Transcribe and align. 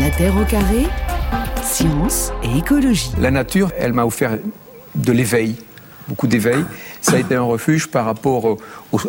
La 0.00 0.10
Terre 0.10 0.36
au 0.36 0.44
carré, 0.44 0.86
science 1.62 2.32
et 2.44 2.58
écologie. 2.58 3.10
La 3.20 3.32
nature, 3.32 3.72
elle 3.76 3.92
m'a 3.92 4.04
offert 4.04 4.38
de 4.94 5.12
l'éveil, 5.12 5.56
beaucoup 6.06 6.28
d'éveil. 6.28 6.64
Ça 7.00 7.16
a 7.16 7.18
été 7.18 7.34
un 7.34 7.42
refuge 7.42 7.88
par 7.88 8.04
rapport 8.04 8.58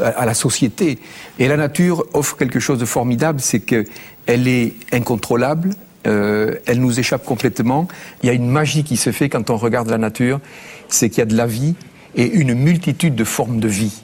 à 0.02 0.25
la 0.25 0.33
société. 0.33 0.97
Et 1.38 1.47
la 1.47 1.57
nature 1.57 2.05
offre 2.13 2.38
quelque 2.38 2.60
chose 2.60 2.79
de 2.79 2.86
formidable, 2.86 3.39
c'est 3.39 3.60
qu'elle 3.60 4.47
est 4.47 4.73
incontrôlable, 4.91 5.71
euh, 6.07 6.55
elle 6.66 6.80
nous 6.80 7.00
échappe 7.00 7.24
complètement. 7.24 7.88
Il 8.24 8.28
y 8.28 8.30
a 8.30 8.34
une 8.34 8.50
magie 8.50 8.84
qui 8.84 8.98
se 8.98 9.12
fait 9.12 9.30
quand 9.30 9.52
on 9.52 9.58
regarde 9.58 9.90
la 9.90 10.00
nature, 10.00 10.40
c'est 10.88 11.10
qu'il 11.10 11.20
y 11.20 11.21
a 11.21 11.26
de 11.26 11.38
la 11.38 11.46
vie 11.46 11.76
et 12.16 12.26
une 12.26 12.56
multitude 12.56 13.14
de 13.14 13.24
formes 13.24 13.60
de 13.60 13.68
vie. 13.68 14.02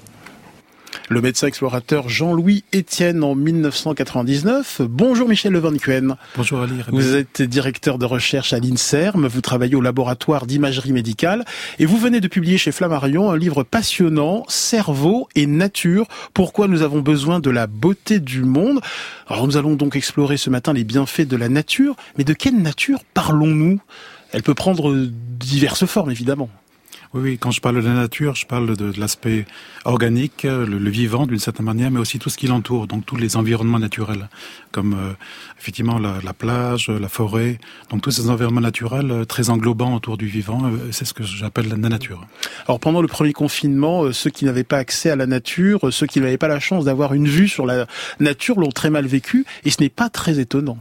Le 1.10 1.22
médecin 1.22 1.48
explorateur 1.48 2.10
Jean-Louis 2.10 2.64
Etienne 2.74 3.24
en 3.24 3.36
1999. 3.36 4.82
Bonjour 4.82 5.28
Michel 5.28 5.54
Levancuen. 5.54 6.16
Bonjour 6.36 6.62
Ali. 6.62 6.74
Vous 6.90 7.16
êtes 7.16 7.42
directeur 7.42 7.98
de 7.98 8.06
recherche 8.06 8.54
à 8.54 8.60
l'INSERM, 8.60 9.28
vous 9.28 9.42
travaillez 9.42 9.76
au 9.76 9.82
laboratoire 9.82 10.46
d'imagerie 10.46 10.92
médicale 10.94 11.46
et 11.80 11.86
vous 11.86 11.98
venez 11.98 12.22
de 12.22 12.28
publier 12.28 12.58
chez 12.58 12.72
Flammarion 12.72 13.32
un 13.32 13.38
livre 13.38 13.64
passionnant, 13.64 14.44
Cerveau 14.48 15.28
et 15.36 15.46
nature, 15.46 16.08
pourquoi 16.34 16.68
nous 16.68 16.82
avons 16.82 17.02
besoin 17.02 17.40
de 17.40 17.50
la 17.50 17.68
beauté 17.68 18.20
du 18.20 18.44
monde. 18.44 18.80
Alors 19.28 19.48
nous 19.48 19.58
allons 19.58 19.76
donc 19.76 19.96
explorer 19.96 20.38
ce 20.38 20.50
matin 20.50 20.74
les 20.74 20.84
bienfaits 20.84 21.28
de 21.28 21.38
la 21.38 21.50
nature, 21.50 21.96
mais 22.18 22.24
de 22.24 22.34
quelle 22.34 22.62
nature 22.62 23.00
parlons-nous? 23.14 23.80
Elle 24.32 24.44
peut 24.44 24.54
prendre 24.54 24.94
diverses 24.96 25.86
formes 25.86 26.12
évidemment. 26.12 26.50
Oui, 27.16 27.38
quand 27.38 27.52
je 27.52 27.62
parle 27.62 27.78
de 27.82 27.88
la 27.88 27.94
nature, 27.94 28.36
je 28.36 28.46
parle 28.46 28.76
de, 28.76 28.92
l'aspect 29.00 29.46
organique, 29.86 30.44
le, 30.44 30.90
vivant 30.90 31.26
d'une 31.26 31.40
certaine 31.40 31.66
manière, 31.66 31.90
mais 31.90 32.02
aussi 32.02 32.20
tout 32.20 32.30
ce 32.30 32.36
qui 32.36 32.46
l'entoure, 32.46 32.88
donc 32.88 33.06
tous 33.06 33.16
les 33.16 33.38
environnements 33.38 33.80
naturels, 33.80 34.28
comme 34.74 34.96
euh, 34.96 35.14
effectivement 35.58 35.98
la, 35.98 36.34
plage, 36.34 36.90
la 36.90 37.08
forêt, 37.08 37.58
donc 37.90 38.02
tous 38.02 38.12
ces 38.12 38.30
environnements 38.30 38.60
naturels 38.60 39.12
euh, 39.12 39.24
très 39.24 39.50
englobants 39.50 39.96
autour 39.96 40.18
du 40.18 40.26
vivant, 40.26 40.66
euh, 40.66 40.92
c'est 40.92 41.06
ce 41.06 41.14
que 41.14 41.24
j'appelle 41.24 41.70
la 41.70 41.78
nature. 41.78 42.28
Alors 42.68 42.82
pendant 42.82 43.02
le 43.02 43.08
premier 43.08 43.32
confinement, 43.32 44.12
ceux 44.12 44.30
qui 44.30 44.44
n'avaient 44.44 44.66
pas 44.66 44.80
accès 44.80 45.10
à 45.10 45.16
la 45.16 45.26
nature, 45.26 45.94
ceux 45.94 46.08
qui 46.08 46.20
n'avaient 46.20 46.38
pas 46.38 46.50
la 46.50 46.60
chance 46.60 46.84
d'avoir 46.84 47.14
une 47.14 47.30
vue 47.30 47.48
sur 47.48 47.66
la 47.66 47.88
nature 48.20 48.60
l'ont 48.60 48.72
très 48.72 48.90
mal 48.90 49.08
vécu, 49.08 49.46
et 49.64 49.70
ce 49.70 49.82
n'est 49.82 49.88
pas 49.88 50.10
très 50.10 50.40
étonnant. 50.40 50.80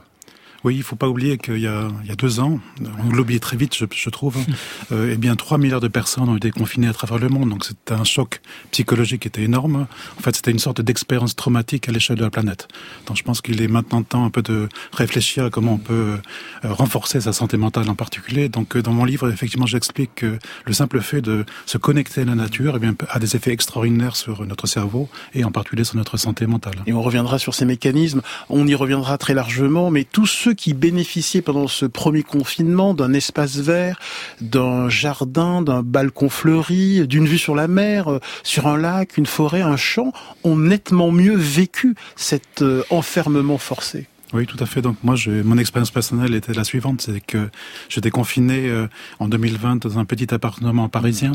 Oui, 0.65 0.77
il 0.77 0.83
faut 0.83 0.97
pas 0.97 1.09
oublier 1.09 1.37
qu'il 1.37 1.59
y, 1.59 1.67
a, 1.67 1.89
il 2.03 2.09
y 2.09 2.11
a 2.11 2.15
deux 2.15 2.41
ans, 2.41 2.59
on 2.81 3.12
l'oublie 3.12 3.39
très 3.39 3.57
vite, 3.57 3.77
je, 3.77 3.84
je 3.95 4.11
trouve, 4.11 4.39
euh, 4.93 5.11
eh 5.12 5.19
bien 5.19 5.37
3 5.37 5.59
milliards 5.59 5.83
de 5.83 5.89
personnes 5.89 6.29
ont 6.31 6.37
été 6.39 6.51
confinées 6.51 6.89
à 6.89 6.95
travers 6.95 7.19
le 7.19 7.29
monde. 7.29 7.51
Donc 7.51 7.67
c'était 7.67 7.93
un 7.93 8.05
choc 8.05 8.41
psychologique 8.71 9.23
qui 9.23 9.29
était 9.29 9.43
énorme. 9.43 9.87
En 10.19 10.23
fait, 10.23 10.34
c'était 10.34 10.53
une 10.53 10.59
sorte 10.59 10.81
d'expérience 10.81 11.37
traumatique 11.37 11.87
à 11.91 11.93
l'échelle 11.93 12.17
de 12.17 12.25
la 12.25 12.31
planète. 12.31 12.69
Donc 13.06 13.19
je 13.19 13.23
pense 13.23 13.43
qu'il 13.43 13.61
est 13.61 13.69
maintenant 13.69 14.03
temps 14.03 14.25
un 14.25 14.31
peu 14.31 14.41
de 14.41 14.69
réfléchir 14.93 15.45
à 15.45 15.51
comment 15.51 15.75
on 15.75 15.79
peut 15.79 16.17
euh, 16.65 16.73
renforcer 16.73 17.21
sa 17.21 17.34
santé 17.34 17.59
mentale 17.59 17.91
en 17.91 17.95
particulier. 17.95 18.49
Donc 18.49 18.77
euh, 18.77 18.83
dans 18.83 18.93
mon 18.93 19.05
livre, 19.05 19.31
effectivement, 19.31 19.67
j'explique 19.67 20.15
que 20.15 20.39
le 20.65 20.73
simple 20.73 21.03
fait 21.03 21.21
de 21.21 21.45
se 21.67 21.77
connecter 21.77 22.23
à 22.23 22.25
la 22.25 22.34
nature 22.34 22.75
eh 22.77 22.78
bien, 22.78 22.95
a 23.11 23.19
des 23.19 23.37
effets 23.37 23.53
extraordinaires 23.53 24.17
sur 24.17 24.47
notre 24.47 24.67
cerveau 24.67 25.11
et 25.34 25.45
en 25.45 25.51
particulier 25.51 25.84
sur 25.84 25.97
notre 25.97 26.17
santé 26.17 26.47
mentale. 26.47 26.77
Et 26.87 26.95
on 26.95 27.03
reviendra 27.03 27.39
sur 27.39 27.55
ces 27.55 27.67
mécanismes. 27.67 28.23
On 28.49 28.67
y 28.67 28.75
reviendra 28.75 29.19
très 29.19 29.34
largement, 29.34 29.91
mais 29.91 30.05
tous 30.05 30.27
ceux 30.27 30.53
qui 30.55 30.74
bénéficiaient 30.74 31.42
pendant 31.42 31.69
ce 31.69 31.86
premier 31.86 32.22
confinement 32.22 32.94
d'un 32.94 33.12
espace 33.12 33.56
vert, 33.56 33.98
d'un 34.41 34.88
jardin, 34.88 35.62
d'un 35.62 35.83
balcon 35.83 36.28
fleuri, 36.28 37.06
d'une 37.06 37.27
vue 37.27 37.38
sur 37.38 37.55
la 37.55 37.69
mer, 37.69 38.08
euh, 38.08 38.20
sur 38.42 38.66
un 38.66 38.77
lac, 38.77 39.16
une 39.16 39.27
forêt, 39.27 39.60
un 39.60 39.77
champ, 39.77 40.12
ont 40.42 40.56
nettement 40.56 41.10
mieux 41.10 41.36
vécu 41.36 41.94
cet 42.16 42.62
euh, 42.62 42.82
enfermement 42.91 43.58
forcé. 43.58 44.06
Oui, 44.33 44.47
tout 44.47 44.56
à 44.58 44.67
fait. 44.67 44.80
Donc 44.80 44.97
moi, 45.05 45.14
mon 45.44 45.58
expérience 45.58 45.91
personnelle 45.91 46.34
était 46.34 46.55
la 46.55 46.64
suivante, 46.64 47.03
c'est 47.03 47.20
que 47.20 47.50
j'étais 47.89 48.11
confiné 48.11 48.69
euh, 48.69 48.89
en 49.20 49.28
2020 49.28 49.86
dans 49.86 49.98
un 49.98 50.05
petit 50.05 50.33
appartement 50.34 50.89
parisien, 50.89 51.33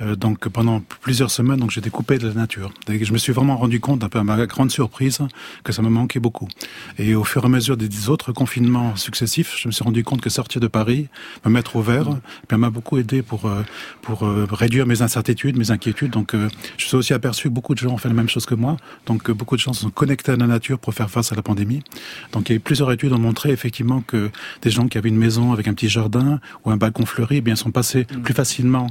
euh, 0.00 0.14
donc 0.14 0.48
pendant 0.48 0.80
plusieurs 1.00 1.30
semaines, 1.30 1.58
donc 1.58 1.70
j'étais 1.70 1.90
coupé 1.90 2.18
de 2.18 2.28
la 2.28 2.34
nature. 2.34 2.72
Et 2.88 3.04
je 3.04 3.12
me 3.12 3.18
suis 3.18 3.32
vraiment 3.32 3.56
rendu 3.56 3.80
compte, 3.80 4.04
un 4.04 4.08
peu 4.08 4.18
à 4.18 4.24
ma 4.24 4.46
grande 4.46 4.70
surprise, 4.70 5.18
que 5.64 5.72
ça 5.72 5.82
me 5.82 5.88
manquait 5.88 6.20
beaucoup. 6.20 6.46
Et 6.98 7.14
au 7.14 7.24
fur 7.24 7.42
et 7.42 7.46
à 7.46 7.48
mesure 7.48 7.76
des 7.76 8.10
autres 8.10 8.32
confinements 8.32 8.94
successifs, 8.96 9.56
je 9.58 9.68
me 9.68 9.72
suis 9.72 9.82
rendu 9.82 10.04
compte 10.04 10.20
que 10.20 10.30
sortir 10.30 10.60
de 10.60 10.68
Paris, 10.68 11.08
me 11.44 11.50
mettre 11.50 11.76
au 11.76 11.82
vert, 11.82 12.10
mmh. 12.10 12.56
m'a 12.56 12.70
beaucoup 12.70 12.98
aidé 12.98 13.22
pour 13.22 13.46
euh, 13.46 13.62
pour 14.02 14.20
réduire 14.20 14.86
mes 14.86 15.02
incertitudes, 15.02 15.56
mes 15.56 15.72
inquiétudes. 15.72 16.12
Donc 16.12 16.34
je 16.76 16.86
suis 16.86 16.96
aussi 16.96 17.12
aperçu 17.12 17.48
que 17.48 17.54
beaucoup 17.54 17.74
de 17.74 17.80
gens 17.80 17.90
ont 17.90 17.96
fait 17.96 18.08
la 18.08 18.14
même 18.14 18.28
chose 18.28 18.46
que 18.46 18.54
moi. 18.54 18.76
Donc 19.06 19.32
beaucoup 19.32 19.56
de 19.56 19.60
gens 19.60 19.72
sont 19.72 19.90
connectés 19.90 20.32
à 20.32 20.36
la 20.36 20.46
nature 20.46 20.78
pour 20.78 20.94
faire 20.94 21.10
face 21.10 21.32
à 21.32 21.34
la 21.34 21.42
pandémie. 21.42 21.82
Donc 22.36 22.50
il 22.50 22.52
y 22.52 22.54
a 22.54 22.56
eu 22.56 22.60
plusieurs 22.60 22.92
études 22.92 23.14
ont 23.14 23.18
montré 23.18 23.50
effectivement 23.50 24.02
que 24.02 24.30
des 24.60 24.70
gens 24.70 24.88
qui 24.88 24.98
avaient 24.98 25.08
une 25.08 25.16
maison 25.16 25.52
avec 25.52 25.68
un 25.68 25.72
petit 25.72 25.88
jardin 25.88 26.38
ou 26.64 26.70
un 26.70 26.76
balcon 26.76 27.06
fleuri, 27.06 27.38
eh 27.38 27.40
bien 27.40 27.56
sont 27.56 27.70
passés 27.70 28.06
mm. 28.12 28.20
plus 28.20 28.34
facilement 28.34 28.88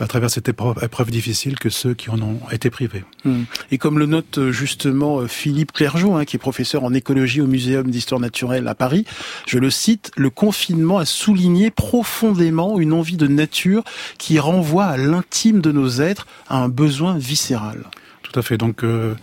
à 0.00 0.08
travers 0.08 0.30
cette 0.30 0.48
épreuve, 0.48 1.10
difficile 1.10 1.60
que 1.60 1.70
ceux 1.70 1.94
qui 1.94 2.10
en 2.10 2.20
ont 2.20 2.40
été 2.50 2.70
privés. 2.70 3.04
Mm. 3.24 3.42
Et 3.70 3.78
comme 3.78 4.00
le 4.00 4.06
note 4.06 4.38
euh, 4.38 4.50
justement 4.50 5.20
euh, 5.20 5.28
Philippe 5.28 5.70
Clergeau, 5.70 6.14
hein, 6.14 6.24
qui 6.24 6.34
est 6.34 6.40
professeur 6.40 6.82
en 6.82 6.92
écologie 6.92 7.40
au 7.40 7.46
Muséum 7.46 7.88
d'histoire 7.88 8.20
naturelle 8.20 8.66
à 8.66 8.74
Paris, 8.74 9.04
je 9.46 9.60
le 9.60 9.70
cite, 9.70 10.10
le 10.16 10.30
confinement 10.30 10.98
a 10.98 11.04
souligné 11.04 11.70
profondément 11.70 12.80
une 12.80 12.92
envie 12.92 13.16
de 13.16 13.28
nature 13.28 13.84
qui 14.18 14.40
renvoie 14.40 14.86
à 14.86 14.96
l'intime 14.96 15.60
de 15.60 15.70
nos 15.70 16.00
êtres, 16.00 16.26
à 16.48 16.58
un 16.58 16.68
besoin 16.68 17.16
viscéral. 17.16 17.84
Tout 18.22 18.38
à 18.38 18.42
fait. 18.42 18.58
Donc, 18.58 18.82
euh, 18.82 19.14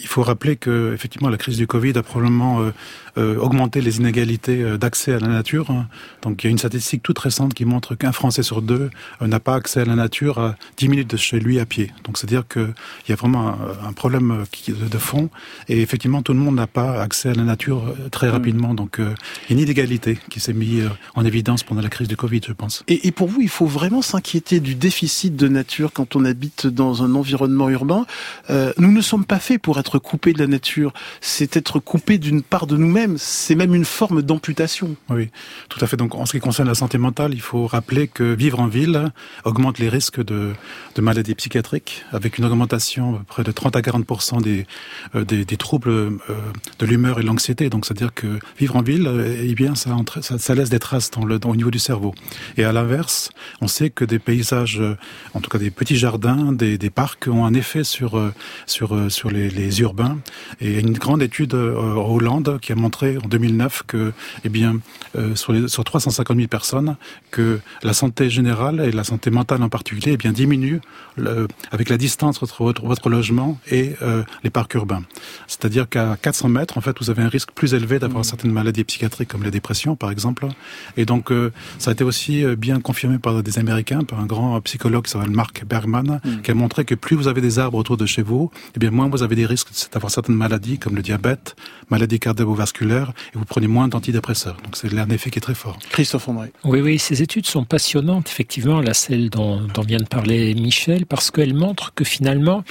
il 0.00 0.06
faut 0.06 0.22
rappeler 0.22 0.56
que 0.56 0.92
effectivement 0.94 1.28
la 1.28 1.36
crise 1.36 1.56
du 1.56 1.66
Covid 1.66 1.96
a 1.96 2.02
probablement 2.02 2.60
euh, 2.60 2.70
euh, 3.18 3.36
augmenté 3.36 3.80
les 3.80 3.98
inégalités 3.98 4.62
euh, 4.62 4.78
d'accès 4.78 5.12
à 5.12 5.18
la 5.18 5.28
nature. 5.28 5.66
Donc 6.22 6.42
il 6.42 6.46
y 6.46 6.48
a 6.48 6.50
une 6.50 6.58
statistique 6.58 7.02
toute 7.02 7.18
récente 7.18 7.54
qui 7.54 7.64
montre 7.64 7.94
qu'un 7.94 8.12
Français 8.12 8.42
sur 8.42 8.62
deux 8.62 8.90
n'a 9.20 9.40
pas 9.40 9.54
accès 9.54 9.80
à 9.80 9.84
la 9.84 9.94
nature 9.94 10.38
à 10.38 10.56
10 10.78 10.88
minutes 10.88 11.10
de 11.10 11.16
chez 11.16 11.38
lui 11.38 11.60
à 11.60 11.66
pied. 11.66 11.90
Donc 12.04 12.18
c'est-à-dire 12.18 12.46
qu'il 12.48 12.74
y 13.08 13.12
a 13.12 13.16
vraiment 13.16 13.56
un, 13.86 13.92
problème 13.92 14.44
de 14.68 14.98
fond 14.98 15.28
et 15.68 15.82
effectivement 15.82 16.22
tout 16.22 16.32
le 16.32 16.38
monde 16.38 16.56
n'a 16.56 16.66
pas 16.66 17.00
accès 17.00 17.28
à 17.28 17.34
la 17.34 17.44
nature 17.44 17.94
très 18.10 18.28
mm. 18.28 18.30
rapidement. 18.30 18.74
Donc 18.74 18.96
il 18.98 19.04
y 19.04 19.06
a 19.06 19.52
une 19.52 19.58
inégalité 19.58 20.18
qui 20.30 20.40
s'est 20.40 20.52
mise 20.52 20.88
en 21.14 21.24
évidence 21.24 21.62
pendant 21.62 21.82
la 21.82 21.88
crise 21.88 22.08
du 22.08 22.16
Covid, 22.16 22.40
je 22.46 22.52
pense. 22.52 22.82
Et 22.88 23.12
pour 23.12 23.28
vous, 23.28 23.42
il 23.42 23.48
faut 23.48 23.66
vraiment 23.66 24.02
s'inquiéter 24.02 24.60
du 24.60 24.74
déficit 24.74 25.36
de 25.36 25.48
nature 25.48 25.92
quand 25.92 26.16
on 26.16 26.24
habite 26.24 26.66
dans 26.66 27.02
un 27.02 27.14
environnement 27.14 27.68
urbain. 27.68 28.06
nous 28.48 28.92
ne 28.92 29.00
sommes 29.00 29.24
pas 29.24 29.38
faits 29.38 29.60
pour 29.60 29.78
être 29.82 29.98
coupé 29.98 30.32
de 30.32 30.38
la 30.38 30.46
nature, 30.46 30.92
c'est 31.20 31.56
être 31.56 31.78
coupé 31.80 32.18
d'une 32.18 32.42
part 32.42 32.66
de 32.66 32.76
nous-mêmes, 32.76 33.16
c'est 33.18 33.54
même 33.54 33.74
une 33.74 33.84
forme 33.84 34.22
d'amputation. 34.22 34.96
Oui, 35.10 35.28
tout 35.68 35.84
à 35.84 35.86
fait. 35.86 35.96
Donc 35.96 36.14
en 36.14 36.24
ce 36.24 36.32
qui 36.32 36.40
concerne 36.40 36.68
la 36.68 36.74
santé 36.74 36.98
mentale, 36.98 37.34
il 37.34 37.40
faut 37.40 37.66
rappeler 37.66 38.08
que 38.08 38.34
vivre 38.34 38.60
en 38.60 38.68
ville 38.68 39.12
augmente 39.44 39.78
les 39.78 39.88
risques 39.88 40.22
de, 40.24 40.52
maladies 40.98 41.34
psychiatriques, 41.34 42.04
avec 42.12 42.38
une 42.38 42.44
augmentation 42.44 43.24
près 43.26 43.42
de 43.42 43.50
30 43.50 43.76
à 43.76 43.82
40 43.82 44.42
des, 44.42 44.66
euh, 45.14 45.24
des, 45.24 45.44
troubles 45.56 45.90
euh, 45.90 46.18
de 46.78 46.86
l'humeur 46.86 47.18
et 47.18 47.22
de 47.22 47.26
l'anxiété. 47.26 47.68
Donc 47.70 47.86
c'est-à-dire 47.86 48.14
que 48.14 48.38
vivre 48.58 48.76
en 48.76 48.82
ville, 48.82 49.06
euh, 49.06 49.36
eh 49.42 49.54
bien, 49.54 49.74
ça, 49.74 50.54
laisse 50.54 50.70
des 50.70 50.78
traces 50.78 51.10
au 51.16 51.56
niveau 51.56 51.70
du 51.70 51.78
cerveau. 51.78 52.14
Et 52.56 52.64
à 52.64 52.72
l'inverse, 52.72 53.30
on 53.60 53.68
sait 53.68 53.90
que 53.90 54.04
des 54.04 54.18
paysages, 54.18 54.80
en 55.34 55.40
tout 55.40 55.50
cas 55.50 55.58
des 55.58 55.70
petits 55.70 55.96
jardins, 55.96 56.52
des, 56.52 56.90
parcs, 56.90 57.26
ont 57.28 57.44
un 57.44 57.54
effet 57.54 57.84
sur, 57.84 58.16
les 59.30 59.61
urbains. 59.70 60.18
Et 60.60 60.80
une 60.80 60.92
grande 60.92 61.22
étude 61.22 61.54
euh, 61.54 61.76
en 61.76 62.10
Hollande 62.10 62.58
qui 62.60 62.72
a 62.72 62.74
montré 62.74 63.18
en 63.18 63.28
2009 63.28 63.84
que, 63.86 64.12
eh 64.44 64.48
bien, 64.48 64.78
euh, 65.16 65.34
sur, 65.34 65.52
les, 65.52 65.68
sur 65.68 65.84
350 65.84 66.36
000 66.36 66.48
personnes, 66.48 66.96
que 67.30 67.60
la 67.82 67.92
santé 67.92 68.30
générale 68.30 68.80
et 68.80 68.92
la 68.92 69.04
santé 69.04 69.30
mentale 69.30 69.62
en 69.62 69.68
particulier, 69.68 70.12
eh 70.12 70.16
bien, 70.16 70.32
diminue 70.32 70.80
avec 71.70 71.88
la 71.88 71.98
distance 71.98 72.42
entre 72.42 72.62
votre, 72.62 72.84
votre 72.84 73.08
logement 73.08 73.58
et 73.70 73.94
euh, 74.02 74.22
les 74.44 74.50
parcs 74.50 74.74
urbains. 74.74 75.02
C'est-à-dire 75.46 75.88
qu'à 75.88 76.16
400 76.20 76.48
mètres, 76.48 76.78
en 76.78 76.80
fait, 76.80 76.96
vous 77.00 77.10
avez 77.10 77.22
un 77.22 77.28
risque 77.28 77.50
plus 77.52 77.74
élevé 77.74 77.98
d'avoir 77.98 78.20
mmh. 78.20 78.24
certaines 78.24 78.52
maladies 78.52 78.84
psychiatriques 78.84 79.28
comme 79.28 79.42
la 79.42 79.50
dépression, 79.50 79.96
par 79.96 80.10
exemple. 80.10 80.46
Et 80.96 81.04
donc, 81.04 81.30
ça 81.78 81.90
a 81.90 81.92
été 81.92 82.04
aussi 82.04 82.44
bien 82.56 82.80
confirmé 82.80 83.18
par 83.18 83.42
des 83.42 83.58
Américains, 83.58 84.04
par 84.04 84.20
un 84.20 84.26
grand 84.26 84.60
psychologue 84.62 85.04
qui 85.04 85.10
s'appelle 85.10 85.30
Mark 85.30 85.64
Bergman, 85.64 86.20
mmh. 86.24 86.42
qui 86.42 86.50
a 86.50 86.54
montré 86.54 86.84
que 86.84 86.94
plus 86.94 87.16
vous 87.16 87.28
avez 87.28 87.40
des 87.40 87.58
arbres 87.58 87.78
autour 87.78 87.96
de 87.96 88.06
chez 88.06 88.22
vous, 88.22 88.50
eh 88.74 88.78
bien, 88.78 88.90
moins 88.90 89.08
vous 89.08 89.22
avez 89.22 89.36
des 89.36 89.46
risques 89.52 89.68
c'est 89.72 89.92
d'avoir 89.92 90.10
certaines 90.10 90.34
maladies 90.34 90.78
comme 90.78 90.96
le 90.96 91.02
diabète, 91.02 91.56
maladie 91.90 92.18
cardiovasculaire, 92.18 93.12
et 93.34 93.38
vous 93.38 93.44
prenez 93.44 93.68
moins 93.68 93.88
d'antidépresseurs. 93.88 94.56
Donc 94.64 94.76
c'est 94.76 94.88
un 94.98 95.10
effet 95.10 95.30
qui 95.30 95.38
est 95.38 95.46
très 95.48 95.54
fort. 95.54 95.78
Christophe 95.90 96.28
André. 96.28 96.52
Oui, 96.64 96.80
oui, 96.80 96.98
ces 96.98 97.22
études 97.22 97.46
sont 97.46 97.64
passionnantes, 97.64 98.28
effectivement, 98.28 98.80
là, 98.80 98.94
celle 98.94 99.30
dont, 99.30 99.60
dont 99.74 99.82
vient 99.82 99.98
de 99.98 100.12
parler 100.18 100.54
Michel, 100.54 101.06
parce 101.06 101.30
qu'elles 101.30 101.54
montrent 101.54 101.92
que 101.94 102.04
finalement, 102.04 102.64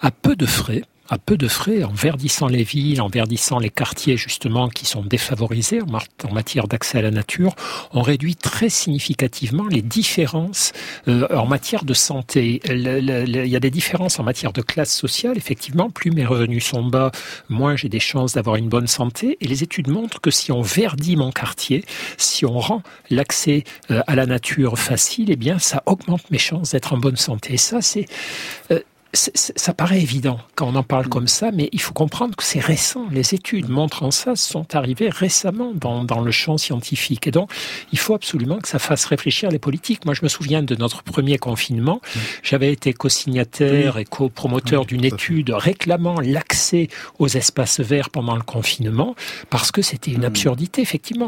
à 0.00 0.10
peu 0.10 0.34
de 0.36 0.46
frais, 0.46 0.82
à 1.08 1.18
peu 1.18 1.36
de 1.36 1.48
frais, 1.48 1.84
en 1.84 1.92
verdissant 1.92 2.46
les 2.46 2.62
villes, 2.62 3.02
en 3.02 3.08
verdissant 3.08 3.58
les 3.58 3.70
quartiers 3.70 4.16
justement 4.16 4.68
qui 4.68 4.86
sont 4.86 5.02
défavorisés 5.02 5.80
en, 5.82 6.32
matière 6.32 6.66
d'accès 6.66 6.98
à 6.98 7.02
la 7.02 7.10
nature, 7.10 7.54
on 7.92 8.02
réduit 8.02 8.36
très 8.36 8.68
significativement 8.68 9.66
les 9.66 9.82
différences 9.82 10.72
euh, 11.08 11.26
en 11.30 11.46
matière 11.46 11.84
de 11.84 11.94
santé. 11.94 12.60
il 12.64 13.46
y 13.46 13.56
a 13.56 13.60
des 13.60 13.70
différences 13.70 14.18
en 14.18 14.22
matière 14.24 14.52
de 14.52 14.62
classe 14.62 14.92
sociale, 14.92 15.36
effectivement. 15.36 15.90
Plus 15.90 16.10
mes 16.10 16.24
revenus 16.24 16.64
sont 16.64 16.84
bas, 16.84 17.12
moins 17.48 17.76
j'ai 17.76 17.88
des 17.88 18.00
chances 18.00 18.34
d'avoir 18.34 18.56
une 18.56 18.68
bonne 18.68 18.86
santé. 18.86 19.36
Et 19.40 19.46
les 19.46 19.62
études 19.62 19.88
montrent 19.88 20.20
que 20.20 20.30
si 20.30 20.52
on 20.52 20.62
verdit 20.62 21.16
mon 21.16 21.30
quartier, 21.30 21.84
si 22.16 22.46
on 22.46 22.58
rend 22.58 22.82
l'accès 23.10 23.64
euh, 23.90 24.00
à 24.06 24.14
la 24.14 24.26
nature 24.26 24.78
facile, 24.78 25.30
eh 25.30 25.36
bien 25.36 25.58
ça 25.58 25.82
augmente 25.86 26.30
mes 26.30 26.38
chances 26.38 26.70
d'être 26.70 26.92
en 26.92 26.98
bonne 26.98 27.16
santé. 27.16 27.56
Ça, 27.56 27.82
c'est 27.82 28.06
euh, 28.70 28.80
ça 29.14 29.72
paraît 29.74 30.00
évident 30.00 30.38
quand 30.54 30.68
on 30.68 30.74
en 30.74 30.82
parle 30.82 31.08
comme 31.08 31.28
ça, 31.28 31.50
mais 31.52 31.68
il 31.72 31.80
faut 31.80 31.92
comprendre 31.92 32.36
que 32.36 32.44
c'est 32.44 32.60
récent. 32.60 33.06
Les 33.10 33.34
études 33.34 33.68
montrant 33.68 34.10
ça 34.10 34.36
sont 34.36 34.74
arrivées 34.74 35.08
récemment 35.08 35.72
dans, 35.74 36.04
dans, 36.04 36.20
le 36.20 36.30
champ 36.30 36.58
scientifique. 36.58 37.26
Et 37.26 37.30
donc, 37.30 37.50
il 37.92 37.98
faut 37.98 38.14
absolument 38.14 38.58
que 38.58 38.68
ça 38.68 38.78
fasse 38.78 39.04
réfléchir 39.04 39.50
les 39.50 39.58
politiques. 39.58 40.04
Moi, 40.04 40.14
je 40.14 40.22
me 40.22 40.28
souviens 40.28 40.62
de 40.62 40.74
notre 40.76 41.02
premier 41.02 41.38
confinement. 41.38 42.00
J'avais 42.42 42.72
été 42.72 42.92
co-signataire 42.92 43.98
et 43.98 44.04
co-promoteur 44.04 44.84
d'une 44.86 45.04
étude 45.04 45.50
réclamant 45.50 46.20
l'accès 46.20 46.88
aux 47.18 47.28
espaces 47.28 47.80
verts 47.80 48.10
pendant 48.10 48.36
le 48.36 48.42
confinement, 48.42 49.14
parce 49.50 49.70
que 49.70 49.82
c'était 49.82 50.12
une 50.12 50.24
absurdité, 50.24 50.82
effectivement. 50.82 51.26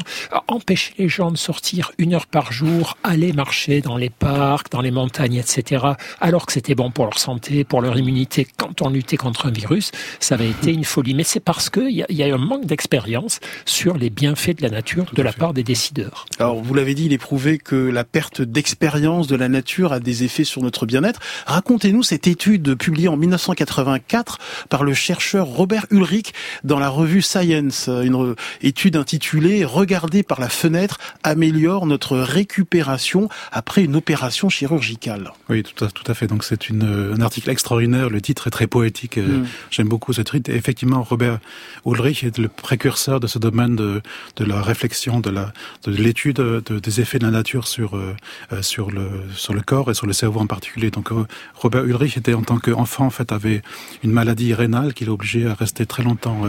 Empêcher 0.48 0.94
les 0.98 1.08
gens 1.08 1.30
de 1.30 1.36
sortir 1.36 1.92
une 1.98 2.14
heure 2.14 2.26
par 2.26 2.52
jour, 2.52 2.96
aller 3.02 3.32
marcher 3.32 3.80
dans 3.80 3.96
les 3.96 4.10
parcs, 4.10 4.70
dans 4.70 4.80
les 4.80 4.90
montagnes, 4.90 5.36
etc., 5.36 5.84
alors 6.20 6.46
que 6.46 6.52
c'était 6.52 6.74
bon 6.74 6.90
pour 6.90 7.04
leur 7.04 7.18
santé, 7.18 7.64
pour 7.64 7.75
leur 7.80 7.98
immunité 7.98 8.46
quand 8.56 8.82
on 8.82 8.90
luttait 8.90 9.16
contre 9.16 9.46
un 9.46 9.50
virus, 9.50 9.92
ça 10.20 10.34
avait 10.34 10.50
été 10.50 10.72
une 10.72 10.84
folie. 10.84 11.14
Mais 11.14 11.24
c'est 11.24 11.40
parce 11.40 11.70
qu'il 11.70 11.90
y, 11.90 12.04
y, 12.08 12.22
a 12.22 12.34
un 12.34 12.38
manque 12.38 12.66
d'expérience 12.66 13.40
sur 13.64 13.96
les 13.96 14.10
bienfaits 14.10 14.56
de 14.58 14.62
la 14.62 14.70
nature 14.70 15.06
de 15.12 15.22
la 15.22 15.32
part 15.32 15.54
des 15.54 15.62
décideurs. 15.62 16.26
Alors, 16.38 16.62
vous 16.62 16.74
l'avez 16.74 16.94
dit, 16.94 17.06
il 17.06 17.12
est 17.12 17.18
prouvé 17.18 17.58
que 17.58 17.76
la 17.76 18.04
perte 18.04 18.42
d'expérience 18.42 19.26
de 19.26 19.36
la 19.36 19.48
nature 19.48 19.92
a 19.92 20.00
des 20.00 20.24
effets 20.24 20.44
sur 20.44 20.62
notre 20.62 20.86
bien-être. 20.86 21.20
Racontez-nous 21.46 22.02
cette 22.02 22.26
étude 22.26 22.74
publiée 22.74 23.08
en 23.08 23.16
1984 23.16 24.38
par 24.68 24.84
le 24.84 24.94
chercheur 24.94 25.46
Robert 25.46 25.86
Ulrich 25.90 26.32
dans 26.64 26.78
la 26.78 26.88
revue 26.88 27.22
Science, 27.22 27.88
une 27.88 28.34
étude 28.62 28.96
intitulée 28.96 29.64
Regarder 29.64 30.22
par 30.22 30.40
la 30.40 30.48
fenêtre 30.48 30.98
améliore 31.22 31.86
notre 31.86 32.18
récupération 32.18 33.28
après 33.52 33.82
une 33.82 33.96
opération 33.96 34.48
chirurgicale. 34.48 35.32
Oui, 35.48 35.62
tout 35.62 35.84
à, 35.84 35.88
tout 35.88 36.10
à 36.10 36.14
fait. 36.14 36.26
Donc 36.26 36.44
c'est 36.44 36.70
un 36.70 37.20
article 37.20 37.50
extraordinaire. 37.66 38.10
Le 38.10 38.20
titre 38.20 38.46
est 38.46 38.50
très 38.50 38.68
poétique. 38.68 39.18
Euh, 39.18 39.40
mm. 39.40 39.46
J'aime 39.70 39.88
beaucoup 39.88 40.12
ce 40.12 40.22
titre. 40.22 40.50
Et 40.50 40.54
effectivement, 40.54 41.02
Robert 41.02 41.40
Ulrich 41.84 42.22
est 42.22 42.38
le 42.38 42.48
précurseur 42.48 43.18
de 43.18 43.26
ce 43.26 43.40
domaine 43.40 43.74
de, 43.74 44.02
de 44.36 44.44
la 44.44 44.62
réflexion, 44.62 45.18
de 45.18 45.30
la 45.30 45.52
de 45.84 45.90
l'étude 45.90 46.36
de, 46.36 46.78
des 46.78 47.00
effets 47.00 47.18
de 47.18 47.24
la 47.24 47.32
nature 47.32 47.66
sur 47.66 47.96
euh, 47.96 48.14
euh, 48.52 48.62
sur 48.62 48.92
le 48.92 49.08
sur 49.34 49.52
le 49.52 49.62
corps 49.62 49.90
et 49.90 49.94
sur 49.94 50.06
le 50.06 50.12
cerveau 50.12 50.38
en 50.40 50.46
particulier. 50.46 50.90
Donc 50.92 51.08
Robert 51.54 51.84
Ulrich 51.84 52.16
était 52.16 52.34
en 52.34 52.42
tant 52.42 52.58
qu'enfant 52.58 53.06
en 53.06 53.10
fait 53.10 53.32
avait 53.32 53.62
une 54.04 54.12
maladie 54.12 54.54
rénale 54.54 54.94
qu'il 54.94 55.08
est 55.08 55.10
obligé 55.10 55.46
à 55.46 55.54
rester 55.54 55.86
très 55.86 56.04
longtemps 56.04 56.42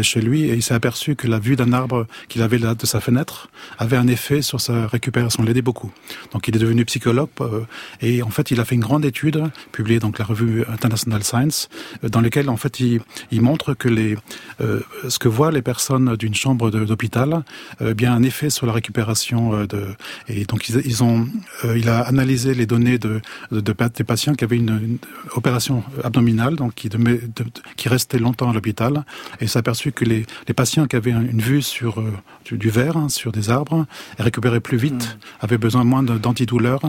chez 0.00 0.20
lui 0.20 0.44
et 0.44 0.54
il 0.54 0.62
s'est 0.62 0.74
aperçu 0.74 1.16
que 1.16 1.26
la 1.26 1.38
vue 1.38 1.56
d'un 1.56 1.72
arbre 1.72 2.06
qu'il 2.28 2.42
avait 2.42 2.58
là 2.58 2.74
de 2.74 2.86
sa 2.86 3.00
fenêtre 3.00 3.48
avait 3.78 3.96
un 3.96 4.06
effet 4.06 4.42
sur 4.42 4.60
sa 4.60 4.86
récupération, 4.86 5.42
l'aidait 5.42 5.62
beaucoup. 5.62 5.92
Donc 6.32 6.48
il 6.48 6.56
est 6.56 6.58
devenu 6.58 6.84
psychologue 6.84 7.28
et 8.00 8.22
en 8.22 8.30
fait 8.30 8.50
il 8.50 8.60
a 8.60 8.64
fait 8.64 8.74
une 8.74 8.86
grande 8.88 9.04
étude 9.04 9.42
publiée 9.72 9.98
donc 9.98 10.18
la 10.18 10.24
revue 10.24 10.61
International 10.68 11.22
Science, 11.22 11.68
euh, 12.04 12.08
dans 12.08 12.20
lesquels 12.20 12.48
en 12.48 12.56
fait 12.56 12.80
il, 12.80 13.00
il 13.30 13.42
montre 13.42 13.74
que 13.74 13.88
les 13.88 14.16
euh, 14.60 14.80
ce 15.08 15.18
que 15.18 15.28
voient 15.28 15.50
les 15.50 15.62
personnes 15.62 16.16
d'une 16.16 16.34
chambre 16.34 16.70
d'hôpital 16.70 17.42
euh, 17.80 17.94
bien 17.94 18.12
un 18.12 18.22
effet 18.22 18.50
sur 18.50 18.66
la 18.66 18.72
récupération 18.72 19.54
euh, 19.54 19.66
de 19.66 19.86
et 20.28 20.44
donc 20.44 20.68
ils, 20.68 20.82
ils 20.84 21.02
ont 21.02 21.26
euh, 21.64 21.78
il 21.78 21.88
a 21.88 22.00
analysé 22.00 22.54
les 22.54 22.66
données 22.66 22.98
de, 22.98 23.20
de, 23.50 23.60
de 23.60 23.72
des 23.72 24.04
patients 24.04 24.34
qui 24.34 24.44
avaient 24.44 24.56
une, 24.56 24.78
une 24.82 24.98
opération 25.34 25.82
abdominale 26.04 26.56
donc 26.56 26.74
qui 26.74 26.88
de, 26.88 26.98
qui 27.76 27.88
restaient 27.88 28.18
longtemps 28.18 28.50
à 28.50 28.52
l'hôpital 28.52 29.04
et 29.40 29.46
s'est 29.46 29.58
aperçu 29.58 29.92
que 29.92 30.04
les, 30.04 30.26
les 30.46 30.54
patients 30.54 30.86
qui 30.86 30.96
avaient 30.96 31.10
une 31.10 31.40
vue 31.40 31.62
sur 31.62 32.02
du, 32.44 32.58
du 32.58 32.70
verre 32.70 32.96
hein, 32.96 33.08
sur 33.08 33.32
des 33.32 33.50
arbres 33.50 33.86
récupéraient 34.18 34.60
plus 34.60 34.76
vite, 34.76 35.04
mmh. 35.04 35.44
avaient 35.44 35.58
besoin 35.58 35.84
moins 35.84 36.02
d'antidouleurs 36.02 36.82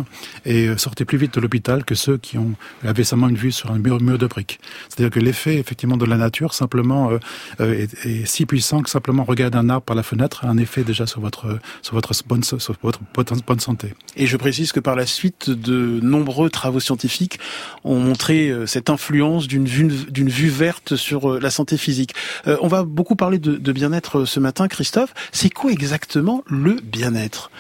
et 0.45 0.77
sortaient 0.77 1.05
plus 1.05 1.17
vite 1.17 1.33
de 1.35 1.41
l'hôpital 1.41 1.83
que 1.85 1.95
ceux 1.95 2.17
qui 2.17 2.37
ont 2.37 2.53
avaient 2.83 3.03
seulement 3.03 3.29
une 3.29 3.37
vue 3.37 3.51
sur 3.53 3.71
un 3.71 3.79
mur, 3.79 3.99
de 3.99 4.27
briques. 4.27 4.59
C'est-à-dire 4.89 5.11
que 5.11 5.19
l'effet 5.19 5.57
effectivement 5.57 5.97
de 5.97 6.05
la 6.05 6.17
nature 6.17 6.53
simplement 6.53 7.11
euh, 7.11 7.19
euh, 7.61 7.85
est, 8.03 8.25
si 8.25 8.45
puissant 8.45 8.81
que 8.81 8.89
simplement 8.89 9.23
regarder 9.23 9.57
un 9.57 9.69
arbre 9.69 9.85
par 9.85 9.95
la 9.95 10.03
fenêtre 10.03 10.45
a 10.45 10.49
un 10.49 10.57
effet 10.57 10.83
déjà 10.83 11.07
sur 11.07 11.21
votre 11.21 11.59
sur 11.81 11.95
votre 11.95 12.13
bonne 12.27 12.43
sur 12.43 12.59
votre 12.81 12.99
bonne 13.45 13.59
santé. 13.59 13.93
Et 14.15 14.27
je 14.27 14.37
précise 14.37 14.71
que 14.71 14.79
par 14.79 14.95
la 14.95 15.05
suite 15.05 15.49
de 15.49 15.99
nombreux 16.01 16.49
travaux 16.49 16.79
scientifiques 16.79 17.39
ont 17.83 17.99
montré 17.99 18.49
euh, 18.49 18.65
cette 18.65 18.89
influence 18.89 19.47
d'une 19.47 19.65
vue 19.65 19.87
vue 19.87 20.49
verte 20.49 20.95
sur 20.95 21.39
la 21.39 21.49
santé 21.49 21.77
physique. 21.77 22.13
On 22.45 22.67
va 22.67 22.83
beaucoup 22.83 23.15
parler 23.15 23.37
de 23.39 23.71
bien-être 23.71 24.25
ce 24.25 24.39
matin, 24.39 24.67
Christophe. 24.67 25.13
C'est 25.31 25.49
quoi 25.49 25.71
exactement 25.71 26.43
le 26.47 26.77
bien-être? 26.81 27.51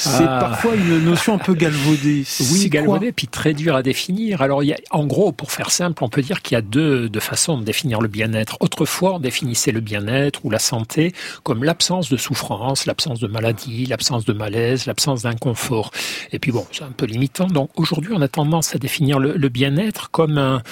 C'est 0.00 0.24
ah. 0.26 0.38
parfois 0.40 0.74
une 0.76 1.04
notion 1.04 1.34
un 1.34 1.38
peu 1.38 1.52
galvaudée. 1.52 2.24
Oui, 2.52 2.70
galvaudée, 2.70 3.12
puis 3.12 3.28
très 3.28 3.52
dur 3.52 3.76
à 3.76 3.82
définir. 3.82 4.40
Alors, 4.40 4.62
il 4.62 4.68
y 4.68 4.72
a, 4.72 4.78
en 4.90 5.04
gros, 5.04 5.30
pour 5.30 5.52
faire 5.52 5.70
simple, 5.70 6.02
on 6.02 6.08
peut 6.08 6.22
dire 6.22 6.40
qu'il 6.40 6.54
y 6.54 6.58
a 6.58 6.62
deux, 6.62 7.10
deux 7.10 7.20
façons 7.20 7.58
de 7.58 7.64
définir 7.64 8.00
le 8.00 8.08
bien-être. 8.08 8.56
Autrefois, 8.60 9.16
on 9.16 9.18
définissait 9.18 9.72
le 9.72 9.80
bien-être 9.80 10.42
ou 10.44 10.50
la 10.50 10.58
santé 10.58 11.12
comme 11.42 11.64
l'absence 11.64 12.08
de 12.08 12.16
souffrance, 12.16 12.86
l'absence 12.86 13.20
de 13.20 13.26
maladie, 13.26 13.84
l'absence 13.84 14.24
de 14.24 14.32
malaise, 14.32 14.86
l'absence 14.86 15.22
d'inconfort. 15.22 15.90
Et 16.32 16.38
puis 16.38 16.50
bon, 16.50 16.66
c'est 16.72 16.84
un 16.84 16.92
peu 16.96 17.04
limitant. 17.04 17.48
Donc 17.48 17.68
aujourd'hui, 17.76 18.12
on 18.14 18.22
a 18.22 18.28
tendance 18.28 18.74
à 18.74 18.78
définir 18.78 19.18
le, 19.18 19.34
le 19.34 19.48
bien-être 19.50 20.10
comme 20.10 20.38
un, 20.38 20.62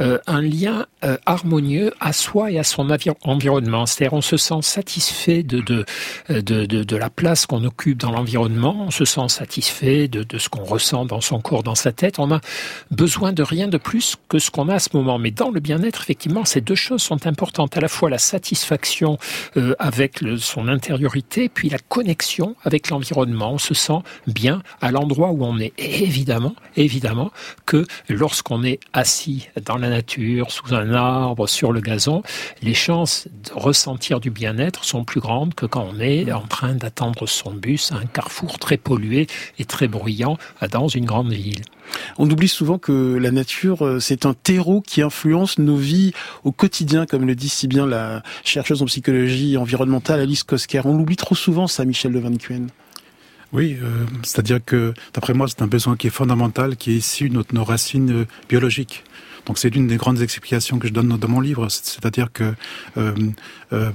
euh, 0.00 0.18
un 0.26 0.40
lien 0.40 0.86
euh, 1.04 1.18
harmonieux 1.26 1.92
à 2.00 2.14
soi 2.14 2.50
et 2.50 2.58
à 2.58 2.64
son 2.64 2.88
environnement. 3.22 3.84
C'est-à-dire, 3.84 4.14
on 4.14 4.22
se 4.22 4.38
sent 4.38 4.62
satisfait 4.62 5.42
de, 5.42 5.60
de, 5.60 5.84
de, 6.30 6.64
de, 6.64 6.84
de 6.84 6.96
la 6.96 7.10
place 7.10 7.44
qu'on 7.44 7.64
occupe 7.64 7.98
dans 7.98 8.12
l'environnement 8.12 8.77
on 8.80 8.90
se 8.90 9.04
sent 9.04 9.28
satisfait 9.28 10.08
de, 10.08 10.38
ce 10.38 10.48
qu'on 10.48 10.64
ressent 10.64 11.04
dans 11.04 11.20
son 11.20 11.40
corps, 11.40 11.62
dans 11.62 11.74
sa 11.74 11.92
tête. 11.92 12.18
On 12.18 12.30
a 12.30 12.40
besoin 12.90 13.32
de 13.32 13.42
rien 13.42 13.68
de 13.68 13.78
plus 13.78 14.16
que 14.28 14.38
ce 14.38 14.50
qu'on 14.50 14.68
a 14.68 14.74
à 14.74 14.78
ce 14.78 14.90
moment. 14.94 15.18
Mais 15.18 15.30
dans 15.30 15.50
le 15.50 15.60
bien-être, 15.60 16.02
effectivement, 16.02 16.44
ces 16.44 16.60
deux 16.60 16.74
choses 16.74 17.02
sont 17.02 17.26
importantes. 17.26 17.76
À 17.76 17.80
la 17.80 17.88
fois 17.88 18.10
la 18.10 18.18
satisfaction 18.18 19.18
euh, 19.56 19.74
avec 19.78 20.20
son 20.38 20.68
intériorité, 20.68 21.48
puis 21.48 21.68
la 21.68 21.78
connexion 21.78 22.54
avec 22.64 22.90
l'environnement. 22.90 23.52
On 23.52 23.58
se 23.58 23.74
sent 23.74 24.00
bien 24.26 24.62
à 24.80 24.90
l'endroit 24.90 25.30
où 25.30 25.44
on 25.44 25.58
est. 25.58 25.72
Et 25.78 26.02
évidemment, 26.02 26.54
évidemment 26.76 27.30
que 27.66 27.86
lorsqu'on 28.08 28.62
est 28.64 28.80
assis 28.92 29.48
dans 29.64 29.76
la 29.76 29.88
nature, 29.88 30.50
sous 30.50 30.74
un 30.74 30.92
arbre, 30.92 31.46
sur 31.46 31.72
le 31.72 31.80
gazon, 31.80 32.22
les 32.62 32.74
chances 32.74 33.28
de 33.44 33.52
ressentir 33.54 34.20
du 34.20 34.30
bien-être 34.30 34.84
sont 34.84 35.04
plus 35.04 35.20
grandes 35.20 35.54
que 35.54 35.66
quand 35.66 35.88
on 35.92 36.00
est 36.00 36.30
en 36.32 36.46
train 36.46 36.74
d'attendre 36.74 37.26
son 37.26 37.52
bus 37.52 37.92
à 37.92 37.96
un 37.96 38.06
carrefour 38.06 38.58
très 38.68 38.76
pollué 38.76 39.26
et 39.58 39.64
très 39.64 39.88
bruyant 39.88 40.36
dans 40.70 40.88
une 40.88 41.06
grande 41.06 41.32
ville. 41.32 41.62
On 42.18 42.28
oublie 42.30 42.48
souvent 42.48 42.76
que 42.76 43.16
la 43.16 43.30
nature, 43.30 43.82
euh, 43.82 43.98
c'est 43.98 44.26
un 44.26 44.34
terreau 44.34 44.82
qui 44.82 45.00
influence 45.00 45.58
nos 45.58 45.76
vies 45.76 46.12
au 46.44 46.52
quotidien, 46.52 47.06
comme 47.06 47.26
le 47.26 47.34
dit 47.34 47.48
si 47.48 47.66
bien 47.66 47.86
la 47.86 48.22
chercheuse 48.44 48.82
en 48.82 48.84
psychologie 48.84 49.56
environnementale 49.56 50.20
Alice 50.20 50.42
Kosker. 50.42 50.82
On 50.84 50.98
l'oublie 50.98 51.16
trop 51.16 51.34
souvent, 51.34 51.66
ça, 51.66 51.86
Michel 51.86 52.12
de 52.12 52.18
Van. 52.18 52.30
Oui, 53.54 53.78
euh, 53.82 54.04
c'est-à-dire 54.22 54.58
que, 54.62 54.92
d'après 55.14 55.32
moi, 55.32 55.48
c'est 55.48 55.62
un 55.62 55.66
besoin 55.66 55.96
qui 55.96 56.08
est 56.08 56.10
fondamental, 56.10 56.76
qui 56.76 56.90
est 56.90 56.96
issu 56.96 57.30
de 57.30 57.36
nos, 57.36 57.44
nos 57.54 57.64
racines 57.64 58.10
euh, 58.10 58.26
biologiques. 58.50 59.02
Donc 59.48 59.56
c'est 59.56 59.70
l'une 59.70 59.86
des 59.86 59.96
grandes 59.96 60.20
explications 60.20 60.78
que 60.78 60.86
je 60.86 60.92
donne 60.92 61.08
dans 61.08 61.28
mon 61.28 61.40
livre, 61.40 61.68
c'est-à-dire 61.70 62.30
que 62.32 62.54
euh, 62.98 63.14
euh, 63.72 63.90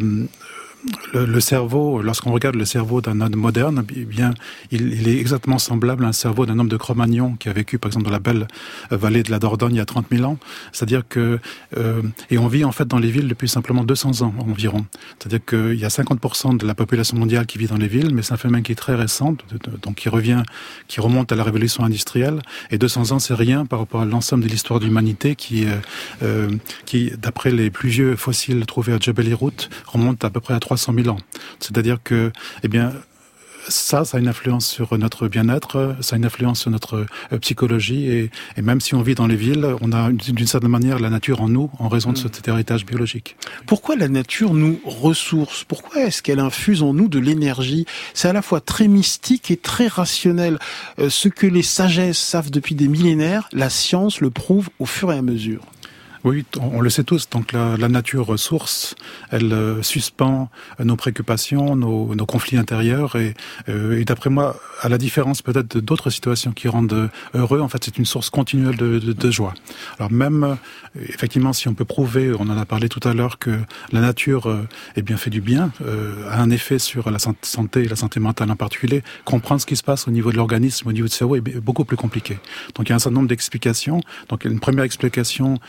le, 1.14 1.26
le 1.26 1.40
cerveau, 1.40 2.02
lorsqu'on 2.02 2.32
regarde 2.32 2.56
le 2.56 2.66
cerveau 2.66 3.02
d'un 3.02 3.22
homme 3.22 3.36
moderne, 3.36 3.84
eh 3.96 4.06
bien, 4.06 4.34
il, 4.72 4.94
il, 4.94 5.08
est 5.08 5.18
exactement 5.18 5.58
semblable 5.58 6.06
à 6.06 6.10
un 6.10 6.14
cerveau 6.14 6.46
d'un 6.46 6.60
homme 6.60 6.68
de 6.68 6.78
Cro-Magnon 6.78 7.36
qui 7.36 7.50
a 7.50 7.54
vécu, 7.54 7.78
par 7.78 7.90
exemple, 7.90 8.06
dans 8.06 8.12
la 8.12 8.20
belle 8.20 8.48
vallée 8.92 9.24
de 9.24 9.32
la 9.32 9.40
Dordogne 9.40 9.76
il 9.76 9.78
y 9.78 9.82
a 9.82 9.86
30 9.86 10.08
000 10.12 10.24
ans. 10.24 10.38
C'est-à-dire 10.72 11.04
que, 11.08 11.40
euh, 11.78 12.02
et 12.30 12.38
on 12.38 12.48
vit 12.48 12.66
en 12.66 12.72
fait 12.72 12.88
dans 12.88 13.00
les 13.00 13.12
villes 13.12 13.28
depuis 13.28 13.48
simplement 13.48 13.84
200 13.84 14.22
ans 14.22 14.34
environ. 14.40 14.86
C'est-à-dire 15.20 15.46
qu'il 15.46 15.80
y 15.80 15.86
a 15.86 15.90
50% 15.90 16.58
de 16.58 16.66
la 16.66 16.76
population 16.76 17.18
mondiale 17.18 17.46
qui 17.46 17.58
vit 17.58 17.68
dans 17.68 17.78
les 17.78 17.88
villes, 17.88 18.14
mais 18.14 18.22
c'est 18.22 18.34
un 18.34 18.38
phénomène 18.38 18.64
qui 18.64 18.72
est 18.72 18.76
très 18.76 18.96
récent, 18.96 19.36
donc 19.82 19.96
qui 19.96 20.10
revient, 20.10 20.44
qui 20.88 21.00
remonte 21.02 21.32
à 21.32 21.36
la 21.36 21.44
révolution 21.44 21.84
industrielle. 21.84 22.42
Et 22.72 22.78
200 22.78 23.12
ans, 23.12 23.20
c'est 23.20 23.34
rien 23.34 23.66
par 23.66 23.80
rapport 23.80 24.02
à 24.02 24.06
l'ensemble 24.06 24.44
de 24.44 24.50
l'histoire 24.50 24.80
de 24.80 24.86
l'humanité 24.86 25.36
qui, 25.36 25.66
euh, 25.66 25.78
euh, 26.24 26.50
qui, 26.86 27.12
d'après 27.18 27.52
les 27.52 27.70
plus 27.70 27.90
vieux 27.90 28.16
fossiles 28.16 28.66
trouvés 28.66 28.94
à 28.94 29.00
Jebel 29.00 29.28
Irhout, 29.28 29.70
remonte 29.86 30.24
à 30.24 30.30
peu 30.30 30.40
près 30.40 30.54
à 30.54 30.60
300 30.76 30.94
000 31.04 31.10
ans. 31.10 31.20
C'est-à-dire 31.60 32.00
que, 32.04 32.32
eh 32.64 32.68
bien, 32.68 32.94
ça, 33.70 34.04
ça 34.04 34.18
a 34.18 34.20
une 34.20 34.28
influence 34.28 34.66
sur 34.66 34.98
notre 34.98 35.28
bien-être, 35.28 35.96
ça 36.02 36.16
a 36.16 36.18
une 36.18 36.26
influence 36.26 36.62
sur 36.62 36.72
notre 36.72 37.06
psychologie, 37.40 38.10
et, 38.10 38.32
et, 38.58 38.62
même 38.62 38.82
si 38.82 38.96
on 38.96 39.02
vit 39.02 39.16
dans 39.16 39.28
les 39.28 39.36
villes, 39.36 39.66
on 39.82 39.92
a 39.94 40.12
d'une 40.12 40.48
certaine 40.48 40.72
manière 40.72 41.00
la 41.00 41.10
nature 41.10 41.42
en 41.42 41.48
nous, 41.48 41.70
en 41.80 41.88
raison 41.88 42.12
de 42.12 42.18
mm. 42.18 42.22
cet 42.34 42.48
héritage 42.48 42.86
biologique. 42.86 43.38
Pourquoi 43.68 43.96
la 43.96 44.10
nature 44.10 44.54
nous 44.54 44.82
ressource? 44.84 45.64
Pourquoi 45.64 46.02
est-ce 46.02 46.22
qu'elle 46.24 46.40
infuse 46.40 46.82
en 46.82 46.94
nous 46.94 47.08
de 47.08 47.20
l'énergie? 47.20 47.86
C'est 48.16 48.28
à 48.28 48.34
la 48.34 48.42
fois 48.42 48.60
très 48.60 48.88
mystique 48.88 49.52
et 49.52 49.58
très 49.58 49.88
rationnel. 49.88 50.58
ce 51.08 51.30
que 51.30 51.48
les 51.48 51.64
sagesses 51.64 52.18
savent 52.18 52.52
depuis 52.52 52.76
des 52.76 52.88
millénaires, 52.88 53.48
la 53.54 53.70
science 53.70 54.20
le 54.22 54.32
prouve 54.32 54.70
au 54.80 54.86
fur 54.86 55.14
et 55.14 55.18
à 55.18 55.22
mesure. 55.22 55.62
Oui, 56.24 56.46
on 56.58 56.80
le 56.80 56.90
sait 56.90 57.04
tous. 57.04 57.30
Donc 57.30 57.52
la, 57.52 57.76
la 57.76 57.90
nature 57.90 58.26
ressource, 58.26 58.96
elle 59.30 59.52
euh, 59.52 59.82
suspend 59.82 60.50
nos 60.80 60.96
préoccupations, 60.96 61.76
nos, 61.76 62.16
conflits 62.26 62.58
intérieurs. 62.58 63.18
Et, 63.18 63.34
euh, 63.68 64.00
et 64.00 64.06
d'après 64.06 64.30
moi, 64.30 64.56
à 64.82 64.88
la 64.88 64.98
différence 64.98 65.42
peut-être 65.42 65.80
d'autres 65.80 66.10
situations 66.10 66.54
qui 66.54 66.70
rendent 66.70 67.10
heureux, 67.34 67.60
en 67.60 67.68
fait, 67.68 67.84
c'est 67.84 67.98
une 67.98 68.06
source 68.06 68.30
continuelle 68.30 68.78
de, 68.78 69.32
joie. 69.32 69.54
Alors 70.00 70.12
même, 70.12 70.44
euh, 70.44 70.56
effectivement, 71.10 71.52
si 71.52 71.68
on 71.68 71.74
peut 71.74 71.84
prouver, 71.84 72.32
on 72.32 72.44
en 72.44 72.58
a 72.58 72.66
parlé 72.66 72.88
tout 72.88 73.02
à 73.04 73.14
l'heure, 73.14 73.38
que 73.38 73.60
la 73.92 74.00
nature 74.00 74.66
est 74.96 75.02
bien 75.02 75.18
fait 75.18 75.30
du 75.30 75.42
bien, 75.42 75.72
a 76.30 76.42
un 76.42 76.50
effet 76.52 76.80
sur 76.80 77.10
la 77.10 77.20
santé 77.20 77.84
et 77.84 77.88
la 77.88 77.96
santé 77.96 78.20
mentale 78.20 78.52
en 78.52 78.56
particulier, 78.56 79.04
comprendre 79.26 79.60
ce 79.60 79.66
qui 79.66 79.76
se 79.76 79.84
passe 79.84 80.08
au 80.08 80.12
niveau 80.12 80.32
de 80.32 80.38
l'organisme, 80.38 80.88
au 80.88 80.92
niveau 80.92 81.08
du 81.08 81.14
cerveau 81.14 81.36
est 81.36 81.42
beaucoup 81.42 81.84
plus 81.84 81.98
compliqué. 81.98 82.38
Donc 82.76 82.88
il 82.88 82.90
y 82.90 82.94
a 82.94 82.96
un 82.96 83.00
certain 83.00 83.16
nombre 83.16 83.28
d'explications. 83.28 84.02
Donc 84.30 84.46
une 84.46 84.60
première 84.60 84.84
explication, 84.84 85.60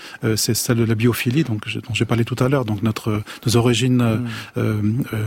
c'est 0.44 0.54
celle 0.54 0.76
de 0.76 0.84
la 0.84 0.94
biophilie, 0.94 1.44
donc 1.44 1.66
dont 1.68 1.94
j'ai 1.94 2.04
parlé 2.04 2.24
tout 2.24 2.36
à 2.38 2.48
l'heure. 2.48 2.64
Donc 2.64 2.82
notre 2.82 3.22
nos 3.46 3.56
origines, 3.56 3.96
mm. 3.96 4.26
euh, 4.58 4.82
euh, 5.12 5.22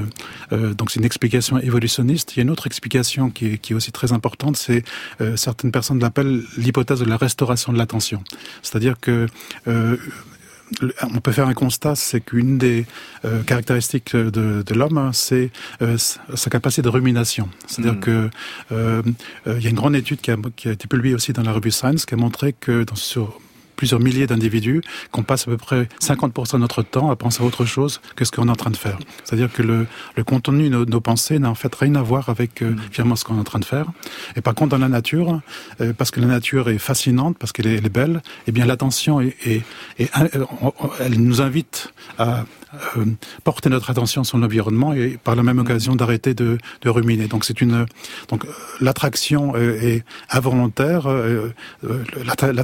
euh, 0.51 0.73
donc 0.73 0.91
c'est 0.91 0.99
une 0.99 1.05
explication 1.05 1.57
évolutionniste. 1.57 2.35
Il 2.35 2.37
y 2.37 2.41
a 2.41 2.43
une 2.43 2.49
autre 2.49 2.67
explication 2.67 3.29
qui 3.29 3.45
est, 3.47 3.57
qui 3.57 3.73
est 3.73 3.75
aussi 3.75 3.91
très 3.91 4.11
importante, 4.13 4.57
c'est 4.57 4.83
certaines 5.35 5.71
personnes 5.71 5.99
l'appellent 5.99 6.43
l'hypothèse 6.57 6.99
de 6.99 7.05
la 7.05 7.17
restauration 7.17 7.73
de 7.73 7.77
l'attention, 7.77 8.23
c'est-à-dire 8.61 8.99
que 8.99 9.27
on 11.03 11.19
peut 11.19 11.31
faire 11.31 11.47
un 11.47 11.53
constat, 11.53 11.95
c'est 11.95 12.21
qu'une 12.21 12.57
des 12.57 12.85
euh, 13.25 13.41
caractéristiques 13.43 14.15
de, 14.15 14.63
de 14.65 14.73
l'homme, 14.73 14.97
hein, 14.97 15.11
c'est 15.13 15.49
euh, 15.81 15.97
sa 15.97 16.49
capacité 16.49 16.81
de 16.81 16.89
rumination. 16.89 17.49
C'est-à-dire 17.67 17.93
mm. 17.93 17.99
que 17.99 18.29
euh, 18.71 19.01
il 19.45 19.61
y 19.61 19.67
a 19.67 19.69
une 19.69 19.75
grande 19.75 19.95
étude 19.95 20.21
qui 20.21 20.31
a, 20.31 20.37
qui 20.55 20.67
a, 20.67 20.71
été 20.71 20.87
publiée 20.87 21.15
aussi 21.15 21.33
dans 21.33 21.43
la 21.43 21.51
revue 21.51 21.71
Science 21.71 22.05
qui 22.05 22.13
a 22.13 22.17
montré 22.17 22.53
que 22.53 22.83
dans, 22.83 22.95
sur 22.95 23.39
plusieurs 23.77 24.01
milliers 24.01 24.27
d'individus, 24.27 24.81
qu'on 25.11 25.23
passe 25.23 25.47
à 25.47 25.51
peu 25.51 25.57
près 25.57 25.87
50% 26.01 26.53
de 26.53 26.57
notre 26.57 26.83
temps 26.83 27.09
à 27.09 27.15
penser 27.15 27.41
à 27.41 27.45
autre 27.45 27.63
chose 27.63 28.01
que 28.17 28.25
ce 28.25 28.31
qu'on 28.31 28.47
est 28.49 28.51
en 28.51 28.55
train 28.55 28.71
de 28.71 28.77
faire. 28.77 28.99
C'est-à-dire 29.23 29.51
que 29.51 29.61
le, 29.61 29.87
le 30.17 30.23
contenu 30.25 30.69
de 30.69 30.75
nos, 30.75 30.85
nos 30.85 31.01
pensées 31.01 31.39
n'a 31.39 31.49
en 31.49 31.55
fait 31.55 31.73
rien 31.73 31.95
à 31.95 32.01
voir 32.01 32.27
avec 32.27 32.61
euh, 32.61 32.71
mm. 32.71 32.79
finalement 32.91 33.15
ce 33.15 33.23
qu'on 33.23 33.37
est 33.37 33.39
en 33.39 33.45
train 33.45 33.59
de 33.59 33.65
faire. 33.65 33.85
Et 34.35 34.41
par 34.41 34.55
contre, 34.55 34.71
dans 34.71 34.77
la 34.77 34.89
nature, 34.89 35.39
euh, 35.79 35.93
parce 35.93 36.11
que 36.11 36.19
la 36.19 36.27
nature 36.27 36.69
est 36.69 36.79
fascinante, 36.79 37.37
parce 37.37 37.53
qu'elle 37.53 37.67
est, 37.67 37.85
est, 37.85 37.89
belle, 37.89 38.21
eh 38.47 38.51
bien 38.51 38.65
l'attention 38.65 39.21
est, 39.21 39.35
est, 39.45 39.61
est, 39.99 40.09
elle 40.99 41.21
nous 41.21 41.41
invite 41.41 41.93
à 42.17 42.45
euh, 42.97 43.05
porter 43.43 43.69
notre 43.69 43.89
attention 43.89 44.23
sur 44.23 44.37
l'environnement 44.37 44.93
et 44.93 45.17
par 45.23 45.35
la 45.35 45.43
même 45.43 45.59
occasion 45.59 45.95
d'arrêter 45.95 46.33
de, 46.33 46.57
de, 46.81 46.89
ruminer. 46.89 47.27
Donc 47.27 47.45
c'est 47.45 47.61
une 47.61 47.85
donc 48.29 48.45
l'attraction 48.81 49.55
est 49.55 50.03
involontaire. 50.29 51.07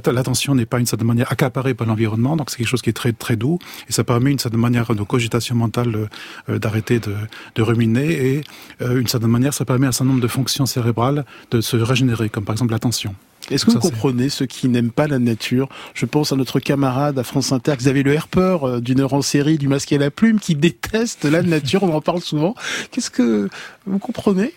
L'attention 0.08 0.56
n'est 0.56 0.66
pas 0.66 0.80
une 0.80 0.86
certaine 0.86 1.08
manière 1.08 1.32
accaparée 1.32 1.74
par 1.74 1.88
l'environnement, 1.88 2.36
donc 2.36 2.50
c'est 2.50 2.58
quelque 2.58 2.68
chose 2.68 2.82
qui 2.82 2.90
est 2.90 2.94
très 2.94 3.14
très 3.14 3.36
doux 3.36 3.60
et 3.88 3.92
ça 3.92 4.04
permet 4.04 4.32
une 4.32 4.40
certaine 4.40 4.60
manière 4.60 4.94
de 4.94 5.04
cogitation 5.04 5.56
mentale 5.56 6.10
euh, 6.50 6.60
d'arrêter 6.60 7.00
de, 7.00 7.16
de, 7.56 7.62
ruminer 7.62 8.12
et 8.12 8.44
euh, 8.82 9.00
une 9.00 9.08
certaine 9.08 9.30
manière 9.30 9.54
ça 9.54 9.66
permet 9.66 9.86
à 9.86 9.90
un 9.90 9.92
certain 9.92 10.10
nombre 10.10 10.22
de 10.22 10.28
fonctions 10.28 10.66
cérébrales 10.66 11.26
de 11.52 11.62
se 11.62 11.78
régénérer, 11.78 12.30
comme 12.30 12.46
par 12.46 12.54
exemple 12.54 12.72
l'attention. 12.72 13.16
Est-ce 13.52 13.66
que 13.66 13.72
vous 13.72 13.80
comprenez 13.80 14.30
ceux 14.30 14.46
qui 14.46 14.70
n'aiment 14.70 14.92
pas 14.92 15.08
la 15.08 15.20
nature? 15.20 15.70
Je 15.94 16.06
pense 16.06 16.32
à 16.32 16.36
notre 16.36 16.60
camarade 16.60 17.20
à 17.20 17.24
France 17.24 17.52
Inter, 17.52 17.74
Xavier 17.78 18.04
Le 18.04 18.14
Herper, 18.14 18.58
euh, 18.64 18.80
d'une 18.80 19.02
heure 19.02 19.14
en 19.14 19.22
série 19.22 19.58
du 19.58 19.68
masque 19.68 19.92
et 19.92 19.98
la 19.98 20.12
plume, 20.12 20.40
qui 20.40 20.56
déteste 20.56 21.26
la 21.26 21.42
nature, 21.42 21.84
on 21.84 21.94
en 21.94 22.02
parle 22.02 22.22
souvent. 22.22 22.56
Qu'est-ce 22.92 23.10
que 23.10 23.50
vous 23.86 24.00
comprenez? 24.00 24.54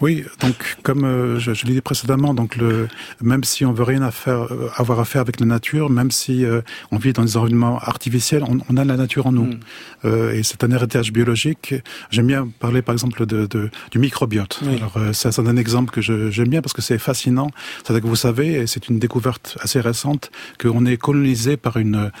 Oui, 0.00 0.24
donc 0.40 0.76
comme 0.82 1.04
euh, 1.04 1.38
je, 1.40 1.54
je 1.54 1.66
l'ai 1.66 1.74
dit 1.74 1.80
précédemment, 1.80 2.32
donc 2.32 2.56
le, 2.56 2.88
même 3.20 3.42
si 3.42 3.64
on 3.64 3.72
veut 3.72 3.82
rien 3.82 4.02
à 4.02 4.10
faire, 4.12 4.52
euh, 4.52 4.70
avoir 4.76 5.00
à 5.00 5.04
faire 5.04 5.20
avec 5.20 5.40
la 5.40 5.46
nature, 5.46 5.90
même 5.90 6.10
si 6.10 6.44
euh, 6.44 6.60
on 6.92 6.98
vit 6.98 7.12
dans 7.12 7.24
des 7.24 7.36
environnements 7.36 7.78
artificiels, 7.78 8.44
on, 8.44 8.58
on 8.68 8.76
a 8.76 8.84
la 8.84 8.96
nature 8.96 9.26
en 9.26 9.32
nous, 9.32 9.46
mm. 9.46 9.60
Euh, 10.04 10.32
et 10.32 10.44
c'est 10.44 10.62
un 10.62 10.70
héritage 10.70 11.12
biologique. 11.12 11.74
J'aime 12.10 12.28
bien 12.28 12.48
parler 12.60 12.82
par 12.82 12.92
exemple 12.92 13.26
de, 13.26 13.46
de 13.46 13.68
du 13.90 13.98
microbiote. 13.98 14.60
Oui. 14.62 14.76
Alors 14.76 14.96
euh, 14.96 15.12
c'est 15.12 15.36
un 15.40 15.56
exemple 15.56 15.90
que 15.90 16.00
j'aime 16.00 16.48
bien 16.48 16.62
parce 16.62 16.72
que 16.72 16.82
c'est 16.82 16.98
fascinant. 16.98 17.50
C'est 17.84 18.00
que 18.00 18.06
vous 18.06 18.14
savez, 18.14 18.52
et 18.52 18.66
c'est 18.68 18.88
une 18.88 19.00
découverte 19.00 19.58
assez 19.60 19.80
récente, 19.80 20.30
qu'on 20.60 20.86
est 20.86 20.98
colonisé 20.98 21.56
par 21.56 21.78
une 21.78 22.12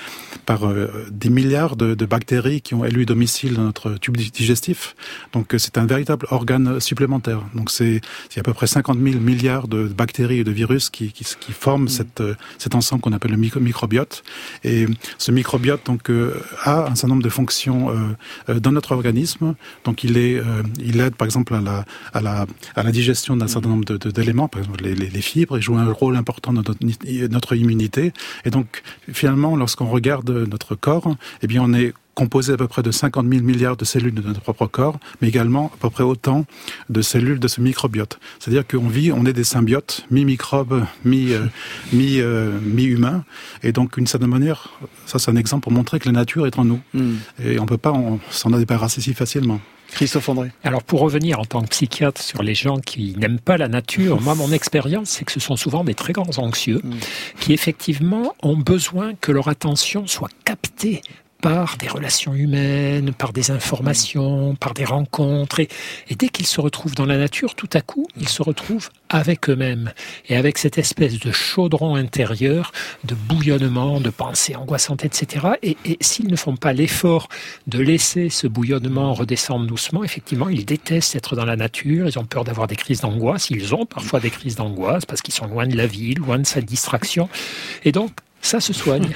par 0.44 0.60
des 1.10 1.30
milliards 1.30 1.76
de, 1.76 1.94
de 1.94 2.06
bactéries 2.06 2.62
qui 2.62 2.74
ont 2.74 2.84
élu 2.84 3.06
domicile 3.06 3.54
dans 3.54 3.62
notre 3.62 3.94
tube 3.94 4.16
digestif. 4.16 4.96
Donc 5.32 5.54
c'est 5.56 5.78
un 5.78 5.86
véritable 5.86 6.26
organe 6.30 6.80
supplémentaire. 6.80 7.42
Donc 7.54 7.67
donc 7.68 8.00
c'est 8.30 8.40
à 8.40 8.42
peu 8.42 8.54
près 8.54 8.66
50 8.66 8.98
000 8.98 9.20
milliards 9.20 9.68
de 9.68 9.84
bactéries 9.84 10.38
et 10.38 10.44
de 10.44 10.50
virus 10.50 10.90
qui, 10.90 11.12
qui, 11.12 11.24
qui 11.24 11.52
forment 11.52 11.84
mmh. 11.84 11.88
cette, 11.88 12.20
euh, 12.20 12.34
cet 12.58 12.74
ensemble 12.74 13.02
qu'on 13.02 13.12
appelle 13.12 13.32
le 13.32 13.36
micro 13.36 13.60
microbiote. 13.60 14.22
Et 14.64 14.86
ce 15.18 15.32
microbiote 15.32 15.84
donc 15.86 16.10
euh, 16.10 16.40
a 16.62 16.86
un 16.86 16.94
certain 16.94 17.08
nombre 17.08 17.22
de 17.22 17.28
fonctions 17.28 17.90
euh, 18.48 18.60
dans 18.60 18.72
notre 18.72 18.92
organisme. 18.92 19.54
Donc 19.84 20.04
il 20.04 20.16
est 20.16 20.36
euh, 20.38 20.62
il 20.80 21.00
aide 21.00 21.14
par 21.14 21.26
exemple 21.26 21.54
à 21.54 21.60
la 21.60 21.84
à 22.12 22.20
la 22.20 22.46
à 22.74 22.82
la 22.82 22.90
digestion 22.90 23.36
d'un 23.36 23.48
certain 23.48 23.68
nombre 23.68 23.98
d'éléments, 23.98 24.48
par 24.48 24.60
exemple 24.62 24.82
les, 24.84 24.94
les, 24.94 25.10
les, 25.10 25.22
fibres, 25.22 25.58
il 25.58 25.62
joue 25.62 25.76
un 25.76 25.92
rôle 25.92 26.16
important 26.16 26.52
dans 26.52 26.62
notre, 26.62 27.28
notre 27.28 27.56
immunité. 27.56 28.12
Et 28.44 28.50
donc 28.50 28.82
finalement, 29.12 29.56
lorsqu'on 29.56 29.86
regarde 29.88 30.30
notre 30.30 30.74
corps, 30.74 31.14
eh 31.42 31.46
bien 31.46 31.62
on 31.62 31.74
est 31.74 31.92
composé 32.18 32.52
à 32.52 32.56
peu 32.56 32.66
près 32.66 32.82
de 32.82 32.90
50 32.90 33.28
000 33.28 33.44
milliards 33.44 33.76
de 33.76 33.84
cellules 33.84 34.12
de 34.12 34.22
notre 34.22 34.40
propre 34.40 34.66
corps, 34.66 34.98
mais 35.22 35.28
également 35.28 35.70
à 35.72 35.76
peu 35.78 35.88
près 35.88 36.02
autant 36.02 36.46
de 36.88 37.00
cellules 37.00 37.38
de 37.38 37.46
ce 37.46 37.60
microbiote. 37.60 38.18
C'est-à-dire 38.40 38.66
qu'on 38.66 38.88
vit, 38.88 39.12
on 39.12 39.24
est 39.24 39.32
des 39.32 39.44
symbiotes, 39.44 40.04
mi-microbes, 40.10 40.84
mi-humains, 41.04 41.50
mi, 41.92 42.18
euh, 42.20 42.58
mi 42.60 42.96
et 43.62 43.70
donc 43.70 43.94
d'une 43.94 44.08
certaine 44.08 44.30
manière, 44.30 44.80
ça 45.06 45.20
c'est 45.20 45.30
un 45.30 45.36
exemple 45.36 45.62
pour 45.62 45.70
montrer 45.70 46.00
que 46.00 46.06
la 46.06 46.12
nature 46.12 46.48
est 46.48 46.58
en 46.58 46.64
nous, 46.64 46.80
mm. 46.92 47.14
et 47.44 47.60
on 47.60 47.66
peut 47.66 47.78
pas 47.78 47.94
s'en 48.30 48.50
débarrasser 48.50 49.00
si 49.00 49.14
facilement. 49.14 49.60
Christophe 49.92 50.28
André. 50.28 50.50
Alors 50.64 50.82
pour 50.82 50.98
revenir 51.00 51.38
en 51.38 51.44
tant 51.44 51.62
que 51.62 51.68
psychiatre 51.68 52.20
sur 52.20 52.42
les 52.42 52.54
gens 52.54 52.78
qui 52.78 53.14
n'aiment 53.16 53.38
pas 53.38 53.56
la 53.56 53.68
nature, 53.68 54.20
moi 54.20 54.34
mon 54.34 54.50
expérience 54.60 55.10
c'est 55.10 55.24
que 55.24 55.32
ce 55.32 55.40
sont 55.40 55.54
souvent 55.54 55.84
des 55.84 55.94
très 55.94 56.12
grands 56.12 56.38
anxieux 56.38 56.80
mm. 56.82 56.94
qui 57.38 57.52
effectivement 57.52 58.34
ont 58.42 58.56
besoin 58.56 59.14
que 59.14 59.30
leur 59.30 59.46
attention 59.46 60.08
soit 60.08 60.30
captée 60.44 61.00
par 61.40 61.76
des 61.76 61.88
relations 61.88 62.34
humaines, 62.34 63.12
par 63.12 63.32
des 63.32 63.50
informations, 63.50 64.54
par 64.56 64.74
des 64.74 64.84
rencontres. 64.84 65.60
Et, 65.60 65.68
dès 66.16 66.28
qu'ils 66.28 66.46
se 66.46 66.60
retrouvent 66.60 66.94
dans 66.94 67.06
la 67.06 67.16
nature, 67.16 67.54
tout 67.54 67.68
à 67.72 67.80
coup, 67.80 68.06
ils 68.16 68.28
se 68.28 68.42
retrouvent 68.42 68.90
avec 69.08 69.48
eux-mêmes 69.48 69.92
et 70.28 70.36
avec 70.36 70.58
cette 70.58 70.78
espèce 70.78 71.18
de 71.18 71.30
chaudron 71.30 71.94
intérieur, 71.94 72.72
de 73.04 73.14
bouillonnement, 73.14 74.00
de 74.00 74.10
pensées 74.10 74.56
angoissantes, 74.56 75.04
etc. 75.04 75.46
Et, 75.62 75.76
et 75.84 75.96
s'ils 76.00 76.28
ne 76.28 76.36
font 76.36 76.56
pas 76.56 76.72
l'effort 76.72 77.28
de 77.66 77.78
laisser 77.78 78.28
ce 78.28 78.46
bouillonnement 78.46 79.14
redescendre 79.14 79.66
doucement, 79.66 80.04
effectivement, 80.04 80.48
ils 80.48 80.64
détestent 80.64 81.16
être 81.16 81.36
dans 81.36 81.44
la 81.44 81.56
nature, 81.56 82.08
ils 82.08 82.18
ont 82.18 82.24
peur 82.24 82.44
d'avoir 82.44 82.66
des 82.66 82.76
crises 82.76 83.00
d'angoisse, 83.00 83.50
ils 83.50 83.74
ont 83.74 83.86
parfois 83.86 84.20
des 84.20 84.30
crises 84.30 84.56
d'angoisse 84.56 85.06
parce 85.06 85.22
qu'ils 85.22 85.34
sont 85.34 85.46
loin 85.46 85.66
de 85.66 85.76
la 85.76 85.86
ville, 85.86 86.18
loin 86.18 86.38
de 86.38 86.46
sa 86.46 86.60
distraction. 86.60 87.28
Et 87.84 87.92
donc, 87.92 88.10
ça 88.40 88.60
se 88.60 88.72
soigne. 88.72 89.08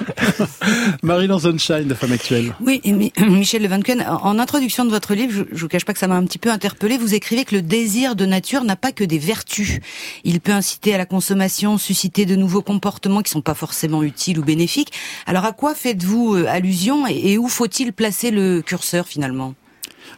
Marie-Laure 1.03 1.41
Sunshine, 1.41 1.85
de 1.85 1.95
Femme 1.95 2.13
Actuelle. 2.13 2.55
Oui, 2.61 2.81
Michel 3.19 3.63
Levanquen, 3.63 4.05
en 4.07 4.39
introduction 4.39 4.85
de 4.85 4.91
votre 4.91 5.15
livre, 5.15 5.47
je 5.51 5.55
ne 5.55 5.59
vous 5.59 5.69
cache 5.69 5.85
pas 5.85 5.93
que 5.93 5.99
ça 5.99 6.09
m'a 6.09 6.17
un 6.17 6.25
petit 6.25 6.39
peu 6.39 6.51
interpellé. 6.51 6.99
Vous 6.99 7.15
écrivez 7.15 7.45
que 7.45 7.55
le 7.55 7.63
désir 7.63 8.17
de 8.17 8.27
nature 8.27 8.65
n'a 8.65 8.77
pas 8.77 8.93
que 8.93 9.05
des 9.05 9.19
vertus. 9.19 9.81
Il 10.25 10.41
peut 10.41 10.53
inciter 10.53 10.95
à 10.95 10.99
la 10.99 11.07
consommation, 11.07 11.79
susciter 11.79 12.27
de 12.27 12.37
nouveaux 12.37 12.63
comportements 12.63 13.23
qui 13.23 13.31
sont 13.31 13.43
pas 13.43 13.55
forcément 13.55 14.03
utiles 14.03 14.39
ou 14.39 14.45
bénéfiques. 14.45 14.93
Alors 15.27 15.45
à 15.45 15.53
quoi 15.53 15.75
faites-vous 15.75 16.37
euh, 16.37 16.47
allusion 16.49 17.07
et 17.07 17.39
où 17.39 17.49
faut-il 17.49 17.93
placer 17.93 18.31
le 18.31 18.63
curseur 18.63 19.07
finalement? 19.07 19.55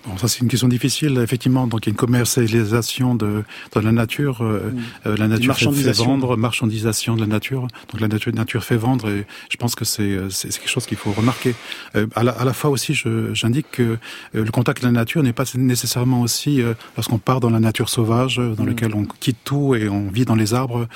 Bon, 0.07 0.17
ça 0.19 0.29
c'est 0.29 0.41
une 0.41 0.49
question 0.49 0.69
difficile. 0.69 1.19
Effectivement, 1.23 1.67
donc 1.67 1.87
il 1.87 1.89
y 1.89 1.91
a 1.91 1.93
une 1.93 1.97
commercialisation 1.97 3.15
de, 3.15 3.45
de 3.75 3.81
la 3.81 3.93
nature. 3.93 4.43
Euh, 4.43 4.71
mmh. 4.71 4.83
Euh, 5.07 5.17
la 5.17 5.29
nature 5.29 5.57
fait, 5.57 5.93
vendre, 5.93 6.37
marchandisation 6.37 7.15
de 7.15 7.21
la 7.21 7.27
nature. 7.27 7.69
Donc 7.91 8.01
la 8.01 8.09
nature, 8.09 8.33
nature 8.35 8.65
fait 8.65 8.77
vendre 8.77 9.09
et 9.09 9.27
je 9.51 9.57
pense 9.57 9.75
que 9.75 9.85
c'est 9.85 10.03
euh, 10.03 10.31
c'est 10.31 10.49
quelque 10.49 10.69
chose 10.69 10.87
qu'il 10.87 10.97
faut 10.97 11.13
remarquer. 11.13 11.55
Euh, 11.97 12.07
à, 12.15 12.23
la, 12.23 12.33
à 12.33 12.45
la 12.45 12.53
fois 12.53 12.71
aussi, 12.71 12.95
j'indique 13.33 13.67
que 13.73 13.83
euh, 13.83 13.97
le 14.33 14.51
contact 14.51 14.79
avec 14.79 14.85
la 14.85 14.91
nature 14.91 15.23
n'est 15.23 15.33
pas 15.33 15.45
nécessairement 15.55 16.23
aussi 16.23 16.63
lorsqu'on 16.97 17.19
part 17.19 17.41
dans 17.41 17.51
la 17.51 17.61
nature 17.61 17.89
sauvage, 17.89 18.37
dans 18.37 18.65
mmh. 18.65 18.67
lequel 18.67 18.95
on 18.95 19.05
quitte 19.05 19.39
tout 19.45 19.75
et 19.75 19.89
on 19.89 20.09
vit 20.09 20.25
dans 20.25 20.35
les 20.35 20.55
arbres. 20.55 20.89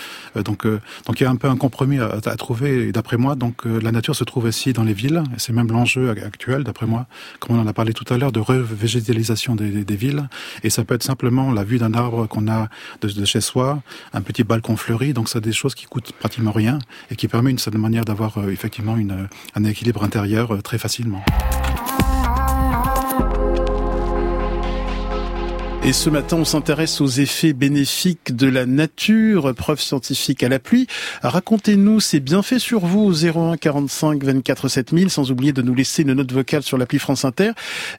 donc 0.45 0.67
donc 1.07 1.21
il 1.21 1.23
y 1.23 1.27
a 1.27 1.31
un 1.31 1.37
peu 1.37 1.49
un 1.49 1.57
compromis 1.57 1.99
à, 1.99 2.19
à 2.25 2.37
trouver. 2.37 2.89
Et 2.89 2.93
d'après 2.93 3.17
moi, 3.17 3.35
donc 3.35 3.65
la 3.65 3.93
nature 3.93 4.17
se 4.17 4.25
trouve 4.25 4.45
aussi 4.45 4.73
dans 4.73 4.85
les 4.85 4.93
villes. 4.93 5.23
C'est 5.37 5.53
même 5.53 5.71
l'enjeu 5.71 6.11
actuel, 6.11 6.65
d'après 6.65 6.87
moi, 6.87 7.07
comme 7.39 7.57
on 7.57 7.61
en 7.61 7.67
a 7.67 7.73
parlé 7.73 7.93
tout 7.93 8.13
à 8.13 8.19
l'heure, 8.19 8.33
de 8.33 8.41
revêtir 8.41 8.88
végétalisation 8.89 9.55
des, 9.55 9.85
des, 9.85 9.97
villes. 9.97 10.29
Et 10.65 10.71
ça 10.71 10.85
peut 10.85 10.95
être 10.95 11.03
simplement 11.03 11.53
la 11.53 11.65
vue 11.65 11.79
d'un 11.79 11.95
arbre 11.95 12.27
qu'on 12.27 12.49
a 12.49 12.69
de, 13.03 13.25
chez 13.25 13.41
soi, 13.41 13.83
un 14.13 14.23
petit 14.23 14.45
balcon 14.45 14.77
fleuri. 14.77 15.13
Donc, 15.13 15.29
c'est 15.29 15.41
des 15.41 15.53
choses 15.53 15.75
qui 15.75 15.87
coûtent 15.87 16.13
pratiquement 16.13 16.53
rien 16.53 16.79
et 17.11 17.17
qui 17.17 17.29
permettent 17.29 17.53
une 17.53 17.59
certaine 17.59 17.83
manière 17.83 18.05
d'avoir 18.05 18.39
euh, 18.39 18.51
effectivement 18.51 18.97
une, 18.97 19.29
un 19.55 19.65
équilibre 19.65 20.03
intérieur 20.03 20.55
euh, 20.55 20.63
très 20.63 20.79
facilement. 20.79 21.23
Et 25.89 25.95
ce 25.95 26.11
matin, 26.11 26.37
on 26.37 26.45
s'intéresse 26.45 27.01
aux 27.01 27.07
effets 27.07 27.55
bénéfiques 27.55 28.37
de 28.37 28.47
la 28.47 28.67
nature, 28.67 29.55
preuve 29.55 29.81
scientifique 29.81 30.43
à 30.43 30.51
la 30.51 30.59
pluie. 30.59 30.87
Racontez-nous 31.23 32.01
ces 32.01 32.21
bienfaits 32.21 32.59
sur 32.59 32.81
vous 32.81 33.05
au 33.05 33.15
01 33.15 33.57
45 33.57 34.23
24 34.23 34.69
7000, 34.69 35.09
sans 35.09 35.31
oublier 35.31 35.55
de 35.55 35.63
nous 35.63 35.75
laisser 35.75 36.03
une 36.03 36.13
note 36.13 36.31
vocale 36.31 36.63
sur 36.63 36.77
l'appli 36.77 36.99
France 36.99 37.25
Inter. 37.25 37.53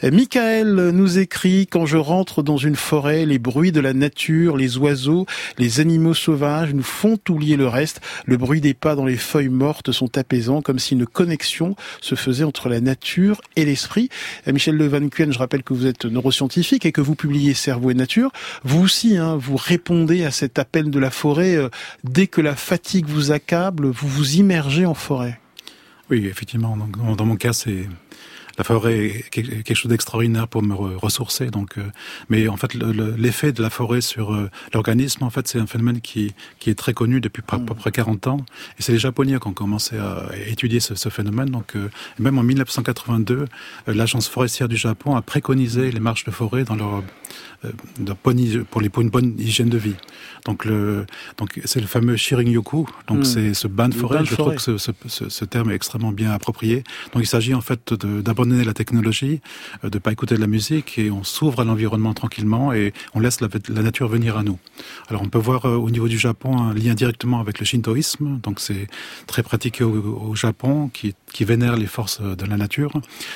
Michael 0.03 0.91
nous 0.91 1.17
écrit, 1.17 1.65
quand 1.65 1.87
je 1.87 1.97
rentre 1.97 2.43
dans 2.43 2.57
une 2.57 2.75
forêt, 2.75 3.25
les 3.25 3.39
bruits 3.39 3.71
de 3.71 3.79
la 3.79 3.93
nature, 3.93 4.55
les 4.55 4.77
oiseaux, 4.77 5.25
les 5.57 5.79
animaux 5.79 6.13
sauvages 6.13 6.75
nous 6.75 6.83
font 6.83 7.17
oublier 7.27 7.57
le 7.57 7.67
reste. 7.67 8.01
Le 8.25 8.37
bruit 8.37 8.61
des 8.61 8.75
pas 8.75 8.93
dans 8.93 9.05
les 9.05 9.17
feuilles 9.17 9.49
mortes 9.49 9.91
sont 9.91 10.15
apaisants, 10.15 10.61
comme 10.61 10.77
si 10.77 10.93
une 10.93 11.07
connexion 11.07 11.75
se 12.01 12.13
faisait 12.13 12.43
entre 12.43 12.69
la 12.69 12.81
nature 12.81 13.41
et 13.55 13.65
l'esprit. 13.65 14.09
Michel 14.45 14.75
Le 14.75 14.87
Van 14.87 14.99
je 15.17 15.39
rappelle 15.39 15.63
que 15.63 15.73
vous 15.73 15.87
êtes 15.87 16.05
neuroscientifique 16.05 16.85
et 16.85 16.91
que 16.91 17.01
vous 17.01 17.15
publiez 17.15 17.55
et 17.89 17.93
Nature. 17.93 18.31
Vous 18.63 18.81
aussi, 18.81 19.17
hein, 19.17 19.37
vous 19.37 19.55
répondez 19.55 20.25
à 20.25 20.31
cet 20.31 20.59
appel 20.59 20.89
de 20.89 20.99
la 20.99 21.11
forêt. 21.11 21.55
Euh, 21.55 21.69
dès 22.03 22.27
que 22.27 22.41
la 22.41 22.55
fatigue 22.55 23.05
vous 23.07 23.31
accable, 23.31 23.87
vous 23.87 24.07
vous 24.07 24.35
immergez 24.35 24.85
en 24.85 24.93
forêt. 24.93 25.39
Oui, 26.09 26.25
effectivement. 26.25 26.75
Donc, 26.75 27.15
dans 27.15 27.25
mon 27.25 27.35
cas, 27.35 27.53
c'est 27.53 27.87
la 28.59 28.65
forêt 28.65 29.05
est 29.05 29.29
quelque 29.29 29.73
chose 29.73 29.89
d'extraordinaire 29.89 30.49
pour 30.49 30.61
me 30.61 30.75
ressourcer. 30.75 31.47
Donc, 31.47 31.77
euh, 31.77 31.83
mais 32.27 32.49
en 32.49 32.57
fait, 32.57 32.73
l'effet 32.73 33.53
de 33.53 33.61
la 33.61 33.69
forêt 33.69 34.01
sur 34.01 34.33
euh, 34.33 34.49
l'organisme, 34.73 35.23
en 35.23 35.29
fait, 35.29 35.47
c'est 35.47 35.59
un 35.59 35.65
phénomène 35.65 36.01
qui, 36.01 36.33
qui 36.59 36.69
est 36.69 36.75
très 36.75 36.93
connu 36.93 37.21
depuis 37.21 37.41
à 37.47 37.57
peu 37.57 37.73
près 37.73 37.91
40 37.91 38.27
ans. 38.27 38.45
Et 38.77 38.81
c'est 38.81 38.91
les 38.91 38.99
Japonais 38.99 39.39
qui 39.39 39.47
ont 39.47 39.53
commencé 39.53 39.97
à 39.97 40.27
étudier 40.45 40.81
ce, 40.81 40.93
ce 40.93 41.07
phénomène. 41.07 41.49
Donc, 41.49 41.77
euh, 41.77 41.89
même 42.19 42.37
en 42.37 42.43
1982, 42.43 43.45
l'agence 43.87 44.27
forestière 44.27 44.67
du 44.67 44.75
Japon 44.75 45.15
a 45.15 45.21
préconisé 45.21 45.89
les 45.89 46.01
marches 46.01 46.25
de 46.25 46.31
forêt 46.31 46.65
dans 46.65 46.75
leur 46.75 47.01
pour, 48.23 48.31
les, 48.81 48.89
pour 48.89 49.01
une 49.01 49.09
bonne 49.09 49.35
hygiène 49.37 49.69
de 49.69 49.77
vie. 49.77 49.95
Donc 50.45 50.65
le 50.65 51.05
donc 51.37 51.59
c'est 51.65 51.81
le 51.81 51.87
fameux 51.87 52.15
Shirin-yoku. 52.15 52.87
Donc 53.07 53.19
hmm. 53.19 53.23
c'est 53.23 53.53
ce 53.53 53.67
bain 53.67 53.89
de 53.89 53.93
forêt. 53.93 54.23
Je 54.23 54.35
trouve 54.35 54.55
que 54.55 54.61
ce, 54.61 54.77
ce, 54.77 55.29
ce, 55.29 55.45
terme 55.45 55.71
est 55.71 55.75
extrêmement 55.75 56.11
bien 56.11 56.31
approprié. 56.31 56.83
Donc 57.13 57.23
il 57.23 57.27
s'agit 57.27 57.53
en 57.53 57.61
fait 57.61 57.93
d'abandonner 57.93 58.63
la 58.63 58.73
technologie, 58.73 59.41
euh, 59.83 59.89
de 59.89 59.99
pas 59.99 60.11
écouter 60.11 60.35
de 60.35 60.41
la 60.41 60.47
musique 60.47 60.97
et 60.97 61.11
on 61.11 61.23
s'ouvre 61.23 61.61
à 61.61 61.63
l'environnement 61.65 62.13
tranquillement 62.13 62.73
et 62.73 62.93
on 63.13 63.19
laisse 63.19 63.41
la, 63.41 63.47
la, 63.69 63.81
nature 63.81 64.07
venir 64.07 64.37
à 64.37 64.43
nous. 64.43 64.59
Alors 65.09 65.21
on 65.21 65.29
peut 65.29 65.39
voir 65.39 65.65
euh, 65.65 65.75
au 65.75 65.89
niveau 65.89 66.07
du 66.07 66.17
Japon 66.17 66.57
un 66.57 66.73
lien 66.73 66.93
directement 66.93 67.39
avec 67.39 67.59
le 67.59 67.65
shintoïsme. 67.65 68.39
Donc 68.41 68.59
c'est 68.59 68.87
très 69.27 69.43
pratiqué 69.43 69.83
au, 69.83 69.91
au, 70.29 70.35
Japon 70.35 70.89
qui, 70.93 71.15
qui 71.33 71.43
vénère 71.43 71.75
les 71.75 71.87
forces 71.87 72.21
de 72.21 72.45
la 72.45 72.55
nature. 72.55 72.91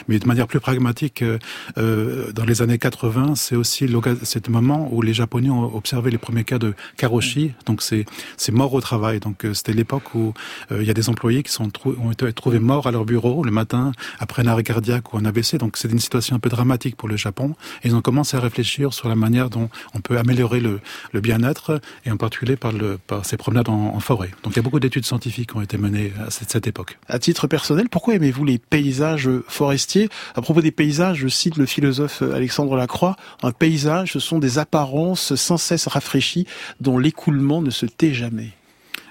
Mais 0.07 0.19
de 0.19 0.27
manière 0.27 0.47
plus 0.47 0.59
pragmatique, 0.59 1.21
euh, 1.21 1.37
euh 1.77 2.31
dans 2.33 2.45
les 2.45 2.61
années 2.61 2.77
80, 2.77 3.35
c'est 3.35 3.55
aussi 3.55 3.87
c'est 4.23 4.47
le 4.47 4.53
moment 4.53 4.87
où 4.91 5.01
les 5.01 5.13
Japonais 5.13 5.49
ont 5.49 5.75
observé 5.75 6.11
les 6.11 6.17
premiers 6.17 6.43
cas 6.43 6.59
de 6.59 6.73
karoshi, 6.97 7.53
donc 7.65 7.81
c'est 7.81 8.05
c'est 8.37 8.51
mort 8.51 8.73
au 8.73 8.81
travail. 8.81 9.19
Donc 9.19 9.45
euh, 9.45 9.53
c'était 9.53 9.73
l'époque 9.73 10.15
où 10.15 10.33
euh, 10.71 10.81
il 10.81 10.87
y 10.87 10.91
a 10.91 10.93
des 10.93 11.09
employés 11.09 11.43
qui 11.43 11.51
sont 11.51 11.69
ont 11.85 12.11
été 12.11 12.31
trouvés 12.33 12.59
morts 12.59 12.87
à 12.87 12.91
leur 12.91 13.05
bureau 13.05 13.43
le 13.43 13.51
matin 13.51 13.91
après 14.19 14.43
un 14.43 14.47
arrêt 14.47 14.63
cardiaque 14.63 15.13
ou 15.13 15.17
un 15.17 15.25
AVC. 15.25 15.57
Donc 15.57 15.77
c'est 15.77 15.91
une 15.91 15.99
situation 15.99 16.35
un 16.35 16.39
peu 16.39 16.49
dramatique 16.49 16.95
pour 16.95 17.07
le 17.07 17.17
Japon. 17.17 17.55
Et 17.83 17.87
ils 17.87 17.95
ont 17.95 18.01
commencé 18.01 18.37
à 18.37 18.39
réfléchir 18.39 18.93
sur 18.93 19.07
la 19.09 19.15
manière 19.15 19.49
dont 19.49 19.69
on 19.93 19.99
peut 20.01 20.17
améliorer 20.17 20.59
le, 20.59 20.79
le 21.11 21.21
bien-être 21.21 21.81
et 22.05 22.11
en 22.11 22.17
particulier 22.17 22.55
par 22.55 22.71
le 22.71 22.97
par 23.07 23.25
ces 23.25 23.37
promenades 23.37 23.69
en, 23.69 23.95
en 23.95 23.99
forêt. 23.99 24.31
Donc 24.43 24.53
il 24.53 24.57
y 24.57 24.59
a 24.59 24.63
beaucoup 24.63 24.79
d'études 24.79 25.05
scientifiques 25.05 25.51
qui 25.51 25.57
ont 25.57 25.61
été 25.61 25.77
menées 25.77 26.11
à 26.25 26.29
cette, 26.29 26.51
cette 26.51 26.67
époque. 26.67 26.97
À 27.07 27.19
titre 27.19 27.47
personnel, 27.47 27.87
pourquoi 27.89 28.15
aimez-vous 28.15 28.45
les 28.45 28.57
paysages 28.57 29.29
forestiers? 29.47 30.09
À 30.35 30.41
propos 30.41 30.61
des 30.61 30.71
paysages, 30.71 31.17
je 31.17 31.27
cite 31.27 31.57
le 31.57 31.65
philosophe 31.65 32.21
Alexandre 32.21 32.75
Lacroix, 32.75 33.15
un 33.41 33.51
paysage 33.51 34.02
ce 34.05 34.19
sont 34.19 34.39
des 34.39 34.57
apparences 34.57 35.35
sans 35.35 35.57
cesse 35.57 35.87
rafraîchies 35.87 36.47
dont 36.79 36.97
l'écoulement 36.97 37.61
ne 37.61 37.69
se 37.69 37.85
tait 37.85 38.13
jamais. 38.13 38.51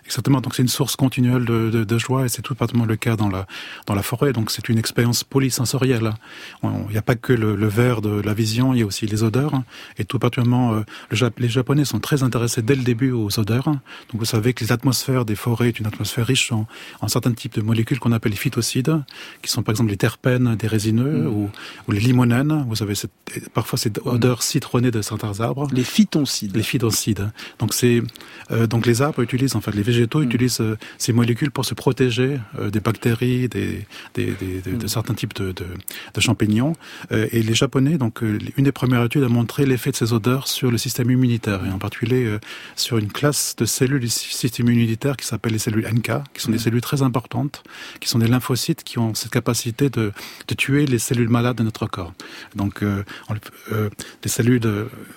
Exactement. 0.04 0.40
Donc 0.40 0.54
c'est 0.54 0.62
une 0.62 0.68
source 0.68 0.97
continuelle 0.97 1.44
de, 1.44 1.71
de, 1.71 1.85
de 1.85 1.99
joie 1.99 2.25
et 2.25 2.28
c'est 2.28 2.42
tout 2.42 2.54
particulièrement 2.54 2.88
le 2.88 2.97
cas 2.97 3.16
dans 3.16 3.28
la 3.28 3.47
dans 3.87 3.94
la 3.94 4.02
forêt. 4.02 4.32
Donc 4.32 4.50
c'est 4.50 4.68
une 4.68 4.78
expérience 4.78 5.25
polysensorielle. 5.25 6.12
Il 6.62 6.90
n'y 6.90 6.99
a 6.99 7.02
pas 7.02 7.14
que 7.14 7.32
le, 7.32 7.54
le 7.56 7.66
vert 7.66 8.00
de 8.00 8.21
la 8.21 8.35
vision, 8.35 8.75
il 8.75 8.80
y 8.80 8.82
a 8.82 8.87
aussi 8.87 9.06
les 9.06 9.23
odeurs. 9.23 9.62
Et 9.99 10.04
tout 10.04 10.18
particulièrement, 10.18 10.75
euh, 10.75 10.80
le, 11.11 11.30
les 11.38 11.49
Japonais 11.49 11.85
sont 11.85 12.00
très 12.00 12.23
intéressés 12.23 12.62
dès 12.62 12.75
le 12.75 12.82
début 12.82 13.12
aux 13.12 13.38
odeurs. 13.38 13.64
Donc 13.64 13.80
vous 14.14 14.25
savez 14.25 14.52
que 14.54 14.64
les 14.64 14.73
atmosphères 14.73 15.25
des 15.25 15.37
forêts 15.37 15.68
est 15.68 15.79
une 15.79 15.87
atmosphère 15.87 16.26
riche 16.26 16.53
en, 16.53 16.66
en 17.00 17.09
certains 17.09 17.33
types 17.33 17.55
de 17.55 17.62
molécules 17.62 17.98
qu'on 17.98 18.12
appelle 18.12 18.33
les 18.33 18.38
phytocides, 18.38 19.03
qui 19.42 19.50
sont 19.50 19.62
par 19.62 19.72
exemple 19.72 19.90
les 19.90 19.96
terpènes 19.96 20.57
des 20.57 20.66
résineux 20.66 21.22
mm. 21.22 21.26
ou, 21.29 21.50
ou, 21.88 21.92
les 21.92 22.00
limonènes. 22.00 22.64
Vous 22.68 22.83
avez 22.83 22.94
cette, 22.94 23.12
parfois 23.55 23.79
cette 23.79 24.00
odeur 24.05 24.42
citronnée 24.42 24.90
de 24.90 25.00
certains 25.00 25.40
arbres. 25.40 25.68
Les 25.72 25.85
phytoncides. 25.85 26.57
Les 26.57 26.62
phytoncides. 26.62 27.31
Donc 27.59 27.72
c'est 27.72 28.03
euh, 28.50 28.66
donc 28.66 28.87
les 28.87 29.00
arbres 29.03 29.22
utilisent 29.22 29.57
en 29.57 29.61
fait 29.61 29.74
les 29.74 29.83
végétaux 29.92 30.20
mm. 30.20 30.24
utilisent 30.24 30.61
euh, 30.61 30.76
ces 30.98 31.12
molécules 31.12 31.50
pour 31.50 31.64
se 31.64 31.74
protéger 31.74 32.38
euh, 32.59 32.70
des 32.70 32.81
bactéries, 32.81 33.48
des, 33.48 33.87
des, 34.14 34.33
des 34.33 34.61
de, 34.61 34.85
mm. 34.85 34.88
certains 34.88 35.14
types 35.14 35.35
de, 35.35 35.52
de, 35.52 35.66
de 36.14 36.20
champignons. 36.20 36.74
Euh, 37.12 37.28
et 37.33 37.42
les 37.42 37.55
Japonais, 37.55 37.98
donc 37.98 38.22
une 38.22 38.64
des 38.64 38.72
premières 38.72 39.05
études 39.05 39.22
a 39.22 39.28
montré 39.28 39.66
l'effet 39.66 39.90
de 39.90 39.96
ces 39.96 40.12
odeurs 40.12 40.48
sur 40.48 40.70
le 40.70 40.78
système 40.78 41.11
immunitaire 41.11 41.64
et 41.64 41.70
en 41.70 41.78
particulier 41.78 42.38
sur 42.76 42.98
une 42.98 43.11
classe 43.11 43.55
de 43.57 43.64
cellules 43.64 44.00
du 44.00 44.09
système 44.09 44.68
immunitaire 44.68 45.16
qui 45.16 45.26
s'appelle 45.26 45.52
les 45.52 45.59
cellules 45.59 45.87
NK, 45.87 46.11
qui 46.35 46.42
sont 46.42 46.50
des 46.50 46.57
mm. 46.57 46.61
cellules 46.61 46.81
très 46.81 47.02
importantes, 47.02 47.62
qui 48.00 48.09
sont 48.09 48.18
des 48.18 48.28
lymphocytes 48.28 48.83
qui 48.85 48.98
ont 48.98 49.14
cette 49.14 49.31
capacité 49.31 49.90
de, 49.90 50.12
de 50.48 50.55
tuer 50.55 50.87
les 50.87 50.98
cellules 50.98 51.28
malades 51.28 51.57
de 51.57 51.62
notre 51.62 51.87
corps. 51.87 52.12
Donc 52.55 52.83
euh, 52.83 53.02
des 54.22 54.28
cellules 54.28 54.61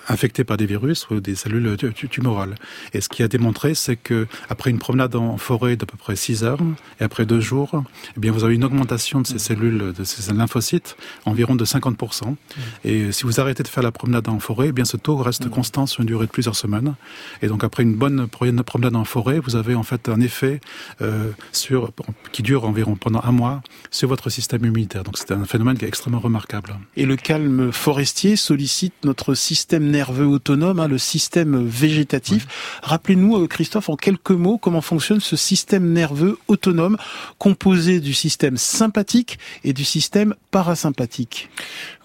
infectées 0.08 0.44
par 0.44 0.58
des 0.58 0.66
virus 0.66 1.10
ou 1.10 1.20
des 1.20 1.36
cellules 1.36 1.78
tumorales. 2.10 2.56
Et 2.94 3.02
ce 3.02 3.10
qui 3.10 3.24
a 3.24 3.28
démontré, 3.28 3.76
c'est 3.76 3.96
que 3.96 4.28
après 4.50 4.65
une 4.72 4.80
promenade 4.80 5.16
en 5.16 5.38
forêt 5.38 5.76
d'à 5.76 5.86
peu 5.86 5.98
près 5.98 6.16
6 6.16 6.44
heures, 6.44 6.60
et 7.00 7.04
après 7.04 7.26
deux 7.26 7.40
jours, 7.40 7.84
eh 8.16 8.20
bien, 8.20 8.32
vous 8.32 8.44
avez 8.44 8.56
une 8.56 8.64
augmentation 8.64 9.22
de 9.22 9.28
ces 9.28 9.40
cellules, 9.40 9.94
de 9.94 10.04
ces 10.04 10.34
lymphocytes, 10.34 10.96
environ 11.26 11.56
de 11.56 11.66
50%. 11.66 12.30
Mmh. 12.30 12.36
Et 12.84 13.12
si 13.12 13.24
vous 13.24 13.40
arrêtez 13.40 13.64
de 13.64 13.68
faire 13.68 13.84
la 13.84 13.92
promenade 13.92 14.28
en 14.30 14.40
forêt, 14.40 14.68
eh 14.70 14.72
bien, 14.72 14.86
ce 14.86 14.98
taux 14.98 15.18
reste 15.18 15.46
mmh. 15.46 15.50
constant 15.50 15.86
sur 15.86 16.02
une 16.02 16.08
durée 16.08 16.26
de 16.26 16.32
plusieurs 16.32 16.56
semaines. 16.56 16.96
Et 17.42 17.48
donc, 17.48 17.64
après 17.64 17.84
une 17.84 17.96
bonne 17.96 18.28
promenade 18.28 18.96
en 18.96 19.06
forêt, 19.06 19.40
vous 19.40 19.56
avez 19.56 19.76
en 19.76 19.84
fait 19.84 20.10
un 20.10 20.22
effet 20.22 20.60
euh, 21.02 21.32
sur, 21.52 21.92
qui 22.32 22.44
dure 22.44 22.66
environ 22.66 22.96
pendant 22.96 23.22
un 23.24 23.32
mois 23.32 23.62
sur 23.92 24.08
votre 24.08 24.30
système 24.30 24.66
immunitaire. 24.66 25.04
Donc, 25.04 25.18
c'est 25.18 25.32
un 25.32 25.46
phénomène 25.46 25.78
qui 25.78 25.86
est 25.86 25.88
extrêmement 25.88 26.20
remarquable. 26.20 26.78
Et 26.96 27.06
le 27.06 27.16
calme 27.16 27.72
forestier 27.72 28.36
sollicite 28.36 28.94
notre 29.04 29.34
système 29.34 29.90
nerveux 29.90 30.28
autonome, 30.28 30.80
hein, 30.80 30.88
le 30.88 30.98
système 30.98 31.66
végétatif. 31.66 32.48
Rappelez-nous, 32.84 33.44
euh, 33.44 33.48
Christophe, 33.48 33.90
en 33.90 33.96
quelques 33.96 34.32
mots, 34.32 34.55
comment 34.58 34.82
fonctionne 34.82 35.20
ce 35.20 35.36
système 35.36 35.92
nerveux 35.92 36.38
autonome 36.48 36.98
composé 37.38 38.00
du 38.00 38.14
système 38.14 38.58
sympathique 38.58 39.40
et 39.64 39.74
du 39.74 39.84
système 39.84 40.36
parasympathique? 40.52 41.50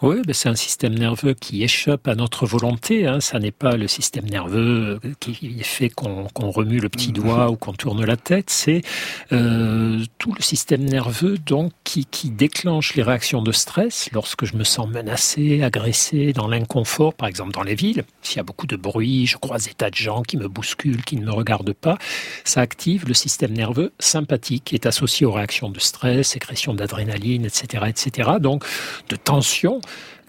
Oui, 0.03 0.17
c'est 0.33 0.49
un 0.49 0.55
système 0.55 0.95
nerveux 0.95 1.35
qui 1.35 1.63
échappe 1.63 2.09
à 2.09 2.15
notre 2.15 2.47
volonté. 2.47 3.07
Hein. 3.07 3.21
Ça 3.21 3.39
n'est 3.39 3.51
pas 3.51 3.77
le 3.77 3.87
système 3.87 4.25
nerveux 4.25 4.99
qui 5.21 5.63
fait 5.63 5.91
qu'on 5.91 6.27
remue 6.51 6.81
le 6.81 6.89
petit 6.89 7.13
doigt 7.13 7.51
ou 7.51 7.57
qu'on 7.57 7.75
tourne 7.75 8.05
la 8.05 8.17
tête. 8.17 8.49
C'est 8.49 8.81
euh, 9.33 10.03
tout 10.19 10.33
le 10.35 10.43
système 10.43 10.85
nerveux 10.85 11.37
donc 11.39 11.73
qui, 11.85 12.07
qui 12.07 12.31
déclenche 12.31 12.95
les 12.95 13.03
réactions 13.03 13.43
de 13.43 13.53
stress 13.53 14.09
lorsque 14.13 14.47
je 14.47 14.57
me 14.57 14.65
sens 14.65 14.89
menacé, 14.89 15.63
agressé, 15.63 16.33
dans 16.33 16.49
l'inconfort, 16.49 17.15
par 17.15 17.29
exemple 17.29 17.53
dans 17.53 17.63
les 17.63 17.75
villes. 17.75 18.05
S'il 18.23 18.39
y 18.39 18.41
a 18.41 18.45
beaucoup 18.45 18.67
de 18.67 18.77
bruit, 18.77 19.27
je 19.27 19.37
croise 19.37 19.65
des 19.67 19.75
tas 19.75 19.91
de 19.91 19.97
gens 19.97 20.23
qui 20.23 20.37
me 20.37 20.49
bousculent, 20.49 21.05
qui 21.05 21.17
ne 21.17 21.27
me 21.27 21.33
regardent 21.33 21.75
pas 21.75 21.99
ça 22.45 22.61
active 22.61 23.07
le 23.07 23.15
système 23.15 23.53
nerveux 23.53 23.93
sympathique 23.99 24.65
qui 24.65 24.75
est 24.75 24.87
associé 24.87 25.27
aux 25.27 25.33
réactions 25.33 25.71
de 25.71 25.81
stress, 25.81 26.29
sécrétion 26.29 26.75
d'adrénaline, 26.75 27.45
etc., 27.45 27.85
etc. 27.89 28.31
Donc, 28.41 28.65
de 29.09 29.17
tension 29.17 29.81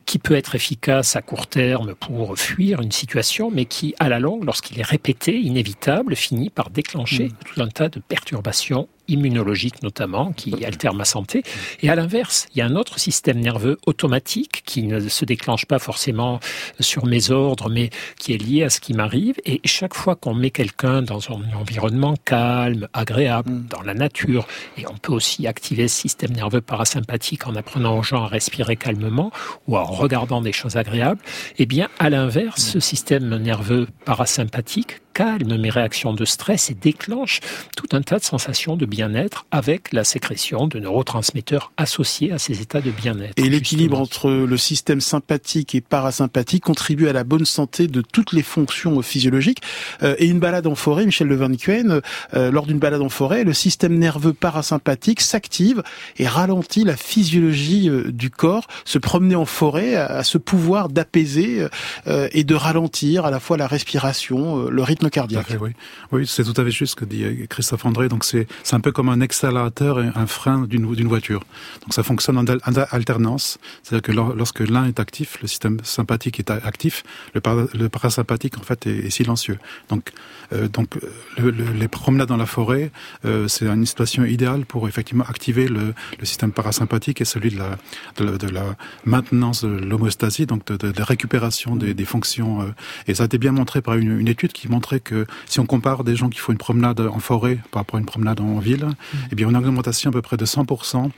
qui 0.06 0.20
peut 0.20 0.36
être 0.36 0.56
efficace 0.56 1.16
à 1.16 1.22
court 1.22 1.48
terme 1.48 1.96
pour 1.96 2.38
fuir 2.38 2.82
une 2.82 2.92
situation, 2.92 3.52
mais 3.52 3.66
qui, 3.66 3.94
à 4.00 4.10
la 4.10 4.20
longue, 4.20 4.44
lorsqu'il 4.44 4.80
est 4.80 4.86
répété, 4.86 5.40
inévitable, 5.40 6.16
finit 6.16 6.50
par 6.50 6.70
déclencher 6.70 7.26
mmh. 7.26 7.34
tout 7.46 7.62
un 7.62 7.68
tas 7.68 7.90
de 7.90 8.00
perturbations 8.00 8.88
immunologique 9.12 9.84
notamment, 9.84 10.32
qui 10.32 10.66
altère 10.66 10.94
ma 10.94 11.06
santé. 11.06 11.44
Et 11.82 11.90
à 11.90 11.96
l'inverse, 11.96 12.48
il 12.54 12.60
y 12.60 12.62
a 12.62 12.66
un 12.66 12.76
autre 12.76 13.00
système 13.00 13.40
nerveux 13.40 13.78
automatique 13.86 14.64
qui 14.66 14.84
ne 14.84 15.00
se 15.00 15.26
déclenche 15.26 15.66
pas 15.66 15.80
forcément 15.80 16.40
sur 16.80 17.06
mes 17.06 17.32
ordres, 17.32 17.70
mais 17.70 17.90
qui 18.18 18.34
est 18.34 18.38
lié 18.38 18.64
à 18.64 18.70
ce 18.70 18.80
qui 18.80 18.94
m'arrive. 18.94 19.36
Et 19.46 19.62
chaque 19.66 19.94
fois 19.94 20.16
qu'on 20.16 20.34
met 20.34 20.52
quelqu'un 20.52 21.02
dans 21.02 21.20
un 21.32 21.54
environnement 21.58 22.16
calme, 22.26 22.88
agréable, 22.94 23.52
mm. 23.52 23.66
dans 23.70 23.82
la 23.82 23.94
nature, 23.94 24.48
et 24.78 24.88
on 24.88 24.98
peut 24.98 25.14
aussi 25.14 25.48
activer 25.48 25.88
ce 25.88 26.02
système 26.02 26.32
nerveux 26.32 26.62
parasympathique 26.62 27.48
en 27.48 27.56
apprenant 27.56 27.98
aux 27.98 28.04
gens 28.04 28.24
à 28.24 28.28
respirer 28.28 28.76
calmement 28.76 29.32
ou 29.68 29.78
en 29.78 29.86
regardant 29.86 30.42
des 30.42 30.54
choses 30.54 30.78
agréables, 30.78 31.22
eh 31.58 31.66
bien, 31.66 31.90
à 32.00 32.10
l'inverse, 32.10 32.62
ce 32.62 32.80
système 32.80 33.38
nerveux 33.38 33.88
parasympathique 34.06 35.02
calme 35.14 35.58
mes 35.58 35.70
réactions 35.70 36.14
de 36.14 36.26
stress 36.26 36.70
et 36.70 36.74
déclenche 36.74 37.40
tout 37.76 37.88
un 37.96 38.02
tas 38.02 38.20
de 38.20 38.24
sensations 38.24 38.76
de 38.76 38.86
bien-être 38.86 39.46
avec 39.52 39.94
la 39.94 40.04
sécrétion 40.04 40.68
de 40.68 40.80
neurotransmetteurs 40.80 41.72
associés 41.78 42.32
à 42.32 42.40
ces 42.40 42.62
états 42.62 42.82
de 42.82 42.92
bien-être. 42.92 43.34
Et 43.38 43.50
l'équilibre 43.50 44.00
entre 44.00 44.30
le 44.30 44.58
système 44.58 45.02
sympathique 45.02 45.76
et 45.76 45.82
parasympathique 45.82 46.64
contribue 46.64 47.08
à 47.08 47.14
la 47.14 47.24
bonne 47.24 47.46
santé 47.46 47.88
de 47.88 48.02
toutes 48.02 48.34
les 48.34 48.44
fonctions 48.44 49.02
physiologiques. 49.02 49.62
Euh, 50.04 50.16
et 50.18 50.28
une 50.28 50.40
balade 50.40 50.68
en 50.68 50.76
forêt, 50.76 51.06
Michel 51.06 51.28
Le 51.28 51.36
Van 51.36 51.52
euh, 51.52 52.52
lors 52.52 52.66
d'une 52.66 52.80
balade 52.80 53.02
en 53.02 53.10
forêt, 53.10 53.44
le 53.44 53.54
système 53.54 53.98
nerveux 53.98 54.34
parasympathique 54.34 55.22
s'active 55.22 55.84
et 56.18 56.28
ralentit 56.28 56.84
la 56.84 56.96
physiologie 56.96 57.90
euh, 57.90 58.12
du 58.12 58.30
corps. 58.30 58.68
Se 58.86 58.98
promener 58.98 59.36
en 59.36 59.46
forêt 59.46 59.96
a, 59.96 60.24
ce 60.24 60.38
pouvoir 60.38 60.90
d'apaiser 60.90 61.68
et 62.08 62.44
de 62.44 62.56
ralentir 62.56 63.26
à 63.26 63.32
la 63.32 63.40
fois 63.40 63.58
la 63.58 63.68
respiration, 63.68 64.70
le 64.70 64.84
rythme 64.84 65.01
cardiaque. 65.10 65.56
oui, 65.60 65.72
oui 66.12 66.28
c'est 66.28 66.44
tout 66.44 66.60
à 66.60 66.64
fait 66.64 66.72
juste 66.72 66.92
ce 66.92 66.96
que 66.96 67.06
dit 67.06 67.24
euh, 67.24 67.46
Christophe 67.50 67.86
André. 67.86 68.10
Donc 68.10 68.24
c'est 68.24 68.48
un 68.72 68.80
peu 68.80 68.92
comme 68.92 69.10
un 69.10 69.22
accélérateur 69.22 70.02
et 70.02 70.10
un 70.16 70.28
frein 70.28 70.62
d'une 70.68 71.08
voiture. 71.08 71.44
Donc 71.82 71.94
ça 71.94 72.04
fonctionne 72.04 72.38
en, 72.38 72.46
alternance. 72.92 73.58
C'est-à-dire 73.84 74.02
que 74.02 74.12
lorsque 74.12 74.60
l'un 74.60 74.86
est 74.86 75.00
actif, 75.00 75.40
le 75.42 75.48
système 75.48 75.78
sympathique 75.84 76.40
est 76.40 76.50
actif, 76.52 77.04
le, 77.34 77.42
le 77.74 77.90
parasympathique 77.90 78.58
en 78.58 78.64
fait 78.64 78.88
est, 78.88 79.10
silencieux. 79.10 79.60
Donc 79.90 80.12
euh, 80.54 80.68
donc 80.68 80.98
le, 81.38 81.52
les 81.52 81.88
promenades 81.88 82.30
dans 82.30 82.38
la 82.38 82.46
forêt, 82.46 82.92
euh, 83.26 83.48
c'est 83.48 83.68
une 83.68 83.86
situation 83.86 84.24
idéale 84.26 84.66
pour 84.66 84.88
effectivement 84.88 85.26
activer 85.28 85.68
le, 85.68 85.94
le, 86.20 86.26
système 86.26 86.52
parasympathique 86.52 87.22
et 87.22 87.26
celui 87.26 87.52
de 87.52 87.58
la 87.58 87.78
de 88.18 88.48
la, 88.48 88.76
maintenance 89.06 89.64
de 89.64 89.70
l'homéostasie, 89.70 90.46
donc 90.46 90.66
de, 90.66 90.94
la 90.98 91.06
récupération 91.06 91.76
des, 91.76 91.94
des 91.94 92.06
fonctions. 92.06 92.62
Euh, 92.62 92.66
et 93.08 93.16
ça 93.16 93.24
a 93.24 93.26
été 93.26 93.38
bien 93.38 93.52
montré 93.52 93.82
par 93.82 93.96
une, 93.96 94.28
étude 94.28 94.52
qui 94.52 94.70
que 95.00 95.26
si 95.46 95.60
on 95.60 95.66
compare 95.66 96.04
des 96.04 96.16
gens 96.16 96.30
qui 96.30 96.40
font 96.40 96.52
une 96.52 96.58
promenade 96.58 97.00
en 97.00 97.20
forêt 97.20 97.60
par 97.72 97.82
rapport 97.82 97.98
à 97.98 98.00
une 98.00 98.06
promenade 98.06 98.40
en 98.42 98.60
ville, 98.60 98.86
mmh. 98.86 99.18
eh 99.32 99.36
bien, 99.36 99.48
on 99.48 99.54
a 99.54 99.60
une 99.60 99.68
augmentation 99.68 100.10
à 100.10 100.14
peu 100.14 100.22
près 100.22 100.38
de 100.38 100.46
100% 100.46 101.10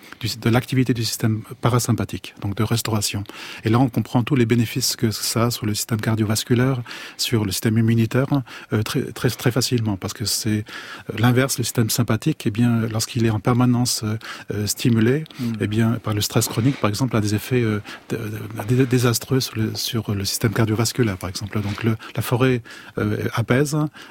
de 0.42 0.50
l'activité 0.50 0.94
du 0.94 1.04
système 1.04 1.42
parasympathique, 1.62 2.36
donc 2.42 2.56
de 2.56 2.64
restauration. 2.64 3.24
Et 3.64 3.70
là, 3.70 3.80
on 3.80 3.90
comprend 3.90 4.24
tous 4.24 4.36
les 4.36 4.46
bénéfices 4.46 4.96
que 4.96 5.12
ça 5.12 5.46
a 5.46 5.52
sur 5.52 5.66
le 5.66 5.74
système 5.74 6.02
cardiovasculaire, 6.02 6.82
sur 7.18 7.46
le 7.46 7.52
système 7.52 7.78
immunitaire, 7.78 8.28
euh, 8.72 8.84
très, 8.84 9.02
très, 9.12 9.30
très 9.30 9.52
facilement, 9.52 9.98
parce 9.98 10.14
que 10.14 10.26
c'est 10.26 10.66
euh, 11.10 11.18
l'inverse, 11.18 11.58
le 11.58 11.64
système 11.64 11.90
sympathique, 11.90 12.44
eh 12.46 12.52
bien, 12.52 12.82
lorsqu'il 12.92 13.26
est 13.26 13.30
en 13.30 13.40
permanence 13.40 14.04
euh, 14.04 14.68
stimulé, 14.68 15.24
mmh. 15.40 15.44
eh 15.62 15.68
bien, 15.68 15.92
par 16.04 16.14
le 16.14 16.22
stress 16.22 16.48
chronique, 16.48 16.80
par 16.80 16.90
exemple, 16.90 17.16
a 17.16 17.22
des 17.22 17.36
effets 17.36 17.64
désastreux 18.90 19.40
sur 19.40 19.58
le, 19.58 19.76
sur 19.76 20.14
le, 20.14 20.26
système 20.26 20.54
cardiovasculaire, 20.54 21.18
par 21.18 21.30
exemple. 21.30 21.62
Donc, 21.62 21.84
le, 21.84 21.96
la 22.16 22.22
forêt 22.22 22.62
apaise 23.34 23.63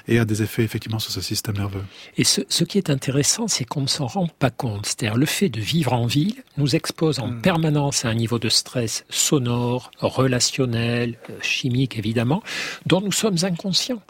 et 0.08 0.18
a 0.18 0.24
des 0.24 0.42
effets 0.42 0.62
effectivement 0.62 0.98
sur 0.98 1.12
ce 1.12 1.20
système 1.20 1.56
nerveux. 1.56 1.82
Et 2.16 2.24
ce, 2.24 2.40
ce 2.48 2.64
qui 2.64 2.78
est 2.78 2.90
intéressant, 2.90 3.48
c'est 3.48 3.64
qu'on 3.64 3.82
ne 3.82 3.86
s'en 3.86 4.06
rend 4.06 4.28
pas 4.38 4.50
compte. 4.50 4.86
C'est-à-dire 4.86 5.16
le 5.16 5.26
fait 5.26 5.48
de 5.48 5.60
vivre 5.60 5.92
en 5.92 6.06
ville 6.06 6.42
nous 6.56 6.76
expose 6.76 7.18
en 7.18 7.28
hmm. 7.28 7.42
permanence 7.42 8.04
à 8.04 8.08
un 8.08 8.14
niveau 8.14 8.38
de 8.38 8.48
stress 8.48 9.04
sonore, 9.08 9.90
relationnel, 10.00 11.16
euh, 11.30 11.34
chimique 11.40 11.98
évidemment, 11.98 12.42
dont 12.86 13.00
nous 13.00 13.12
sommes 13.12 13.36
inconscients. 13.42 14.02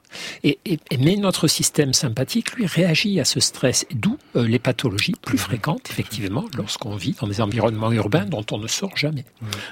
Et, 0.45 0.59
et, 0.67 0.79
mais 0.99 1.17
notre 1.17 1.49
système 1.49 1.95
sympathique, 1.95 2.53
lui, 2.53 2.67
réagit 2.67 3.19
à 3.21 3.25
ce 3.25 3.41
stress, 3.41 3.87
d'où 3.95 4.19
euh, 4.37 4.47
les 4.47 4.59
pathologies 4.59 5.15
plus 5.23 5.39
fréquentes, 5.39 5.89
effectivement, 5.91 6.45
lorsqu'on 6.57 6.97
vit 6.97 7.17
dans 7.21 7.27
des 7.27 7.41
environnements 7.41 7.93
urbains 7.93 8.27
dont 8.27 8.45
on 8.51 8.59
ne 8.59 8.67
sort 8.67 8.97
jamais. 8.97 9.25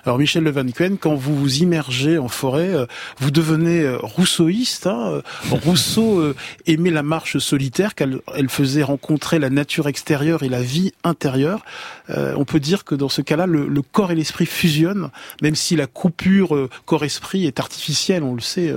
Alors 0.05 0.19
Michel 0.19 0.45
Le 0.45 0.51
Van 0.51 0.65
quand 1.01 1.15
vous 1.15 1.37
vous 1.37 1.59
immergez 1.59 2.19
en 2.19 2.29
forêt, 2.29 2.71
euh, 2.71 2.87
vous 3.19 3.31
devenez 3.31 3.89
rousseauiste. 4.01 4.87
Hein 4.87 5.23
Rousseau 5.65 6.21
euh, 6.21 6.35
aimait 6.67 6.91
la 6.91 7.03
marche 7.03 7.39
solitaire, 7.39 7.95
qu'elle 7.95 8.21
elle 8.35 8.49
faisait 8.49 8.83
rencontrer 8.83 9.39
la 9.39 9.51
nature 9.51 9.89
extérieure 9.89 10.43
et 10.43 10.49
la 10.49 10.63
vie 10.63 10.93
intérieure. 11.05 11.65
Euh, 12.11 12.35
on 12.37 12.45
peut 12.45 12.61
dire 12.61 12.85
que 12.85 12.95
dans 12.95 13.09
ce 13.09 13.23
cas-là, 13.23 13.47
le, 13.47 13.83
corps 13.83 14.11
et 14.13 14.15
l'esprit 14.15 14.47
fusionnent, 14.47 15.11
même 15.43 15.55
si 15.55 15.77
la 15.77 15.87
coupure 15.87 16.55
euh, 16.55 16.69
corps-esprit 16.85 17.47
est 17.47 17.61
artificielle, 17.61 18.23
on 18.23 18.35
le 18.35 18.41
sait. 18.41 18.75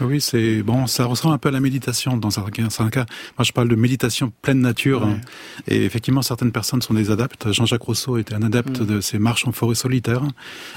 Oui, 0.00 0.20
c'est 0.20 0.62
bon, 0.62 0.86
ça 0.86 1.04
ressemble 1.04 1.34
un 1.34 1.38
peu 1.38 1.48
à 1.48 1.52
la 1.52 1.60
méditation 1.60 2.16
dans 2.16 2.38
un, 2.38 2.50
cas. 2.90 3.06
Moi, 3.38 3.44
je 3.44 3.52
parle 3.52 3.68
de 3.68 3.76
méditation 3.76 4.32
pleine 4.42 4.60
nature, 4.60 5.04
hein. 5.04 5.20
et 5.66 5.84
effectivement, 5.84 6.22
certaines 6.22 6.52
personnes 6.52 6.82
sont 6.82 6.94
des 6.94 7.10
adeptes. 7.10 7.52
Jean-Jacques 7.52 7.82
Rousseau 7.82 8.18
était 8.18 8.34
un 8.34 8.42
adepte 8.42 8.80
mm. 8.80 8.86
de 8.86 9.00
ces 9.00 9.18
marches 9.18 9.46
en 9.46 9.52
forêt 9.52 9.74
solitaire, 9.74 10.22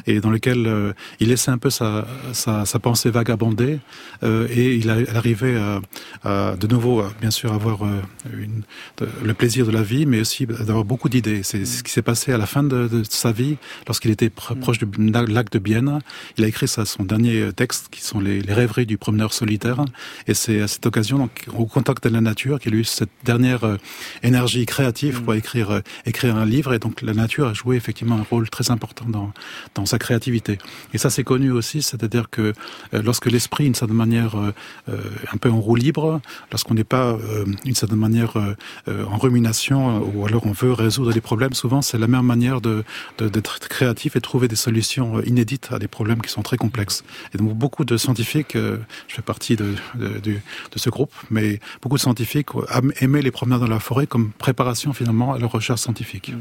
et 0.05 0.19
dans 0.19 0.29
lequel 0.29 0.93
il 1.19 1.29
laissait 1.29 1.51
un 1.51 1.57
peu 1.57 1.69
sa, 1.69 2.07
sa, 2.33 2.65
sa 2.65 2.79
pensée 2.79 3.10
vagabonder, 3.10 3.79
et 4.23 4.75
il 4.75 4.89
a, 4.89 5.19
arriver 5.43 5.80
à, 6.23 6.56
de 6.56 6.67
nouveau, 6.67 7.04
bien 7.21 7.32
sûr, 7.32 7.54
avoir 7.54 7.84
euh, 7.84 8.02
le 9.23 9.34
plaisir 9.34 9.65
de 9.65 9.71
la 9.71 9.82
vie, 9.82 10.06
mais 10.06 10.21
aussi 10.21 10.45
d'avoir 10.45 10.84
beaucoup 10.84 11.10
d'idées. 11.10 11.41
C'est 11.43 11.65
ce 11.65 11.84
qui 11.84 11.91
s'est 11.91 12.02
passé 12.02 12.32
à 12.32 12.38
la 12.38 12.45
fin 12.45 12.63
de, 12.63 13.04
sa 13.10 13.32
vie, 13.32 13.58
lorsqu'il 13.88 14.12
était 14.12 14.30
mm. 14.30 14.60
proche 14.60 14.80
du 14.80 14.88
lac 14.97 15.50
de 15.52 15.60
Bienne. 15.60 16.00
Il 16.38 16.43
a 16.43 16.47
écrit 16.47 16.67
ça, 16.67 16.86
son 16.86 17.04
dernier 17.04 17.52
texte, 17.54 17.88
qui 17.91 18.02
sont 18.02 18.19
les, 18.19 18.41
rêveries 18.47 18.86
du 18.86 18.97
promeneur 18.97 19.34
solitaire. 19.34 19.84
Et 20.28 20.34
c'est 20.34 20.62
à 20.62 20.67
cette 20.67 20.86
occasion, 20.86 21.17
donc, 21.17 21.45
au 21.56 21.65
contact 21.65 22.04
de 22.04 22.10
la 22.10 22.21
nature, 22.21 22.60
qu'il 22.60 22.73
a 22.73 22.78
eu 22.78 22.84
cette 22.84 23.10
dernière 23.23 23.63
euh, 23.63 23.78
énergie 24.23 24.65
créative 24.65 25.21
pour 25.23 25.34
mm. 25.34 25.38
écrire, 25.38 25.71
euh, 25.71 25.82
écrire 26.06 26.36
un 26.36 26.45
livre. 26.45 26.73
Et 26.73 26.80
donc, 26.80 27.02
la 27.02 27.13
nature 27.13 27.47
a 27.47 27.54
joué 27.54 27.76
effectivement 27.76 28.15
un 28.15 28.26
rôle 28.30 28.50
très 28.50 28.71
important 28.71 29.06
dans, 29.08 29.32
dans 29.76 29.86
sa 29.86 30.00
créativité. 30.00 30.58
Et 30.93 30.97
ça, 30.97 31.10
c'est 31.10 31.23
connu 31.23 31.52
aussi, 31.52 31.82
c'est-à-dire 31.82 32.30
que 32.30 32.54
lorsque 32.91 33.28
l'esprit, 33.28 33.65
d'une 33.65 33.76
certaine 33.76 33.97
manière, 33.97 34.36
un 35.33 35.37
peu 35.37 35.49
en 35.49 35.59
roue 35.59 35.75
libre, 35.75 36.21
lorsqu'on 36.51 36.73
n'est 36.73 36.83
pas 36.83 37.11
euh, 37.11 37.45
d'une 37.65 37.75
certaine 37.75 37.97
manière 37.99 38.37
euh, 38.37 38.55
euh, 38.87 39.05
en 39.05 39.17
rumination 39.17 39.99
ou 40.13 40.25
alors 40.25 40.45
on 40.45 40.51
veut 40.51 40.71
résoudre 40.71 41.13
des 41.13 41.21
problèmes, 41.21 41.53
souvent 41.53 41.81
c'est 41.81 41.97
la 41.97 42.07
meilleure 42.07 42.23
manière 42.23 42.61
de 42.61 42.83
d'être 43.19 43.59
créatif 43.59 44.15
et 44.15 44.21
trouver 44.21 44.47
des 44.47 44.55
solutions 44.55 45.21
inédites 45.21 45.69
à 45.71 45.79
des 45.79 45.87
problèmes 45.87 46.21
qui 46.21 46.29
sont 46.29 46.41
très 46.41 46.57
complexes. 46.57 47.03
Et 47.33 47.37
donc 47.37 47.53
beaucoup 47.53 47.85
de 47.85 47.97
scientifiques, 47.97 48.55
je 48.55 48.77
fais 49.07 49.21
partie 49.21 49.55
de, 49.55 49.73
de, 49.95 50.19
de, 50.19 50.39
ce 50.75 50.89
groupe, 50.89 51.13
mais 51.29 51.59
beaucoup 51.81 51.95
de 51.95 52.01
scientifiques 52.01 52.49
aimaient 53.01 53.21
les 53.21 53.31
promenades 53.31 53.61
dans 53.61 53.67
la 53.67 53.79
forêt 53.79 54.07
comme 54.07 54.31
préparation 54.31 54.93
finalement 54.93 55.33
à 55.33 55.39
leur 55.39 55.51
recherche 55.51 55.81
scientifique. 55.81 56.33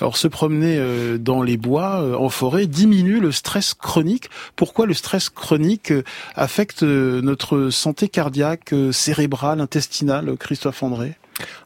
Alors 0.00 0.16
se 0.16 0.28
promener 0.28 0.78
dans 1.18 1.42
les 1.42 1.56
bois, 1.56 2.18
en 2.18 2.28
forêt, 2.28 2.66
diminue 2.66 3.20
le 3.20 3.32
stress 3.32 3.74
chronique. 3.74 4.28
Pourquoi 4.56 4.86
le 4.86 4.94
stress 4.94 5.30
chronique 5.30 5.92
affecte 6.34 6.82
notre 6.82 7.70
santé 7.70 8.08
cardiaque 8.12 8.72
euh, 8.72 8.92
cérébrale, 8.92 9.60
intestinale, 9.60 10.36
Christophe 10.36 10.82
André? 10.82 11.16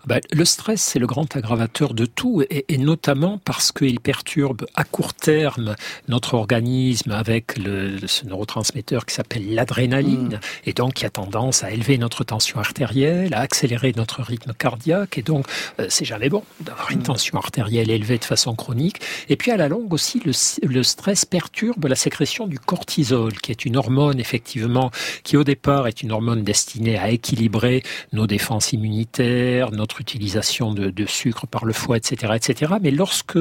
Ben, 0.06 0.20
le 0.32 0.44
stress, 0.44 0.80
c'est 0.80 0.98
le 0.98 1.06
grand 1.06 1.34
aggravateur 1.36 1.94
de 1.94 2.06
tout, 2.06 2.42
et, 2.50 2.78
notamment 2.78 3.38
parce 3.44 3.72
qu'il 3.72 4.00
perturbe 4.00 4.66
à 4.74 4.84
court 4.84 5.14
terme 5.14 5.74
notre 6.08 6.34
organisme 6.34 7.10
avec 7.10 7.58
le, 7.58 8.06
ce 8.06 8.26
neurotransmetteur 8.26 9.06
qui 9.06 9.14
s'appelle 9.14 9.54
l'adrénaline, 9.54 10.34
mm. 10.34 10.40
et 10.66 10.72
donc 10.72 10.94
qui 10.94 11.06
a 11.06 11.10
tendance 11.10 11.64
à 11.64 11.70
élever 11.70 11.98
notre 11.98 12.24
tension 12.24 12.60
artérielle, 12.60 13.34
à 13.34 13.40
accélérer 13.40 13.92
notre 13.96 14.22
rythme 14.22 14.52
cardiaque, 14.52 15.18
et 15.18 15.22
donc 15.22 15.46
euh, 15.80 15.86
c'est 15.88 16.04
jamais 16.04 16.28
bon 16.28 16.44
d'avoir 16.60 16.90
une 16.90 17.00
mm. 17.00 17.04
tension 17.04 17.38
artérielle 17.38 17.90
élevée 17.90 18.18
de 18.18 18.24
façon 18.24 18.54
chronique. 18.54 19.00
Et 19.28 19.36
puis 19.36 19.50
à 19.50 19.56
la 19.56 19.68
longue 19.68 19.92
aussi, 19.92 20.20
le, 20.24 20.32
le 20.62 20.82
stress 20.82 21.24
perturbe 21.24 21.86
la 21.86 21.96
sécrétion 21.96 22.46
du 22.46 22.58
cortisol, 22.58 23.32
qui 23.40 23.50
est 23.50 23.64
une 23.64 23.76
hormone 23.76 24.20
effectivement 24.20 24.90
qui 25.24 25.36
au 25.36 25.44
départ 25.44 25.86
est 25.86 26.02
une 26.02 26.12
hormone 26.12 26.42
destinée 26.42 26.98
à 26.98 27.10
équilibrer 27.10 27.82
nos 28.12 28.26
défenses 28.26 28.72
immunitaires 28.72 29.55
notre 29.72 30.00
utilisation 30.00 30.72
de, 30.72 31.06
sucre 31.06 31.46
par 31.46 31.64
le 31.64 31.72
foie, 31.72 31.96
etc., 31.96 32.32
etc. 32.34 32.74
Mais 32.80 32.90
lorsque 32.90 33.36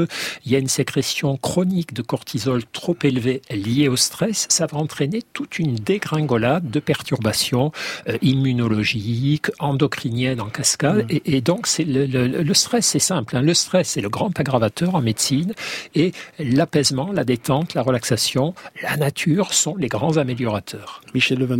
il 0.46 0.52
y 0.52 0.56
a 0.56 0.60
une 0.60 0.68
sécrétion 0.68 1.38
chronique 1.38 1.94
de 1.94 2.02
cortisol 2.02 2.64
trop 2.72 2.98
élevée 3.04 3.42
liée 3.50 3.88
au 3.88 3.96
stress, 3.96 4.48
ça 4.50 4.66
va 4.66 4.78
entraîner 4.78 5.22
toute 5.34 5.60
une 5.60 5.76
dégringolade 5.76 6.70
de 6.70 6.80
perturbations 6.80 7.72
euh, 8.08 8.18
immunologiques, 8.22 9.48
endocriniennes 9.60 10.42
en 10.42 10.50
cascade. 10.50 11.12
Mmh. 11.12 11.18
Et, 11.26 11.42
donc, 11.42 11.68
c'est 11.68 11.86
le, 11.86 12.54
stress, 12.54 12.86
c'est 12.86 13.00
simple. 13.00 13.36
Hein. 13.36 13.42
Le 13.42 13.54
stress, 13.54 13.90
c'est 13.90 14.02
le 14.02 14.10
grand 14.10 14.38
aggravateur 14.40 14.96
en 14.96 15.02
médecine. 15.02 15.54
Et 15.96 16.12
l'apaisement, 16.40 17.12
la 17.12 17.24
détente, 17.24 17.74
la 17.74 17.82
relaxation, 17.82 18.54
la 18.84 18.98
nature 18.98 19.54
sont 19.54 19.76
les 19.76 19.88
grands 19.88 20.18
améliorateurs. 20.18 21.02
Michel 21.14 21.40
Le 21.40 21.46
Van 21.46 21.58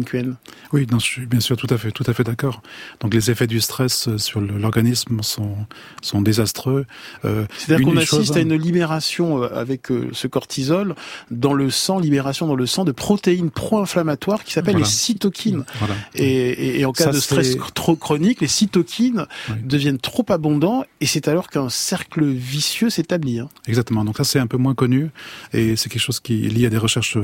Oui, 0.74 0.88
non, 0.92 1.00
je 1.00 1.06
suis 1.06 1.26
bien 1.26 1.40
sûr 1.40 1.58
tout 1.58 1.68
à 1.70 1.78
fait, 1.78 1.92
tout 1.92 2.04
à 2.08 2.14
fait 2.14 2.24
d'accord. 2.24 2.62
Donc, 3.00 3.14
les 3.14 3.32
effets 3.32 3.48
du 3.48 3.62
stress 3.62 4.16
sur 4.18 4.42
le 4.42 4.45
l'organisme 4.46 5.22
sont, 5.22 5.56
sont 6.02 6.22
désastreux. 6.22 6.86
Euh, 7.24 7.46
C'est-à-dire 7.58 7.86
qu'on 7.86 7.98
assiste 7.98 8.36
à 8.36 8.40
une 8.40 8.56
libération 8.56 9.44
euh, 9.44 9.50
avec 9.54 9.92
euh, 9.92 10.10
ce 10.14 10.28
cortisol 10.28 10.96
dans 11.32 11.54
le 11.54 11.70
sang, 11.70 12.00
libération 12.00 12.48
dans 12.48 12.56
le 12.56 12.66
sang 12.66 12.86
de 12.86 12.92
protéines 12.92 13.52
pro-inflammatoires 13.52 14.44
qui 14.44 14.54
s'appellent 14.54 14.78
les 14.78 14.86
cytokines. 14.86 15.66
Voilà. 15.80 15.96
Et, 16.16 16.80
et, 16.80 16.86
en 16.86 16.92
cas 16.92 17.12
de 17.12 17.20
stress 17.20 17.58
trop 17.74 17.96
chronique, 17.96 18.42
les 18.42 18.48
cytokines 18.48 19.26
deviennent 19.64 20.00
trop 20.00 20.26
abondants 20.30 20.86
et 21.02 21.06
c'est 21.06 21.28
alors 21.28 21.50
qu'un 21.50 21.70
cercle 21.70 22.26
vicieux 22.26 22.90
s'établit. 22.90 23.40
Hein. 23.40 23.50
Exactement. 23.68 24.06
Donc 24.06 24.18
ça 24.18 24.24
c'est 24.24 24.40
un 24.40 24.48
peu 24.48 24.58
moins 24.58 24.76
connu 24.76 25.10
et 25.54 25.76
c'est 25.76 25.90
quelque 25.90 26.02
chose 26.02 26.20
qui 26.20 26.46
est 26.46 26.50
lié 26.50 26.68
à 26.68 26.70
des 26.70 26.78
recherches, 26.78 27.18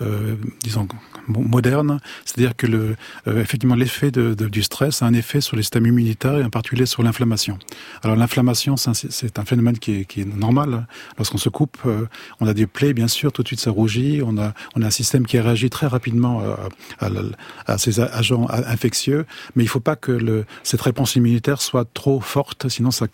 euh, 0.00 0.36
disons, 0.62 0.88
modernes. 1.28 2.00
C'est-à-dire 2.24 2.56
que 2.56 2.66
le, 2.66 2.96
effectivement 3.26 3.74
l'effet 3.74 4.10
de, 4.10 4.34
de, 4.34 4.48
du 4.48 4.62
stress 4.62 5.02
a 5.02 5.06
un 5.06 5.14
effet 5.14 5.40
sur 5.40 5.56
les 5.56 5.62
systèmes 5.62 5.86
immunitaires 5.86 6.38
et 6.38 6.44
en 6.44 6.50
particulier 6.50 6.61
sur 6.86 7.02
l'inflammation. 7.02 7.58
Alors 8.02 8.16
l'inflammation, 8.16 8.76
c'est 8.76 9.38
un, 9.38 9.44
phénomène 9.44 9.78
qui 9.78 10.06
est, 10.16 10.24
normal. 10.24 10.86
Lorsqu'on 11.18 11.38
se 11.38 11.48
coupe, 11.48 11.78
euh, 11.86 12.06
on 12.40 12.46
a 12.46 12.54
des 12.54 12.66
plaies, 12.66 12.94
bien 12.94 13.08
sûr, 13.08 13.32
tout 13.32 13.42
de 13.42 13.48
suite 13.48 13.60
ça 13.60 13.70
rougit. 13.70 14.22
On 14.24 14.38
a, 14.38 14.52
un 14.76 14.90
système 14.90 15.26
qui 15.26 15.38
réagit 15.38 15.70
très 15.70 15.86
rapidement 15.86 16.42
euh, 16.42 17.30
à, 17.66 17.78
ces 17.78 18.00
agents 18.00 18.48
infectieux, 18.50 19.26
mais 19.54 19.62
il 19.62 19.66
ne 19.66 19.70
faut 19.70 19.80
pas 19.80 19.96
que 19.96 20.44
cette 20.64 20.80
réponse 20.80 21.14
immunitaire 21.14 21.60
soit 21.62 21.86
trop 21.92 22.20
forte, 22.20 22.68
sinon 22.68 22.90
ça, 22.90 23.06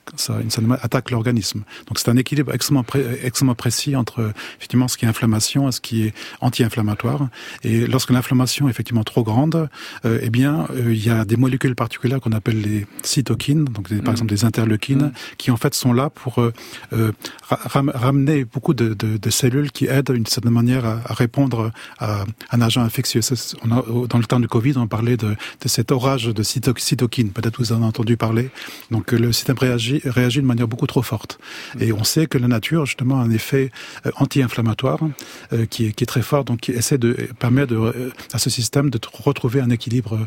attaque 0.81 1.11
l'organisme. 1.11 1.65
Donc 1.87 1.99
c'est 1.99 2.09
un 2.09 2.17
équilibre 2.17 2.55
extrêmement, 2.55 2.85
extrêmement 3.23 3.55
précis 3.55 3.97
entre 3.97 4.33
effectivement 4.59 4.89
ce 4.89 4.97
qui 4.97 5.05
est 5.05 5.09
inflammation 5.09 5.69
et 5.69 5.73
ce 5.73 5.81
qui 5.81 6.05
est 6.05 6.15
anti-inflammatoire. 6.41 7.29
Et 7.65 7.87
lorsque 7.87 8.11
l'inflammation 8.11 8.69
est 8.69 8.71
effectivement 8.71 9.05
trop 9.05 9.23
grande, 9.23 9.69
euh, 10.05 10.19
eh 10.23 10.31
bien 10.31 10.67
il 10.77 11.05
y 11.05 11.11
a 11.11 11.25
des 11.25 11.37
molécules 11.37 11.75
particulières 11.75 12.21
qu'on 12.21 12.33
appelle 12.33 12.61
les 12.61 12.87
cytokines, 13.03 13.38
donc 13.39 13.89
par 13.89 13.99
mm. 13.99 14.11
exemple 14.11 14.31
des 14.31 14.45
interleukines, 14.45 15.07
mm. 15.07 15.13
qui 15.37 15.51
en 15.51 15.57
fait 15.57 15.75
sont 15.75 15.93
là 15.93 16.11
pour 16.11 16.41
euh, 16.41 16.53
euh 16.93 17.13
ramener 17.49 18.45
beaucoup 18.45 18.75
de, 18.75 18.93
de, 18.93 19.17
de, 19.17 19.31
cellules 19.31 19.71
qui 19.73 19.87
aident 19.87 20.13
d'une 20.13 20.27
certaine 20.27 20.53
manière 20.53 20.85
à, 20.85 21.01
à, 21.07 21.15
répondre 21.15 21.71
à 21.99 22.25
un 22.51 22.61
agent 22.61 22.83
infectieux. 22.83 23.21
On 23.65 23.71
a, 23.71 23.83
dans 24.09 24.19
le 24.19 24.25
temps 24.25 24.41
du 24.41 24.49
Covid, 24.49 24.75
on 24.77 24.87
parlait 24.87 25.17
de, 25.17 25.37
de 25.61 25.69
cet 25.69 25.93
orage 25.93 26.27
de 26.27 26.43
cytokines. 26.43 27.31
Peut-être 27.31 27.59
vous 27.59 27.73
en 27.73 27.77
avez 27.77 27.87
entendu 27.87 28.17
parler. 28.17 28.51
Donc 28.91 29.13
le 29.13 29.33
système 29.33 29.57
réagit, 29.59 30.01
réagit 30.05 30.41
de 30.41 30.47
manière 30.47 30.69
beaucoup 30.69 30.87
trop 30.87 31.03
forte. 31.03 31.39
Mm. 31.77 31.83
Et 31.83 31.93
on 31.93 32.05
sait 32.05 32.27
que 32.27 32.39
la 32.39 32.49
nature 32.49 32.85
justement 32.85 33.21
a 33.21 33.23
un 33.23 33.31
effet 33.31 33.71
euh, 34.07 34.11
anti-inflammatoire 34.17 35.01
euh, 35.53 35.67
qui, 35.67 35.87
est, 35.87 35.93
qui 35.93 36.05
est 36.05 36.07
très 36.07 36.23
fort, 36.23 36.45
donc 36.45 36.61
qui 36.61 36.73
essaie 36.73 36.99
de 36.99 37.13
permettre 37.39 37.73
de, 37.73 38.13
à 38.33 38.39
ce 38.39 38.51
système 38.51 38.91
de 38.91 38.99
retrouver 39.13 39.61
un 39.61 39.71
équilibre 39.71 40.27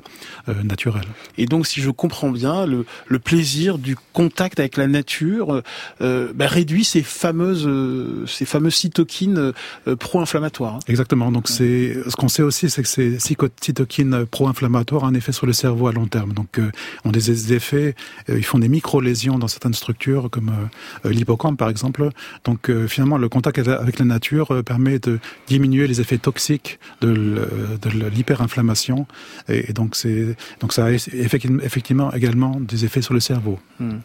naturel. 0.64 1.04
Et 1.38 1.46
donc, 1.46 1.68
si 1.68 1.82
je 1.82 1.90
comprends 1.90 2.32
bien, 2.32 2.66
le, 2.66 2.86
le 3.08 3.20
plaisir 3.20 3.78
du 3.78 3.96
contact 4.14 4.60
avec 4.60 4.78
la 4.78 4.88
nature 4.88 5.62
euh, 6.02 6.32
bah, 6.34 6.48
réduit 6.48 6.84
ces 6.84 7.02
fameuses, 7.02 7.66
euh, 7.68 8.26
ces 8.28 8.46
fameuses 8.46 8.76
cytokines 8.76 9.54
euh, 9.88 9.96
pro-inflammatoires. 9.96 10.76
Hein. 10.76 10.80
Exactement. 10.88 11.32
Donc, 11.32 11.48
c'est 11.48 11.96
ce 12.08 12.16
qu'on 12.16 12.28
sait 12.28 12.44
aussi, 12.44 12.70
c'est 12.70 12.82
que 12.82 12.88
ces 12.88 13.18
cytokines 13.20 14.26
pro-inflammatoires 14.26 15.04
ont 15.04 15.08
un 15.08 15.14
effet 15.14 15.32
sur 15.32 15.46
le 15.46 15.54
cerveau 15.54 15.88
à 15.88 15.92
long 15.92 16.08
terme. 16.08 16.34
Donc, 16.34 16.60
euh, 16.60 16.72
ont 17.06 17.12
des 17.12 17.54
effets, 17.54 17.96
ils 18.28 18.44
font 18.44 18.60
des 18.60 18.70
micro-lésions 18.70 19.38
dans 19.38 19.48
certaines 19.48 19.74
structures, 19.74 20.30
comme 20.30 20.52
l'hippocampe, 21.06 21.58
par 21.58 21.70
exemple. 21.70 22.10
Donc, 22.44 22.72
finalement, 22.88 23.18
le 23.18 23.30
contact 23.30 23.60
avec 23.60 24.00
la 24.00 24.06
nature 24.06 24.64
permet 24.64 25.00
de 25.00 25.20
diminuer 25.48 25.88
les 25.88 26.02
effets 26.02 26.18
toxiques 26.18 26.80
de 27.02 27.48
l'hyperinflammation. 28.14 29.08
Et 29.48 29.74
donc, 29.74 29.96
c'est 29.96 30.36
donc 30.60 30.74
ça 30.74 30.86
a 30.86 30.92
effectivement 30.92 32.14
également 32.14 32.60
des 32.60 32.86
effets 32.86 32.91
sur 33.00 33.14
le 33.14 33.22
cerveau. 33.22 33.60
Hmm. 33.80 34.00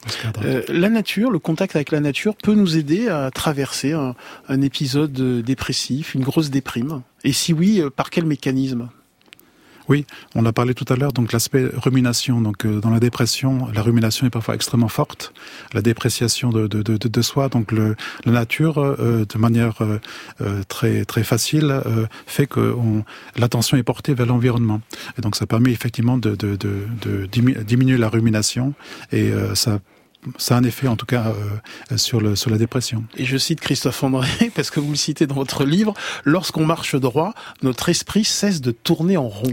Euh, 0.44 0.62
la 0.68 0.88
nature, 0.88 1.32
le 1.32 1.40
contact 1.40 1.74
avec 1.74 1.90
la 1.90 1.98
nature 1.98 2.36
peut 2.36 2.54
nous 2.54 2.76
aider 2.76 3.08
à 3.08 3.32
traverser 3.32 3.92
un, 3.92 4.14
un 4.48 4.60
épisode 4.60 5.12
dépressif, 5.42 6.14
une 6.14 6.22
grosse 6.22 6.50
déprime. 6.50 7.02
Et 7.24 7.32
si 7.32 7.52
oui, 7.52 7.80
euh, 7.80 7.90
par 7.90 8.10
quel 8.10 8.24
mécanisme? 8.24 8.88
Oui, 9.88 10.04
on 10.34 10.44
a 10.46 10.52
parlé 10.52 10.74
tout 10.74 10.84
à 10.92 10.96
l'heure, 10.96 11.12
donc 11.12 11.32
l'aspect 11.32 11.64
rumination. 11.74 12.40
Donc 12.40 12.64
euh, 12.64 12.80
dans 12.80 12.90
la 12.90 13.00
dépression, 13.00 13.68
la 13.72 13.82
rumination 13.82 14.26
est 14.26 14.30
parfois 14.30 14.54
extrêmement 14.54 14.88
forte, 14.88 15.32
la 15.72 15.82
dépréciation 15.82 16.50
de, 16.50 16.66
de, 16.66 16.82
de, 16.82 16.96
de 16.96 17.22
soi. 17.22 17.48
Donc 17.48 17.72
le, 17.72 17.96
la 18.24 18.32
nature, 18.32 18.78
euh, 18.78 19.24
de 19.24 19.38
manière 19.38 19.78
euh, 19.82 20.62
très 20.68 21.04
très 21.04 21.24
facile, 21.24 21.80
fait 22.26 22.46
que 22.46 22.76
l'attention 23.36 23.76
est 23.76 23.82
portée 23.82 24.14
vers 24.14 24.26
l'environnement. 24.26 24.80
Et 25.18 25.20
donc 25.20 25.36
ça 25.36 25.46
permet 25.46 25.70
effectivement 25.70 26.18
de, 26.18 26.34
de, 26.34 26.56
de, 26.56 27.26
diminuer 27.26 27.98
la 27.98 28.08
rumination 28.08 28.74
et 29.12 29.30
ça 29.54 29.78
ça 30.38 30.56
a 30.56 30.58
un 30.58 30.64
effet 30.64 30.88
en 30.88 30.96
tout 30.96 31.06
cas 31.06 31.32
euh, 31.92 31.96
sur, 31.96 32.20
le, 32.20 32.36
sur 32.36 32.50
la 32.50 32.58
dépression. 32.58 33.04
Et 33.16 33.24
je 33.24 33.36
cite 33.36 33.60
Christophe 33.60 34.02
André, 34.02 34.50
parce 34.54 34.70
que 34.70 34.80
vous 34.80 34.90
le 34.90 34.96
citez 34.96 35.26
dans 35.26 35.34
votre 35.34 35.64
livre, 35.64 35.94
lorsqu'on 36.24 36.66
marche 36.66 36.94
droit, 36.96 37.34
notre 37.62 37.88
esprit 37.88 38.24
cesse 38.24 38.60
de 38.60 38.70
tourner 38.70 39.16
en 39.16 39.28
rond. 39.28 39.52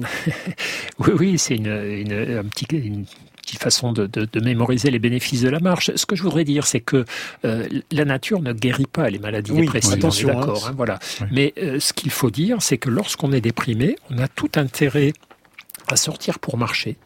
oui, 0.99 1.12
oui, 1.17 1.39
c'est 1.39 1.55
une, 1.55 1.67
une, 1.67 2.13
un 2.13 2.43
petit, 2.43 2.65
une 2.71 3.05
petite 3.41 3.62
façon 3.62 3.91
de, 3.91 4.07
de, 4.07 4.27
de, 4.31 4.39
mémoriser 4.39 4.89
les 4.89 4.99
bénéfices 4.99 5.41
de 5.41 5.49
la 5.49 5.59
marche. 5.59 5.91
Ce 5.95 6.05
que 6.05 6.15
je 6.15 6.23
voudrais 6.23 6.45
dire, 6.45 6.65
c'est 6.65 6.79
que 6.79 7.05
euh, 7.45 7.67
la 7.91 8.05
nature 8.05 8.41
ne 8.41 8.53
guérit 8.53 8.88
pas 8.88 9.09
les 9.09 9.19
maladies 9.19 9.51
oui, 9.51 9.62
dépressives. 9.62 9.93
Attention, 9.93 10.27
d'accord. 10.29 10.65
Hein, 10.65 10.69
hein, 10.69 10.73
voilà. 10.75 10.99
Oui. 11.21 11.27
Mais 11.31 11.53
euh, 11.57 11.79
ce 11.79 11.93
qu'il 11.93 12.12
faut 12.12 12.31
dire, 12.31 12.62
c'est 12.62 12.77
que 12.77 12.89
lorsqu'on 12.89 13.31
est 13.31 13.41
déprimé, 13.41 13.97
on 14.09 14.17
a 14.17 14.27
tout 14.27 14.51
intérêt 14.55 15.13
à 15.88 15.97
sortir 15.97 16.39
pour 16.39 16.57
marcher 16.57 16.97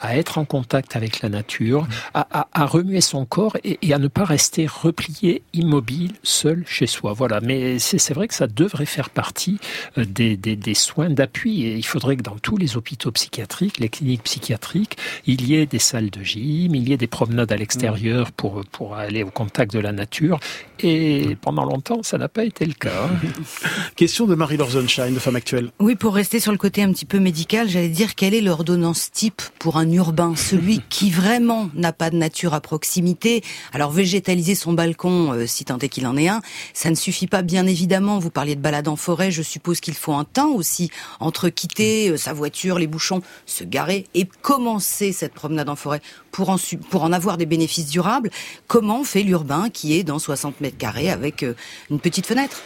à 0.00 0.16
être 0.16 0.38
en 0.38 0.44
contact 0.44 0.96
avec 0.96 1.20
la 1.20 1.28
nature, 1.28 1.86
à, 2.14 2.26
à, 2.40 2.48
à 2.52 2.66
remuer 2.66 3.00
son 3.00 3.24
corps 3.24 3.56
et, 3.64 3.78
et, 3.82 3.92
à 3.92 3.98
ne 3.98 4.08
pas 4.08 4.24
rester 4.24 4.66
replié, 4.66 5.42
immobile, 5.52 6.12
seul 6.22 6.64
chez 6.66 6.86
soi. 6.86 7.12
Voilà. 7.12 7.40
Mais 7.40 7.78
c'est 7.78 8.14
vrai 8.14 8.28
que 8.28 8.34
ça 8.34 8.46
devrait 8.46 8.86
faire 8.86 9.10
partie 9.10 9.58
euh, 9.98 10.04
des, 10.04 10.36
des, 10.36 10.56
des 10.56 10.74
soins 10.74 11.10
d'appui. 11.10 11.64
Et 11.64 11.76
il 11.76 11.86
faudrait 11.86 12.16
que 12.16 12.22
dans 12.22 12.36
tous 12.36 12.56
les 12.56 12.76
hôpitaux 12.76 13.10
psychiatriques, 13.12 13.78
les 13.78 13.88
cliniques 13.88 14.24
psychiatriques, 14.24 14.96
il 15.26 15.46
y 15.46 15.54
ait 15.54 15.66
des 15.66 15.78
salles 15.78 16.10
de 16.10 16.22
gym, 16.22 16.74
il 16.74 16.88
y 16.88 16.92
ait 16.92 16.96
des 16.96 17.06
promenades 17.06 17.52
à 17.52 17.56
l'extérieur 17.56 18.32
pour, 18.32 18.62
pour 18.70 18.96
aller 18.96 19.22
au 19.22 19.30
contact 19.30 19.72
de 19.72 19.78
la 19.78 19.92
nature. 19.92 20.40
Et 20.80 21.36
pendant 21.40 21.64
longtemps, 21.64 22.02
ça 22.02 22.18
n'a 22.18 22.28
pas 22.28 22.44
été 22.44 22.66
le 22.66 22.74
cas. 22.74 23.08
Question 23.96 24.26
de 24.26 24.34
Marie-Laure 24.34 24.68
de 24.68 25.18
Femme 25.18 25.36
Actuelle. 25.36 25.70
Oui, 25.78 25.94
pour 25.96 26.14
rester 26.14 26.40
sur 26.40 26.52
le 26.52 26.58
côté 26.58 26.82
un 26.82 26.92
petit 26.92 27.04
peu 27.04 27.18
médical, 27.18 27.68
j'allais 27.68 27.88
dire 27.88 28.14
quelle 28.14 28.34
est 28.34 28.40
l'ordonnance 28.40 29.10
type 29.10 29.42
pour 29.58 29.76
un 29.76 29.90
urbain, 29.90 30.34
celui 30.36 30.80
qui 30.88 31.10
vraiment 31.10 31.70
n'a 31.74 31.92
pas 31.92 32.10
de 32.10 32.16
nature 32.16 32.54
à 32.54 32.60
proximité. 32.60 33.42
Alors 33.72 33.90
végétaliser 33.90 34.54
son 34.54 34.72
balcon, 34.72 35.32
euh, 35.32 35.46
si 35.46 35.64
tant 35.64 35.78
est 35.78 35.88
qu'il 35.88 36.06
en 36.06 36.16
ait 36.16 36.28
un, 36.28 36.40
ça 36.74 36.90
ne 36.90 36.94
suffit 36.94 37.26
pas 37.26 37.42
bien 37.42 37.66
évidemment. 37.66 38.18
Vous 38.18 38.30
parliez 38.30 38.54
de 38.56 38.60
balade 38.60 38.88
en 38.88 38.96
forêt, 38.96 39.30
je 39.30 39.42
suppose 39.42 39.80
qu'il 39.80 39.94
faut 39.94 40.14
un 40.14 40.24
temps 40.24 40.52
aussi 40.52 40.90
entre 41.20 41.48
quitter 41.48 42.10
euh, 42.10 42.16
sa 42.16 42.32
voiture, 42.32 42.78
les 42.78 42.86
bouchons, 42.86 43.22
se 43.46 43.64
garer 43.64 44.06
et 44.14 44.28
commencer 44.42 45.12
cette 45.12 45.34
promenade 45.34 45.68
en 45.68 45.76
forêt 45.76 46.00
pour 46.30 46.50
en, 46.50 46.56
pour 46.90 47.02
en 47.02 47.12
avoir 47.12 47.36
des 47.36 47.46
bénéfices 47.46 47.88
durables. 47.88 48.30
Comment 48.66 49.04
fait 49.04 49.22
l'urbain 49.22 49.68
qui 49.72 49.96
est 49.98 50.04
dans 50.04 50.18
60 50.18 50.60
mètres 50.60 50.78
carrés 50.78 51.10
avec 51.10 51.42
euh, 51.42 51.54
une 51.90 52.00
petite 52.00 52.26
fenêtre? 52.26 52.62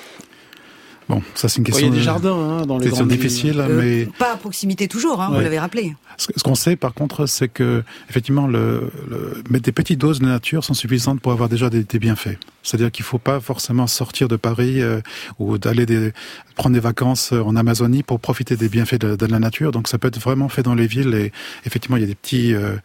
Bon, 1.11 1.23
ça 1.35 1.49
c'est 1.49 1.59
une 1.59 1.65
question. 1.65 1.89
Il 1.89 1.91
y 1.91 1.93
a 1.93 1.99
des 1.99 2.05
jardins 2.05 2.37
hein, 2.37 2.67
dans 2.67 2.79
les 2.79 2.89
grandes 2.89 3.09
difficile, 3.09 3.59
euh, 3.59 3.81
mais 3.81 4.07
pas 4.19 4.35
à 4.35 4.37
proximité 4.37 4.87
toujours. 4.87 5.21
Hein, 5.21 5.31
ouais. 5.31 5.39
Vous 5.39 5.43
l'avez 5.43 5.59
rappelé. 5.59 5.97
Ce 6.21 6.43
qu'on 6.43 6.55
sait, 6.55 6.77
par 6.77 6.93
contre, 6.93 7.25
c'est 7.25 7.49
que 7.49 7.83
effectivement, 8.11 8.47
des 8.49 9.73
petites 9.73 9.99
doses 9.99 10.21
de 10.21 10.27
nature 10.27 10.65
sont 10.65 10.75
suffisantes 10.75 11.21
pour 11.21 11.33
avoir 11.33 11.49
déjà 11.49 11.71
des, 11.71 11.85
bienfaits. 11.99 12.39
C'est-à-dire 12.63 12.91
qu'il 12.91 13.05
ne 13.05 13.09
faut 13.09 13.19
pas 13.19 13.41
forcément 13.41 13.87
sortir 13.87 14.29
de 14.29 14.37
Paris 14.37 14.83
euh, 14.83 15.01
ou 15.39 15.57
d'aller 15.57 16.13
prendre 16.61 16.75
des 16.75 16.81
vacances 16.81 17.33
en 17.33 17.57
Amazonie 17.57 18.03
pour 18.03 18.21
profiter 18.21 18.55
des 18.55 18.69
bienfaits 18.69 19.01
de, 19.01 19.27
la 19.27 19.39
nature. 19.39 19.73
Donc 19.73 19.89
ça 19.89 19.97
peut 19.97 20.09
être 20.09 20.21
vraiment 20.21 20.51
fait 20.51 20.63
dans 20.63 20.75
les 20.75 20.87
villes 20.87 21.15
et 21.15 21.33
effectivement 21.65 21.97
il 21.97 22.01
y 22.01 22.05
a 22.05 22.07
des 22.07 22.15
petits 22.15 22.55
euh, 22.55 22.77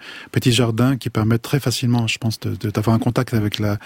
jardins 0.45 0.95
qui 0.95 1.10
permettent 1.10 1.41
très 1.41 1.60
facilement, 1.60 2.08
je 2.08 2.17
pense, 2.17 2.39
d'avoir 2.39 2.95
un 2.95 3.00
contact 3.00 3.34
avec 3.34 3.60
la 3.60 3.78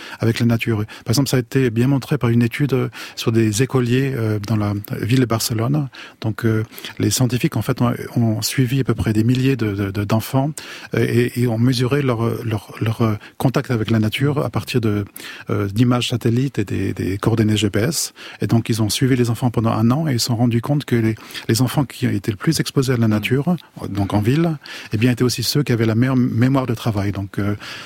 nature. 0.46 0.86
Par 1.06 1.12
exemple, 1.12 1.30
ça 1.30 1.38
a 1.38 1.40
été 1.40 1.72
bien 1.72 1.88
montré 1.88 2.20
par 2.20 2.30
une 2.30 2.44
étude 2.44 2.92
sur 3.16 3.32
des 3.32 3.64
écoliers 3.64 4.14
euh, 4.16 4.38
dans 4.46 4.58
la 4.58 4.74
ville 5.02 5.22
de 5.22 5.26
Barcelone. 5.26 5.90
Donc 6.22 6.46
euh, 6.46 6.64
les 7.00 7.10
scientifiques 7.10 7.56
en 7.56 7.64
fait 7.64 7.82
ont, 7.82 7.94
ont, 8.16 8.42
suivi 8.42 8.82
à 8.82 8.84
peu 8.84 8.94
près 8.94 9.12
des 9.12 9.24
milliers 9.24 9.39
d'enfants 9.56 10.52
de, 10.94 11.00
de, 11.00 11.04
et, 11.04 11.42
et, 11.42 11.48
ont 11.48 11.58
mesuré 11.58 12.02
leur, 12.02 12.22
leur, 12.44 12.74
leur 12.82 13.18
contact 13.38 13.72
avec 13.72 13.90
la 13.92 14.00
nature 14.00 14.44
à 14.46 14.50
partir 14.50 14.82
de 14.82 15.06
d'images 15.50 16.10
satellites 16.10 16.60
et 16.60 16.66
des, 16.66 16.94
des, 16.94 17.18
coordonnées 17.18 17.58
GPS. 17.58 18.14
Et 18.42 18.48
donc 18.48 18.70
ils 18.70 18.82
ont 18.82 18.90
suivi 18.90 19.16
les 19.16 19.30
enfants 19.30 19.50
pendant 19.50 19.72
un 19.72 19.92
an 19.92 20.08
et 20.08 20.14
ils 20.14 20.20
se 20.20 20.28
sont 20.28 20.36
rendus 20.36 20.62
compte 20.62 20.86
que 20.86 20.96
les, 20.96 21.16
les 21.48 21.62
enfants 21.62 21.86
qui 21.86 22.06
étaient 22.06 22.32
le 22.32 22.38
plus 22.38 22.60
exposés 22.60 22.94
à 22.94 22.98
la 22.98 23.08
nature, 23.08 23.56
donc 23.90 24.14
en 24.14 24.22
ville, 24.22 24.58
eh 24.94 24.98
bien 24.98 25.12
étaient 25.12 25.24
aussi 25.24 25.44
ceux 25.44 25.64
qui 25.64 25.72
avaient 25.72 25.86
la 25.86 25.96
meilleure 25.96 26.16
mémoire 26.16 26.66
de 26.66 26.74
travail. 26.74 27.12
Donc 27.12 27.40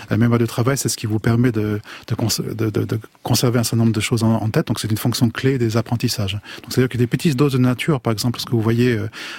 la 0.10 0.18
mémoire 0.18 0.40
de 0.40 0.46
travail, 0.46 0.78
c'est 0.78 0.90
ce 0.90 0.98
qui 0.98 1.08
vous 1.08 1.20
permet 1.20 1.52
de, 1.52 1.80
de, 2.08 3.00
conserver 3.24 3.60
un 3.60 3.64
certain 3.64 3.78
nombre 3.78 3.94
de 3.94 4.02
choses 4.02 4.24
en 4.24 4.50
tête. 4.50 4.68
Donc 4.68 4.80
c'est 4.80 4.92
une 4.92 4.98
fonction 4.98 5.30
clé 5.30 5.58
des 5.58 5.78
apprentissages. 5.78 6.34
Donc 6.34 6.70
c'est-à-dire 6.70 6.90
que 6.90 6.98
des 6.98 7.08
petites 7.08 7.36
doses 7.36 7.54
de 7.54 7.58
nature, 7.58 8.00
par 8.02 8.14
exemple, 8.14 8.40
ce 8.40 8.46
que 8.46 8.52
vous 8.52 8.62
voyez 8.62 8.98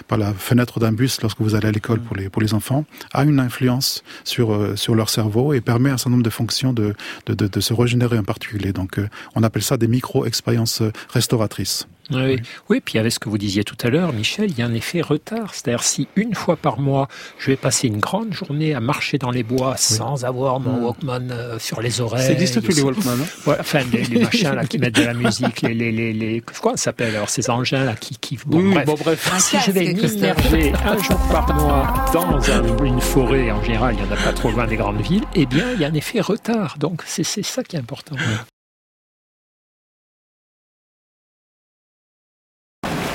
par 0.09 0.19
la 0.19 0.33
fenêtre 0.33 0.81
d'un 0.81 0.93
bus 0.93 1.21
lorsque 1.23 1.41
vous 1.41 1.55
allez 1.55 1.69
à 1.69 1.73
l'école 1.73 2.01
pour 2.05 2.17
les, 2.17 2.29
pour 2.29 2.43
les 2.43 2.55
enfants, 2.55 2.85
a 3.13 3.25
une 3.25 3.41
influence 3.41 4.03
sur, 4.25 4.79
sur 4.79 4.95
leur 4.95 5.09
cerveau 5.09 5.53
et 5.53 5.61
permet 5.61 5.91
un 5.91 5.97
certain 5.97 6.11
nombre 6.11 6.23
de 6.23 6.31
fonctions 6.31 6.73
de, 6.73 6.95
de, 7.27 7.35
de, 7.35 7.49
de 7.49 7.61
se 7.61 7.73
régénérer 7.75 8.19
en 8.19 8.25
particulier. 8.25 8.73
Donc 8.73 8.99
euh, 8.99 9.09
on 9.35 9.43
appelle 9.43 9.63
ça 9.63 9.77
des 9.77 9.89
micro-expériences 9.89 10.83
restauratrices. 11.11 11.87
Oui. 12.11 12.41
oui, 12.69 12.81
puis 12.85 12.99
avec 12.99 13.13
ce 13.13 13.19
que 13.19 13.29
vous 13.29 13.39
disiez 13.39 13.65
tout 13.65 13.77
à 13.83 13.89
l'heure, 13.89 14.13
Michel, 14.13 14.51
il 14.51 14.59
y 14.59 14.63
a 14.63 14.67
un 14.67 14.75
effet 14.75 15.01
retard. 15.01 15.55
C'est-à-dire 15.55 15.83
si 15.83 16.09
une 16.17 16.35
fois 16.35 16.57
par 16.57 16.79
mois, 16.79 17.09
je 17.39 17.51
vais 17.51 17.57
passer 17.57 17.89
une 17.89 17.99
grande 17.99 18.33
journée 18.33 18.75
à 18.75 18.81
marcher 18.81 19.19
dans 19.19 19.31
les 19.31 19.43
bois 19.43 19.73
oui. 19.73 19.77
sans 19.79 20.25
avoir 20.25 20.61
mon 20.61 20.81
mmh. 20.81 20.85
Walkman 20.85 21.31
euh, 21.31 21.59
sur 21.59 21.81
les 21.81 22.01
oreilles. 22.01 22.27
Ça 22.27 22.33
existe 22.33 22.61
plus 22.61 22.77
les 22.77 22.83
Walkman, 22.83 23.13
hein 23.13 23.27
ouais, 23.47 23.57
Enfin, 23.59 23.81
les, 23.93 24.05
les 24.05 24.21
machins 24.21 24.53
là 24.53 24.65
qui 24.65 24.79
mettent 24.79 24.97
de 24.97 25.03
la 25.03 25.15
musique, 25.15 25.63
les, 25.63 25.75
les, 25.75 25.93
les, 25.93 26.13
les 26.13 26.43
quoi 26.61 26.73
ça 26.77 26.85
s'appelle 26.85 27.17
alors 27.17 27.31
ces 27.31 27.49
engins 27.51 27.85
là 27.85 27.95
qui, 27.95 28.17
qui 28.19 28.39
bon, 28.47 28.71
bref. 28.73 28.87
Bon, 28.87 28.97
bref. 28.99 29.33
Si 29.39 29.57
je 29.61 29.71
vais 29.71 29.95
m'immerger 29.95 30.73
un 30.85 30.99
jour 30.99 31.19
par 31.31 31.55
mois 31.55 31.93
dans 32.13 32.51
un, 32.51 32.85
une 32.85 33.01
forêt, 33.01 33.51
en 33.51 33.63
général, 33.63 33.95
il 33.95 34.03
n'y 34.03 34.09
en 34.09 34.13
a 34.13 34.17
pas 34.17 34.33
trop 34.33 34.51
loin 34.51 34.67
des 34.67 34.77
grandes 34.77 35.01
villes, 35.01 35.25
eh 35.35 35.47
bien, 35.47 35.73
il 35.75 35.81
y 35.81 35.85
a 35.85 35.89
un 35.89 35.95
effet 35.95 36.21
retard. 36.21 36.77
Donc 36.79 37.03
c'est 37.07 37.25
ça 37.25 37.63
qui 37.63 37.77
est 37.77 37.79
important. 37.79 38.17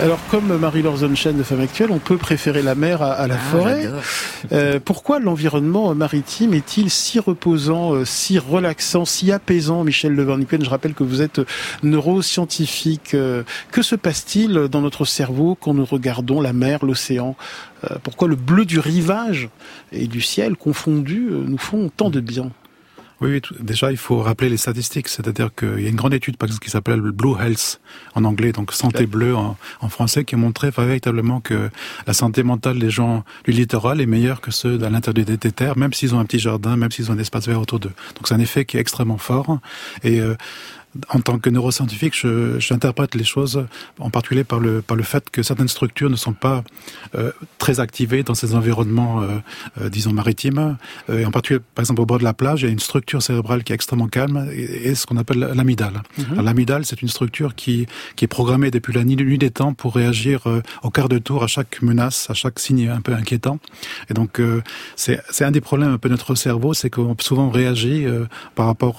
Alors, 0.02 0.20
comme 0.32 0.58
Marie-Laure 0.58 0.98
Zonchen 0.98 1.38
de 1.38 1.44
Femme 1.44 1.60
Actuelle, 1.60 1.92
on 1.92 2.00
peut 2.00 2.16
préférer 2.16 2.62
la 2.62 2.74
mer 2.74 3.02
à, 3.02 3.12
à 3.12 3.28
la 3.28 3.36
ah, 3.36 3.38
forêt. 3.38 3.90
Euh, 4.54 4.80
pourquoi 4.84 5.20
l'environnement 5.20 5.94
maritime 5.94 6.54
est-il 6.54 6.90
si 6.90 7.20
reposant, 7.20 7.96
euh, 7.96 8.06
si 8.06 8.40
relaxant, 8.40 9.04
si 9.04 9.30
apaisant 9.34 9.84
Michel 9.84 10.14
Leverniquen, 10.14 10.64
je 10.64 10.70
rappelle 10.70 10.94
que 10.94 11.04
vous 11.04 11.22
êtes 11.22 11.42
neuroscientifique. 11.84 13.14
Euh, 13.14 13.44
que 13.74 13.82
se 13.82 13.96
passe-t-il 13.96 14.54
dans 14.70 14.80
notre 14.80 15.04
cerveau 15.04 15.58
quand 15.60 15.74
nous 15.74 15.86
regardons 15.86 16.40
la 16.40 16.54
mer, 16.54 16.86
l'océan? 16.86 17.36
Pourquoi 18.04 18.28
le 18.28 18.36
bleu 18.36 18.66
du 18.66 18.80
rivage 18.80 19.48
et 19.94 20.08
du 20.08 20.20
ciel 20.20 20.58
confondus 20.58 21.30
nous 21.32 21.58
font 21.58 21.90
tant 21.96 22.10
de 22.10 22.20
bien? 22.20 22.52
Oui, 23.22 23.32
oui, 23.32 23.42
déjà, 23.60 23.92
il 23.92 23.98
faut 23.98 24.20
rappeler 24.20 24.50
les 24.50 24.58
statistiques. 24.58 25.10
C'est-à-dire 25.10 25.50
qu'il 25.54 25.82
y 25.82 25.86
a 25.86 25.90
une 25.90 25.96
grande 25.96 26.14
étude, 26.14 26.38
par 26.38 26.48
exemple, 26.48 26.64
qui 26.64 26.72
s'appelle 26.72 27.02
Blue 27.02 27.36
Health 27.40 27.82
en 28.16 28.24
anglais, 28.24 28.52
donc 28.52 28.72
santé 28.72 29.06
bleue 29.06 29.36
en, 29.36 29.58
en, 29.82 29.90
français, 29.90 30.24
qui 30.24 30.36
a 30.36 30.38
montré 30.38 30.70
véritablement 30.70 31.42
que 31.42 31.70
la 32.08 32.14
santé 32.14 32.44
mentale 32.44 32.80
des 32.80 32.90
gens 32.90 33.24
du 33.44 33.52
littoral 33.52 34.02
est 34.02 34.06
meilleure 34.06 34.42
que 34.42 34.52
ceux 34.52 34.82
à 34.84 34.90
l'intérieur 34.90 35.26
des 35.26 35.52
terres, 35.52 35.78
même 35.78 35.94
s'ils 35.94 36.16
ont 36.16 36.20
un 36.20 36.26
petit 36.26 36.40
jardin, 36.40 36.78
même 36.78 36.92
s'ils 36.92 37.12
ont 37.12 37.14
un 37.14 37.20
espace 37.20 37.48
vert 37.48 37.60
autour 37.60 37.80
d'eux. 37.80 37.92
Donc 38.16 38.28
c'est 38.28 38.34
un 38.36 38.40
effet 38.40 38.66
qui 38.66 38.78
est 38.78 38.80
extrêmement 38.80 39.18
fort. 39.18 39.60
Et 40.04 40.22
euh, 40.22 40.36
en 41.10 41.22
tant 41.22 41.38
que 41.38 41.50
neuroscientifique, 41.50 42.16
j'interprète 42.58 43.14
les 43.16 43.24
choses 43.24 43.66
en 44.00 44.10
particulier 44.10 44.44
par 44.44 44.60
le, 44.60 44.82
par 44.82 44.98
le 44.98 45.04
fait 45.04 45.30
que 45.30 45.44
certaines 45.44 45.68
structures 45.68 46.10
ne 46.10 46.16
sont 46.16 46.34
pas 46.34 46.64
euh, 47.16 47.32
très 47.58 47.80
activées 47.80 48.24
dans 48.24 48.34
ces 48.34 48.56
environnements, 48.56 49.22
euh, 49.22 49.28
euh, 49.82 49.90
disons, 49.90 50.14
maritimes. 50.14 50.78
Euh, 51.10 51.20
et 51.20 51.26
en 51.26 51.32
particulier, 51.32 51.60
par 51.76 51.84
exemple, 51.84 52.02
au 52.02 52.06
bord 52.06 52.18
de 52.20 52.24
la 52.24 52.34
plage, 52.34 52.62
il 52.62 52.66
y 52.66 52.70
a 52.70 52.72
une 52.72 52.80
structure 52.80 53.22
cérébrale 53.22 53.64
qui 53.64 53.72
est 53.72 53.76
extrêmement 53.76 54.08
calme 54.08 54.50
et, 54.52 54.90
et 54.90 54.96
ce 54.96 55.06
qu'on 55.06 55.18
appelle 55.18 55.40
l'amidale. 55.56 56.02
Mm 56.18 56.24
-hmm. 56.24 56.42
L'amidale, 56.44 56.86
c'est 56.86 57.02
une 57.02 57.10
structure 57.18 57.52
qui, 57.56 57.86
qui 58.16 58.26
est 58.26 58.34
programmée 58.40 58.72
depuis 58.72 58.94
la 58.94 59.04
nuit 59.04 59.38
des 59.38 59.52
temps 59.52 59.74
pour 59.82 59.92
réagir 59.96 60.38
euh, 60.48 60.62
au 60.84 60.90
quart 60.90 61.10
de 61.10 61.20
tour 61.20 61.44
à 61.44 61.48
chaque 61.48 61.82
menace, 61.82 62.20
à 62.30 62.34
chaque 62.34 62.58
signe 62.60 62.90
un 62.90 63.02
peu 63.02 63.14
inquiétant. 63.14 63.58
Et 64.10 64.14
donc, 64.20 64.40
euh, 64.40 64.62
c'est 64.96 65.46
un 65.50 65.52
des 65.52 65.62
problèmes 65.70 65.94
un 65.94 66.00
peu 66.02 66.10
de 66.10 66.16
notre 66.18 66.36
cerveau, 66.36 66.74
c'est 66.74 66.90
qu'on 66.90 67.16
souvent 67.20 67.50
réagit 67.62 68.06
par 68.56 68.66
rapport 68.72 68.98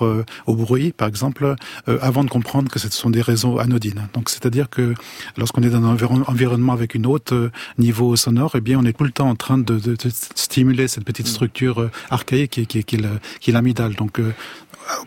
au 0.50 0.54
bruit, 0.54 0.92
par 1.00 1.08
exemple, 1.12 1.42
euh, 1.90 1.98
avant 2.00 2.24
de 2.24 2.30
comprendre 2.30 2.70
que 2.70 2.78
ce 2.78 2.88
sont 2.88 3.10
des 3.10 3.22
réseaux 3.22 3.58
anodines. 3.58 4.08
Donc 4.14 4.30
c'est-à-dire 4.30 4.70
que 4.70 4.94
lorsqu'on 5.36 5.62
est 5.62 5.70
dans 5.70 5.84
un 5.84 6.22
environnement 6.26 6.72
avec 6.72 6.94
une 6.94 7.06
haute 7.06 7.32
euh, 7.32 7.50
niveau 7.78 8.16
sonore, 8.16 8.52
eh 8.54 8.60
bien 8.60 8.78
on 8.78 8.84
est 8.84 8.96
tout 8.96 9.04
le 9.04 9.10
temps 9.10 9.28
en 9.28 9.34
train 9.34 9.58
de, 9.58 9.78
de, 9.78 9.92
de 9.94 10.10
stimuler 10.34 10.88
cette 10.88 11.04
petite 11.04 11.26
mm. 11.26 11.30
structure 11.30 11.80
euh, 11.80 11.90
archaïque 12.10 12.52
qui, 12.52 12.66
qui, 12.66 12.84
qui, 12.84 12.98
qui 13.40 13.50
est 13.50 13.52
l'amidale. 13.52 13.94
Donc 13.94 14.20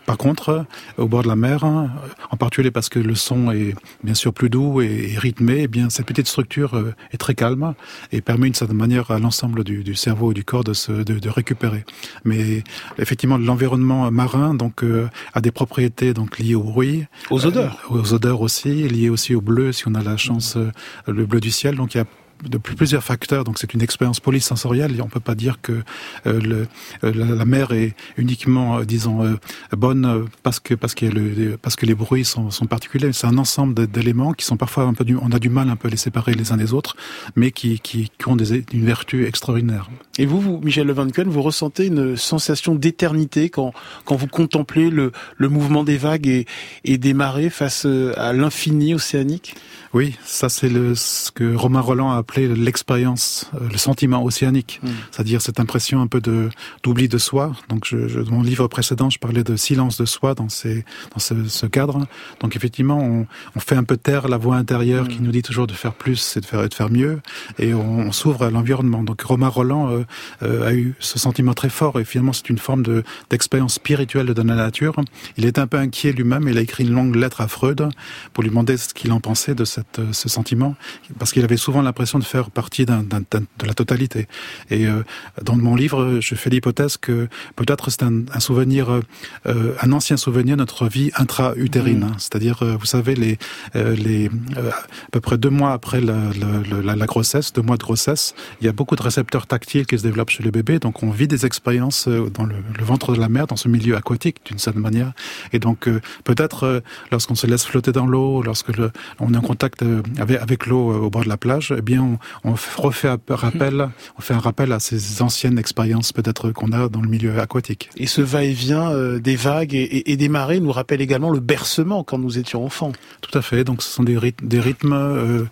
par 0.06 0.18
contre, 0.18 0.66
au 0.98 1.08
bord 1.08 1.22
de 1.22 1.28
la 1.28 1.36
mer, 1.36 1.64
en 1.64 2.36
particulier 2.36 2.70
parce 2.70 2.88
que 2.88 2.98
le 2.98 3.14
son 3.14 3.50
est 3.50 3.74
bien 4.02 4.14
sûr 4.14 4.32
plus 4.32 4.50
doux 4.50 4.80
et, 4.80 5.14
rythmé, 5.16 5.62
eh 5.62 5.68
bien 5.68 5.90
cette 5.90 6.06
petite 6.06 6.26
structure 6.26 6.94
est 7.12 7.16
très 7.16 7.34
calme 7.34 7.74
et 8.12 8.20
permet 8.20 8.46
d'une 8.46 8.54
certaine 8.54 8.76
manière 8.76 9.10
à 9.10 9.18
l'ensemble 9.18 9.64
du, 9.64 9.84
du, 9.84 9.94
cerveau 9.94 10.32
et 10.32 10.34
du 10.34 10.44
corps 10.44 10.64
de, 10.64 10.72
se, 10.72 10.92
de, 10.92 11.18
de 11.18 11.28
récupérer. 11.28 11.84
Mais 12.24 12.62
effectivement, 12.98 13.38
l'environnement 13.38 14.10
marin 14.10 14.54
donc 14.54 14.82
euh, 14.82 15.08
a 15.32 15.40
des 15.40 15.50
propriétés 15.50 16.14
donc 16.14 16.38
liées 16.38 16.54
au 16.54 16.62
bruit, 16.62 17.04
aux 17.30 17.46
odeurs, 17.46 17.78
euh, 17.90 18.00
aux 18.00 18.14
odeurs 18.14 18.40
aussi, 18.40 18.88
liées 18.88 19.10
aussi 19.10 19.34
au 19.34 19.40
bleu 19.40 19.72
si 19.72 19.86
on 19.86 19.94
a 19.94 20.02
la 20.02 20.16
chance, 20.16 20.56
euh, 20.56 20.70
le 21.06 21.26
bleu 21.26 21.40
du 21.40 21.50
ciel. 21.50 21.76
Donc 21.76 21.94
il 21.94 21.98
y 21.98 22.00
a 22.00 22.06
de 22.48 22.58
plusieurs 22.58 23.02
facteurs. 23.02 23.44
Donc 23.44 23.58
c'est 23.58 23.74
une 23.74 23.82
expérience 23.82 24.20
polysensorielle. 24.20 24.96
Et 24.96 25.00
on 25.00 25.08
peut 25.08 25.20
pas 25.20 25.34
dire 25.34 25.58
que 25.62 25.82
euh, 26.26 26.40
le, 26.40 26.66
euh, 27.04 27.12
la, 27.14 27.26
la, 27.26 27.44
mer 27.44 27.72
est 27.72 27.94
uniquement, 28.16 28.78
euh, 28.78 28.84
disons, 28.84 29.24
euh, 29.24 29.34
bonne 29.76 30.26
parce 30.42 30.60
que 30.60 30.74
parce 30.74 30.94
que 30.94 31.06
le, 31.06 31.56
parce 31.56 31.76
que 31.76 31.86
les 31.86 31.94
bruits 31.94 32.24
sont, 32.24 32.50
sont 32.50 32.66
particuliers. 32.66 33.12
C'est 33.12 33.26
un 33.26 33.38
ensemble 33.38 33.86
d'éléments 33.86 34.32
qui 34.32 34.44
sont 34.44 34.56
parfois 34.56 34.84
un 34.84 34.94
peu 34.94 35.04
du, 35.04 35.16
on 35.16 35.30
a 35.30 35.38
du 35.38 35.48
mal 35.48 35.68
un 35.68 35.76
peu 35.76 35.88
à 35.88 35.90
les 35.90 35.96
séparer 35.96 36.34
les 36.34 36.52
uns 36.52 36.56
des 36.56 36.72
autres, 36.72 36.96
mais 37.36 37.50
qui, 37.50 37.80
qui, 37.80 38.10
qui 38.18 38.28
ont 38.28 38.36
des, 38.36 38.64
une 38.72 38.84
vertu 38.84 39.26
extraordinaire. 39.26 39.88
Et 40.18 40.26
vous, 40.26 40.40
vous 40.40 40.60
Michel 40.62 40.86
Levanquen, 40.86 41.28
vous 41.28 41.42
ressentez 41.42 41.86
une 41.86 42.16
sensation 42.16 42.74
d'éternité 42.74 43.50
quand 43.50 43.72
quand 44.04 44.16
vous 44.16 44.26
contemplez 44.26 44.90
le, 44.90 45.12
le 45.36 45.48
mouvement 45.48 45.84
des 45.84 45.96
vagues 45.96 46.26
et, 46.26 46.46
et 46.84 46.98
des 46.98 47.14
marées 47.14 47.50
face 47.50 47.86
à 48.16 48.32
l'infini 48.32 48.94
océanique? 48.94 49.54
Oui, 49.92 50.16
ça 50.24 50.48
c'est 50.48 50.68
le 50.68 50.94
ce 50.94 51.30
que 51.30 51.54
Romain 51.54 51.80
Roland 51.80 52.10
a 52.10 52.16
appelé 52.16 52.33
l'expérience, 52.36 53.50
euh, 53.54 53.68
le 53.70 53.78
sentiment 53.78 54.24
océanique, 54.24 54.80
mm. 54.82 54.88
c'est-à-dire 55.10 55.40
cette 55.42 55.60
impression 55.60 56.00
un 56.00 56.06
peu 56.06 56.20
de 56.20 56.50
d'oubli 56.82 57.08
de 57.08 57.18
soi. 57.18 57.52
Donc, 57.68 57.86
je, 57.86 58.08
je, 58.08 58.20
dans 58.20 58.32
mon 58.32 58.42
livre 58.42 58.66
précédent, 58.68 59.10
je 59.10 59.18
parlais 59.18 59.44
de 59.44 59.56
silence 59.56 59.96
de 59.98 60.04
soi 60.04 60.34
dans 60.34 60.48
ces 60.48 60.84
dans 61.12 61.20
ce, 61.20 61.48
ce 61.48 61.66
cadre. 61.66 62.06
Donc, 62.40 62.56
effectivement, 62.56 62.98
on, 62.98 63.26
on, 63.54 63.60
fait 63.60 63.76
un 63.76 63.84
peu 63.84 63.96
taire 63.96 64.28
la 64.28 64.36
voix 64.36 64.56
intérieure 64.56 65.04
mm. 65.04 65.08
qui 65.08 65.22
nous 65.22 65.32
dit 65.32 65.42
toujours 65.42 65.66
de 65.66 65.72
faire 65.72 65.94
plus 65.94 66.36
et 66.36 66.40
de 66.40 66.46
faire 66.46 66.62
et 66.62 66.68
de 66.68 66.74
faire 66.74 66.90
mieux, 66.90 67.20
et 67.58 67.74
on, 67.74 67.98
on 68.00 68.12
s'ouvre 68.12 68.42
à 68.44 68.50
l'environnement. 68.50 69.02
Donc, 69.02 69.22
Romain 69.22 69.48
Roland 69.48 69.90
euh, 69.90 70.04
euh, 70.42 70.68
a 70.68 70.74
eu 70.74 70.94
ce 70.98 71.18
sentiment 71.18 71.54
très 71.54 71.70
fort, 71.70 71.98
et 72.00 72.04
finalement, 72.04 72.32
c'est 72.32 72.50
une 72.50 72.58
forme 72.58 72.82
de 72.82 73.02
d'expérience 73.30 73.74
spirituelle 73.74 74.26
de 74.26 74.42
la 74.42 74.54
nature. 74.54 74.96
Il 75.36 75.46
est 75.46 75.58
un 75.58 75.66
peu 75.66 75.78
inquiet 75.78 76.12
lui-même. 76.12 76.48
Il 76.48 76.58
a 76.58 76.60
écrit 76.60 76.84
une 76.84 76.94
longue 76.94 77.16
lettre 77.16 77.40
à 77.40 77.48
Freud 77.48 77.88
pour 78.32 78.42
lui 78.42 78.50
demander 78.50 78.76
ce 78.76 78.92
qu'il 78.92 79.12
en 79.12 79.20
pensait 79.20 79.54
de 79.54 79.64
cette 79.64 80.00
ce 80.12 80.28
sentiment, 80.28 80.74
parce 81.18 81.32
qu'il 81.32 81.44
avait 81.44 81.56
souvent 81.56 81.82
l'impression 81.82 82.13
de 82.18 82.24
faire 82.24 82.50
partie 82.50 82.84
d'un, 82.86 83.02
d'un, 83.02 83.20
de 83.20 83.66
la 83.66 83.74
totalité. 83.74 84.26
Et 84.70 84.86
euh, 84.86 85.02
dans 85.42 85.56
mon 85.56 85.74
livre, 85.74 86.20
je 86.20 86.34
fais 86.34 86.50
l'hypothèse 86.50 86.96
que 86.96 87.28
peut-être 87.56 87.90
c'est 87.90 88.02
un, 88.02 88.22
un 88.32 88.40
souvenir, 88.40 89.00
euh, 89.46 89.74
un 89.80 89.92
ancien 89.92 90.16
souvenir 90.16 90.56
de 90.56 90.60
notre 90.60 90.86
vie 90.86 91.10
intra-utérine. 91.16 92.06
Mmh. 92.06 92.14
C'est-à-dire, 92.18 92.62
euh, 92.62 92.76
vous 92.78 92.86
savez, 92.86 93.14
les, 93.14 93.38
les, 93.74 94.26
à 94.56 95.10
peu 95.10 95.20
près 95.20 95.38
deux 95.38 95.50
mois 95.50 95.72
après 95.72 96.00
la, 96.00 96.14
la, 96.14 96.82
la, 96.82 96.96
la, 96.96 97.06
grossesse, 97.06 97.52
deux 97.52 97.62
mois 97.62 97.76
de 97.76 97.82
grossesse, 97.82 98.34
il 98.60 98.66
y 98.66 98.68
a 98.68 98.72
beaucoup 98.72 98.96
de 98.96 99.02
récepteurs 99.02 99.46
tactiles 99.46 99.86
qui 99.86 99.98
se 99.98 100.02
développent 100.02 100.30
chez 100.30 100.42
le 100.42 100.50
bébé. 100.50 100.78
Donc, 100.78 101.02
on 101.02 101.10
vit 101.10 101.28
des 101.28 101.46
expériences 101.46 102.08
dans 102.08 102.44
le, 102.44 102.56
le 102.78 102.84
ventre 102.84 103.14
de 103.14 103.20
la 103.20 103.28
mère, 103.28 103.46
dans 103.46 103.56
ce 103.56 103.68
milieu 103.68 103.96
aquatique, 103.96 104.38
d'une 104.44 104.58
certaine 104.58 104.82
manière. 104.82 105.12
Et 105.52 105.58
donc, 105.58 105.88
peut-être, 106.24 106.82
lorsqu'on 107.10 107.34
se 107.34 107.46
laisse 107.46 107.64
flotter 107.64 107.92
dans 107.92 108.06
l'eau, 108.06 108.42
lorsque 108.42 108.76
le, 108.76 108.90
on 109.20 109.32
est 109.34 109.36
en 109.36 109.42
contact 109.42 109.84
avec, 110.18 110.40
avec 110.40 110.66
l'eau 110.66 110.92
au 111.04 111.10
bord 111.10 111.24
de 111.24 111.28
la 111.28 111.36
plage, 111.36 111.74
eh 111.76 111.82
bien, 111.82 112.03
on, 112.04 112.50
on 112.50 112.54
refait 112.78 113.08
un 113.08 113.18
rappel, 113.28 113.88
on 114.18 114.20
fait 114.20 114.34
un 114.34 114.38
rappel 114.38 114.72
à 114.72 114.80
ces 114.80 115.22
anciennes 115.22 115.58
expériences 115.58 116.12
peut-être 116.12 116.50
qu'on 116.52 116.72
a 116.72 116.88
dans 116.88 117.00
le 117.00 117.08
milieu 117.08 117.38
aquatique. 117.38 117.90
Et 117.96 118.06
ce 118.06 118.20
va-et-vient 118.20 118.90
euh, 118.92 119.18
des 119.18 119.36
vagues 119.36 119.74
et, 119.74 119.82
et, 119.82 120.12
et, 120.12 120.16
des 120.16 120.28
marées 120.28 120.60
nous 120.60 120.72
rappelle 120.72 121.00
également 121.00 121.30
le 121.30 121.40
bercement 121.40 122.04
quand 122.04 122.18
nous 122.18 122.38
étions 122.38 122.64
enfants. 122.64 122.92
Tout 123.20 123.36
à 123.36 123.42
fait. 123.42 123.64
Donc, 123.64 123.82
ce 123.82 123.90
sont 123.90 124.02
des 124.02 124.18
rythmes, 124.18 124.46
des 124.46 124.60
rythmes 124.60 124.92
euh, 124.92 125.44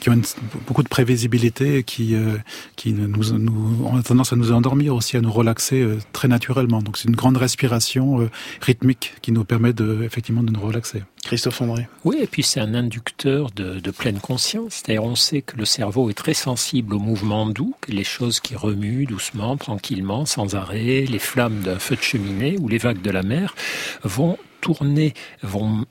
qui 0.00 0.10
ont 0.10 0.14
une, 0.14 0.24
beaucoup 0.66 0.82
de 0.82 0.88
prévisibilité 0.88 1.78
et 1.78 1.82
qui, 1.82 2.14
euh, 2.14 2.36
qui 2.76 2.92
nous, 2.92 3.38
nous, 3.38 3.86
ont 3.86 4.02
tendance 4.02 4.32
à 4.32 4.36
nous 4.36 4.52
endormir 4.52 4.94
aussi, 4.94 5.16
à 5.16 5.20
nous 5.20 5.32
relaxer 5.32 5.80
euh, 5.80 5.98
très 6.12 6.28
naturellement. 6.28 6.82
Donc 6.82 6.98
c'est 6.98 7.08
une 7.08 7.16
grande 7.16 7.36
respiration 7.36 8.20
euh, 8.20 8.30
rythmique 8.60 9.14
qui 9.22 9.32
nous 9.32 9.44
permet 9.44 9.72
de, 9.72 10.02
effectivement 10.02 10.42
de 10.42 10.50
nous 10.50 10.60
relaxer. 10.60 11.02
Christophe 11.24 11.62
André. 11.62 11.88
Oui, 12.04 12.18
et 12.20 12.26
puis 12.26 12.42
c'est 12.42 12.60
un 12.60 12.74
inducteur 12.74 13.50
de, 13.50 13.80
de 13.80 13.90
pleine 13.90 14.18
conscience. 14.18 14.74
C'est-à-dire 14.74 15.04
on 15.04 15.14
sait 15.14 15.40
que 15.40 15.56
le 15.56 15.64
cerveau 15.64 16.10
est 16.10 16.14
très 16.14 16.34
sensible 16.34 16.94
aux 16.94 16.98
mouvements 16.98 17.46
doux, 17.46 17.74
que 17.80 17.92
les 17.92 18.04
choses 18.04 18.40
qui 18.40 18.56
remuent 18.56 19.06
doucement, 19.06 19.56
tranquillement, 19.56 20.26
sans 20.26 20.54
arrêt, 20.54 21.06
les 21.08 21.18
flammes 21.18 21.60
d'un 21.60 21.78
feu 21.78 21.96
de 21.96 22.02
cheminée 22.02 22.58
ou 22.58 22.68
les 22.68 22.78
vagues 22.78 23.00
de 23.00 23.10
la 23.10 23.22
mer 23.22 23.54
vont 24.02 24.36
tourner, 24.60 25.14
vont 25.42 25.86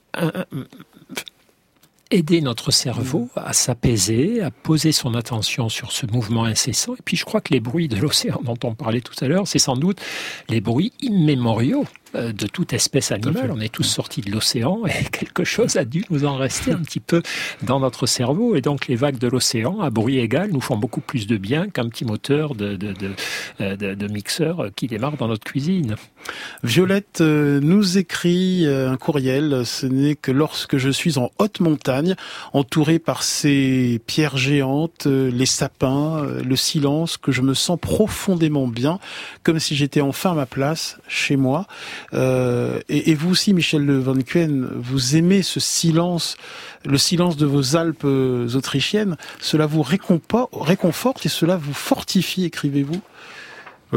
aider 2.14 2.42
notre 2.42 2.70
cerveau 2.70 3.30
à 3.36 3.54
s'apaiser, 3.54 4.42
à 4.42 4.52
poser 4.52 4.92
son 4.92 5.16
attention 5.16 5.68
sur 5.68 5.92
ce 5.92 6.06
mouvement 6.06 6.46
incessant. 6.46 6.94
Et 6.94 7.02
puis 7.04 7.18
je 7.18 7.26
crois 7.26 7.42
que 7.42 7.52
les 7.52 7.60
bruits 7.60 7.88
de 7.88 7.98
l'océan 7.98 8.40
dont 8.44 8.58
on 8.64 8.76
parlait 8.76 9.02
tout 9.02 9.16
à 9.24 9.28
l'heure, 9.28 9.48
c'est 9.48 9.60
sans 9.60 9.76
doute 9.76 10.00
les 10.48 10.62
bruits 10.62 10.94
immémoriaux 11.02 11.86
de 12.14 12.48
toute 12.48 12.74
espèce 12.74 13.12
animale. 13.12 13.52
On 13.52 13.60
est 13.60 13.74
tous 13.74 13.84
sortis 13.84 14.22
de 14.22 14.32
l'océan 14.32 14.82
et 14.86 15.04
quelque 15.12 15.44
chose 15.44 15.78
a 15.78 15.86
dû 15.86 16.04
nous 16.10 16.26
en 16.26 16.36
rester 16.36 16.72
un 16.72 16.82
petit 16.82 17.00
peu 17.00 17.22
dans 17.64 17.80
notre 17.80 18.06
cerveau. 18.06 18.56
Et 18.56 18.62
donc 18.62 18.88
les 18.88 18.96
vagues 18.96 19.18
de 19.18 19.28
l'océan, 19.28 19.82
à 19.82 19.90
bruit 19.90 20.20
égal, 20.20 20.52
nous 20.52 20.62
font 20.62 20.78
beaucoup 20.78 21.02
plus 21.02 21.28
de 21.28 21.38
bien 21.38 21.70
qu'un 21.70 21.90
petit 21.90 22.06
moteur 22.06 22.56
de, 22.56 22.76
de, 22.76 22.94
de, 22.94 23.12
euh, 23.62 23.76
de, 23.76 24.08
mixeur 24.08 24.68
qui 24.76 24.88
démarre 24.88 25.18
dans 25.18 25.28
notre 25.28 25.44
cuisine. 25.44 25.96
Violette 26.64 27.22
euh, 27.22 27.60
nous 27.62 27.98
écrit 27.98 28.66
un 28.68 28.98
courriel. 28.98 29.66
Ce 29.66 29.86
n'est 29.86 30.16
que 30.16 30.32
lorsque 30.32 30.78
je 30.78 30.90
suis 30.90 31.18
en 31.18 31.32
haute 31.40 31.60
montagne, 31.60 32.16
entouré 32.54 33.00
par 33.00 33.24
ces 33.24 34.02
pierres 34.06 34.38
géantes, 34.38 35.06
les 35.06 35.46
sapins, 35.46 36.26
le 36.44 36.56
silence, 36.56 37.18
que 37.18 37.32
je 37.32 37.42
me 37.42 37.54
sens 37.54 37.80
profondément 37.80 38.68
bien, 38.68 39.00
comme 39.44 39.60
si 39.60 39.76
j'étais 39.76 40.02
enfin 40.02 40.32
à 40.32 40.36
ma 40.36 40.46
place 40.46 40.98
chez 41.08 41.36
moi. 41.36 41.68
Euh, 42.14 42.80
et, 42.90 43.14
vous 43.16 43.32
aussi, 43.32 43.54
Michel 43.54 43.90
Van 44.00 44.16
Kuen, 44.16 44.68
vous 44.76 45.16
aimez 45.16 45.42
ce 45.42 45.60
silence, 45.60 46.36
le 46.86 46.98
silence 46.98 47.38
de 47.38 47.46
vos 47.46 47.76
Alpes 47.76 48.04
euh, 48.06 48.48
autrichiennes. 48.56 49.18
Cela 49.40 49.66
vous 49.66 49.82
réconforte 49.84 51.26
et 51.26 51.30
cela 51.30 51.58
vous 51.58 51.74
fortifie, 51.74 52.46
écrivez-vous? 52.46 53.02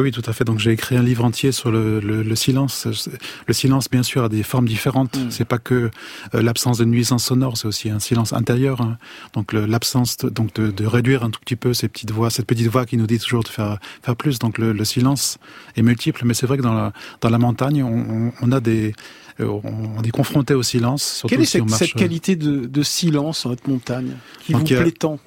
Oui, 0.02 0.10
tout 0.10 0.22
à 0.26 0.32
fait. 0.32 0.44
Donc 0.44 0.58
j'ai 0.58 0.72
écrit 0.72 0.96
un 0.96 1.02
livre 1.02 1.24
entier 1.24 1.52
sur 1.52 1.70
le, 1.70 2.00
le, 2.00 2.36
silence. 2.36 2.86
Le 3.46 3.54
silence, 3.54 3.88
bien 3.90 4.02
sûr, 4.02 4.24
a 4.24 4.28
des 4.28 4.42
formes 4.42 4.66
différentes. 4.66 5.16
Mm. 5.16 5.30
C'est 5.30 5.44
pas 5.44 5.58
que 5.58 5.90
euh, 6.34 6.42
l'absence 6.42 6.78
de 6.78 6.84
nuisance 6.84 7.24
sonore, 7.24 7.56
c'est 7.56 7.66
aussi 7.66 7.90
un 7.90 7.98
silence 7.98 8.32
intérieur. 8.32 8.80
Hein. 8.80 8.98
Donc 9.32 9.52
l'absence, 9.52 10.18
donc 10.18 10.54
de, 10.54 10.70
de, 10.70 10.86
réduire 10.86 11.24
un 11.24 11.30
tout 11.30 11.40
petit 11.40 11.56
peu 11.56 11.74
ces 11.74 11.88
petites 11.88 12.10
voix, 12.10 12.30
cette 12.30 12.46
petite 12.46 12.68
voix 12.68 12.86
qui 12.86 12.96
nous 12.96 13.06
dit 13.06 13.18
toujours 13.18 13.42
de 13.42 13.48
faire 13.48 13.78
faire 14.02 14.16
plus. 14.16 14.38
Donc 14.38 14.58
le, 14.58 14.84
silence 14.84 15.38
est 15.76 15.82
multiple, 15.82 16.22
mais 16.24 16.34
c'est 16.34 16.46
vrai 16.46 16.58
que 16.58 16.62
dans 16.62 16.74
la 16.74 16.92
dans 17.20 17.30
la 17.30 17.38
montagne, 17.38 17.82
on, 17.82 18.32
on 18.40 18.52
a 18.52 18.60
des 18.60 18.94
on 19.38 20.02
est 20.02 20.10
confronté 20.10 20.54
au 20.54 20.62
silence. 20.62 21.24
Quelle 21.28 21.42
est 21.42 21.44
cette, 21.44 21.68
cette 21.70 21.96
euh, 21.96 21.98
qualité 21.98 22.36
de, 22.36 22.66
de, 22.66 22.82
silence 22.82 23.44
en 23.44 23.50
haute 23.50 23.66
montagne 23.68 24.12
qui 24.40 24.52
vous 24.52 24.64
plaît 24.64 24.92
tant? 24.92 25.18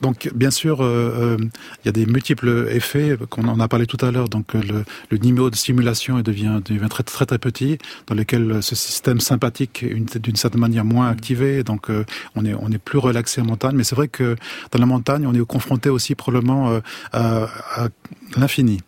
Donc, 0.00 0.30
bien 0.34 0.50
sûr, 0.50 0.82
euh, 0.82 1.36
euh, 1.36 1.36
il 1.40 1.86
y 1.86 1.88
a 1.88 1.92
des 1.92 2.06
multiples 2.06 2.68
effets 2.70 3.16
qu'on 3.30 3.48
en 3.48 3.60
a 3.60 3.68
parlé 3.68 3.86
tout 3.86 4.04
à 4.04 4.10
l'heure. 4.10 4.28
Donc, 4.28 4.54
euh, 4.54 4.84
le, 5.10 5.16
niveau 5.18 5.50
de 5.50 5.56
stimulation 5.56 6.20
devient, 6.20 6.60
devient 6.64 6.88
très, 6.88 7.02
très 7.02 7.24
très 7.26 7.38
petit, 7.38 7.78
dans 8.06 8.14
lequel 8.14 8.62
ce 8.62 8.74
système 8.74 9.20
sympathique 9.20 9.82
est 9.82 10.18
d'une 10.18 10.36
certaine 10.36 10.60
manière 10.60 10.84
moins 10.84 11.08
activé. 11.08 11.62
Donc, 11.62 11.88
on 12.34 12.44
est 12.44 12.54
on 12.54 12.70
est 12.70 12.78
plus 12.78 12.98
relaxé 12.98 13.40
en 13.40 13.44
montagne. 13.44 13.76
Mais 13.76 13.84
c'est 13.84 13.96
vrai 13.96 14.08
que 14.08 14.36
dans 14.70 14.78
la 14.78 14.86
montagne, 14.86 15.26
on 15.26 15.34
est 15.34 15.46
confronté 15.46 15.88
aussi 15.88 16.14
probablement 16.14 16.80
à, 17.12 17.48
à 17.74 17.88
l'infini. 18.36 18.80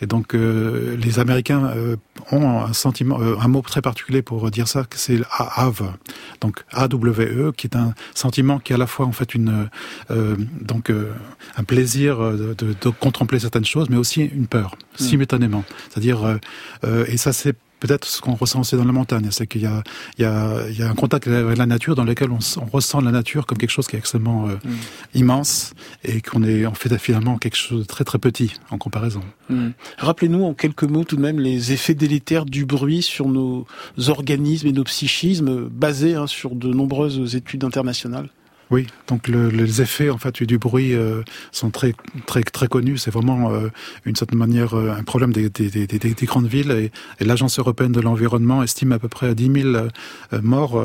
Et 0.00 0.06
donc, 0.06 0.34
les 0.34 1.18
Américains 1.18 1.72
ont 2.30 2.64
un 2.64 2.72
sentiment, 2.72 3.18
un 3.20 3.48
mot 3.48 3.62
très 3.62 3.82
particulier 3.82 4.22
pour 4.22 4.50
dire 4.50 4.68
ça, 4.68 4.84
c'est 4.94 5.20
AVE. 5.30 5.92
Donc, 6.40 6.64
A-W-E, 6.72 7.52
qui 7.56 7.66
est 7.66 7.76
un 7.76 7.94
sentiment 8.14 8.58
qui 8.58 8.72
est 8.72 8.76
à 8.76 8.78
la 8.78 8.86
fois 8.86 9.06
en 9.06 9.12
fait 9.12 9.34
une 9.34 9.68
donc 10.60 10.90
euh, 10.90 11.12
un 11.56 11.64
plaisir 11.64 12.20
euh, 12.20 12.54
de, 12.56 12.74
de, 12.80 12.90
contempler 12.90 13.38
certaines 13.38 13.64
choses, 13.64 13.88
mais 13.88 13.96
aussi 13.96 14.22
une 14.22 14.46
peur 14.46 14.76
mm. 14.98 15.02
simultanément. 15.02 15.64
C'est-à-dire, 15.88 16.38
euh, 16.84 17.04
et 17.06 17.16
ça 17.16 17.32
c'est 17.32 17.56
peut-être 17.80 18.06
ce 18.06 18.20
qu'on 18.20 18.34
ressent 18.34 18.60
aussi 18.60 18.76
dans 18.76 18.84
la 18.84 18.92
montagne, 18.92 19.28
c'est 19.30 19.46
qu'il 19.46 19.62
y 19.62 19.66
a, 19.66 19.82
il 20.18 20.22
y, 20.22 20.24
a, 20.24 20.68
il 20.68 20.78
y 20.78 20.82
a 20.82 20.88
un 20.88 20.94
contact 20.94 21.26
avec 21.26 21.56
la 21.56 21.66
nature 21.66 21.94
dans 21.94 22.04
lequel 22.04 22.30
on, 22.30 22.38
on 22.60 22.66
ressent 22.66 23.00
la 23.00 23.10
nature 23.10 23.46
comme 23.46 23.58
quelque 23.58 23.70
chose 23.70 23.86
qui 23.86 23.96
est 23.96 23.98
extrêmement 23.98 24.46
mm. 24.46 24.58
immense 25.14 25.74
et 26.04 26.20
qu'on 26.20 26.42
est 26.42 26.66
en 26.66 26.74
fait 26.74 26.96
finalement 26.98 27.38
quelque 27.38 27.56
chose 27.56 27.80
de 27.80 27.84
très 27.84 28.04
très 28.04 28.18
petit 28.18 28.52
en 28.70 28.78
comparaison. 28.78 29.20
Mm. 29.50 29.70
Rappelez-nous 29.98 30.44
en 30.44 30.54
quelques 30.54 30.84
mots 30.84 31.04
tout 31.04 31.16
de 31.16 31.22
même 31.22 31.40
les 31.40 31.72
effets 31.72 31.94
délétères 31.94 32.46
du 32.46 32.64
bruit 32.64 33.02
sur 33.02 33.28
nos 33.28 33.66
organismes 34.08 34.68
et 34.68 34.72
nos 34.72 34.84
psychismes 34.84 35.68
basés 35.68 36.14
hein, 36.14 36.26
sur 36.26 36.54
de 36.54 36.68
nombreuses 36.68 37.34
études 37.34 37.64
internationales. 37.64 38.28
Oui, 38.70 38.88
donc 39.06 39.28
le, 39.28 39.48
les 39.48 39.80
effets 39.80 40.10
en 40.10 40.18
fait 40.18 40.42
du 40.42 40.58
bruit 40.58 40.92
euh, 40.92 41.22
sont 41.52 41.70
très 41.70 41.94
très 42.26 42.42
très 42.42 42.66
connus. 42.66 42.98
C'est 42.98 43.12
vraiment 43.12 43.52
euh, 43.52 43.68
une 44.04 44.16
certaine 44.16 44.40
manière 44.40 44.74
euh, 44.74 44.90
un 44.90 45.04
problème 45.04 45.32
des, 45.32 45.48
des, 45.48 45.70
des, 45.70 45.86
des 45.86 46.26
grandes 46.26 46.48
villes 46.48 46.72
et, 46.72 46.90
et 47.20 47.24
l'agence 47.24 47.60
européenne 47.60 47.92
de 47.92 48.00
l'environnement 48.00 48.64
estime 48.64 48.90
à 48.90 48.98
peu 48.98 49.06
près 49.08 49.28
à 49.28 49.34
10 49.34 49.62
000 49.72 49.86
morts 50.42 50.84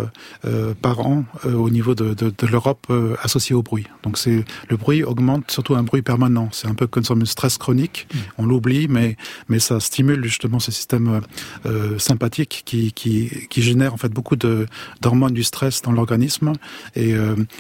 par 0.82 1.00
an 1.00 1.26
au 1.46 1.70
niveau 1.70 1.96
de, 1.96 2.14
de, 2.14 2.32
de 2.36 2.48
l'Europe 2.48 2.92
associée 3.24 3.56
au 3.56 3.64
bruit. 3.64 3.88
Donc 4.04 4.18
c'est 4.18 4.46
le 4.70 4.78
bruit 4.78 5.04
augmente 5.04 5.50
surtout 5.50 5.76
un 5.76 5.84
bruit 5.84 6.02
permanent. 6.02 6.50
C'est 6.52 6.68
un 6.68 6.76
peu 6.76 6.88
comme 6.88 7.04
un 7.10 7.26
stress 7.26 7.58
chronique. 7.58 8.08
Mmh. 8.14 8.18
On 8.38 8.46
l'oublie, 8.46 8.88
mais 8.88 9.18
mais 9.50 9.60
ça 9.60 9.80
stimule 9.80 10.24
justement 10.24 10.60
ce 10.60 10.72
système 10.72 11.22
sympathique 11.98 12.62
qui, 12.66 12.94
qui 12.94 13.48
qui 13.50 13.62
génère 13.62 13.94
en 13.94 13.98
fait 13.98 14.10
beaucoup 14.10 14.36
de 14.36 14.68
d'hormones 15.02 15.34
du 15.34 15.44
stress 15.44 15.82
dans 15.82 15.92
l'organisme 15.92 16.54
et, 16.96 17.16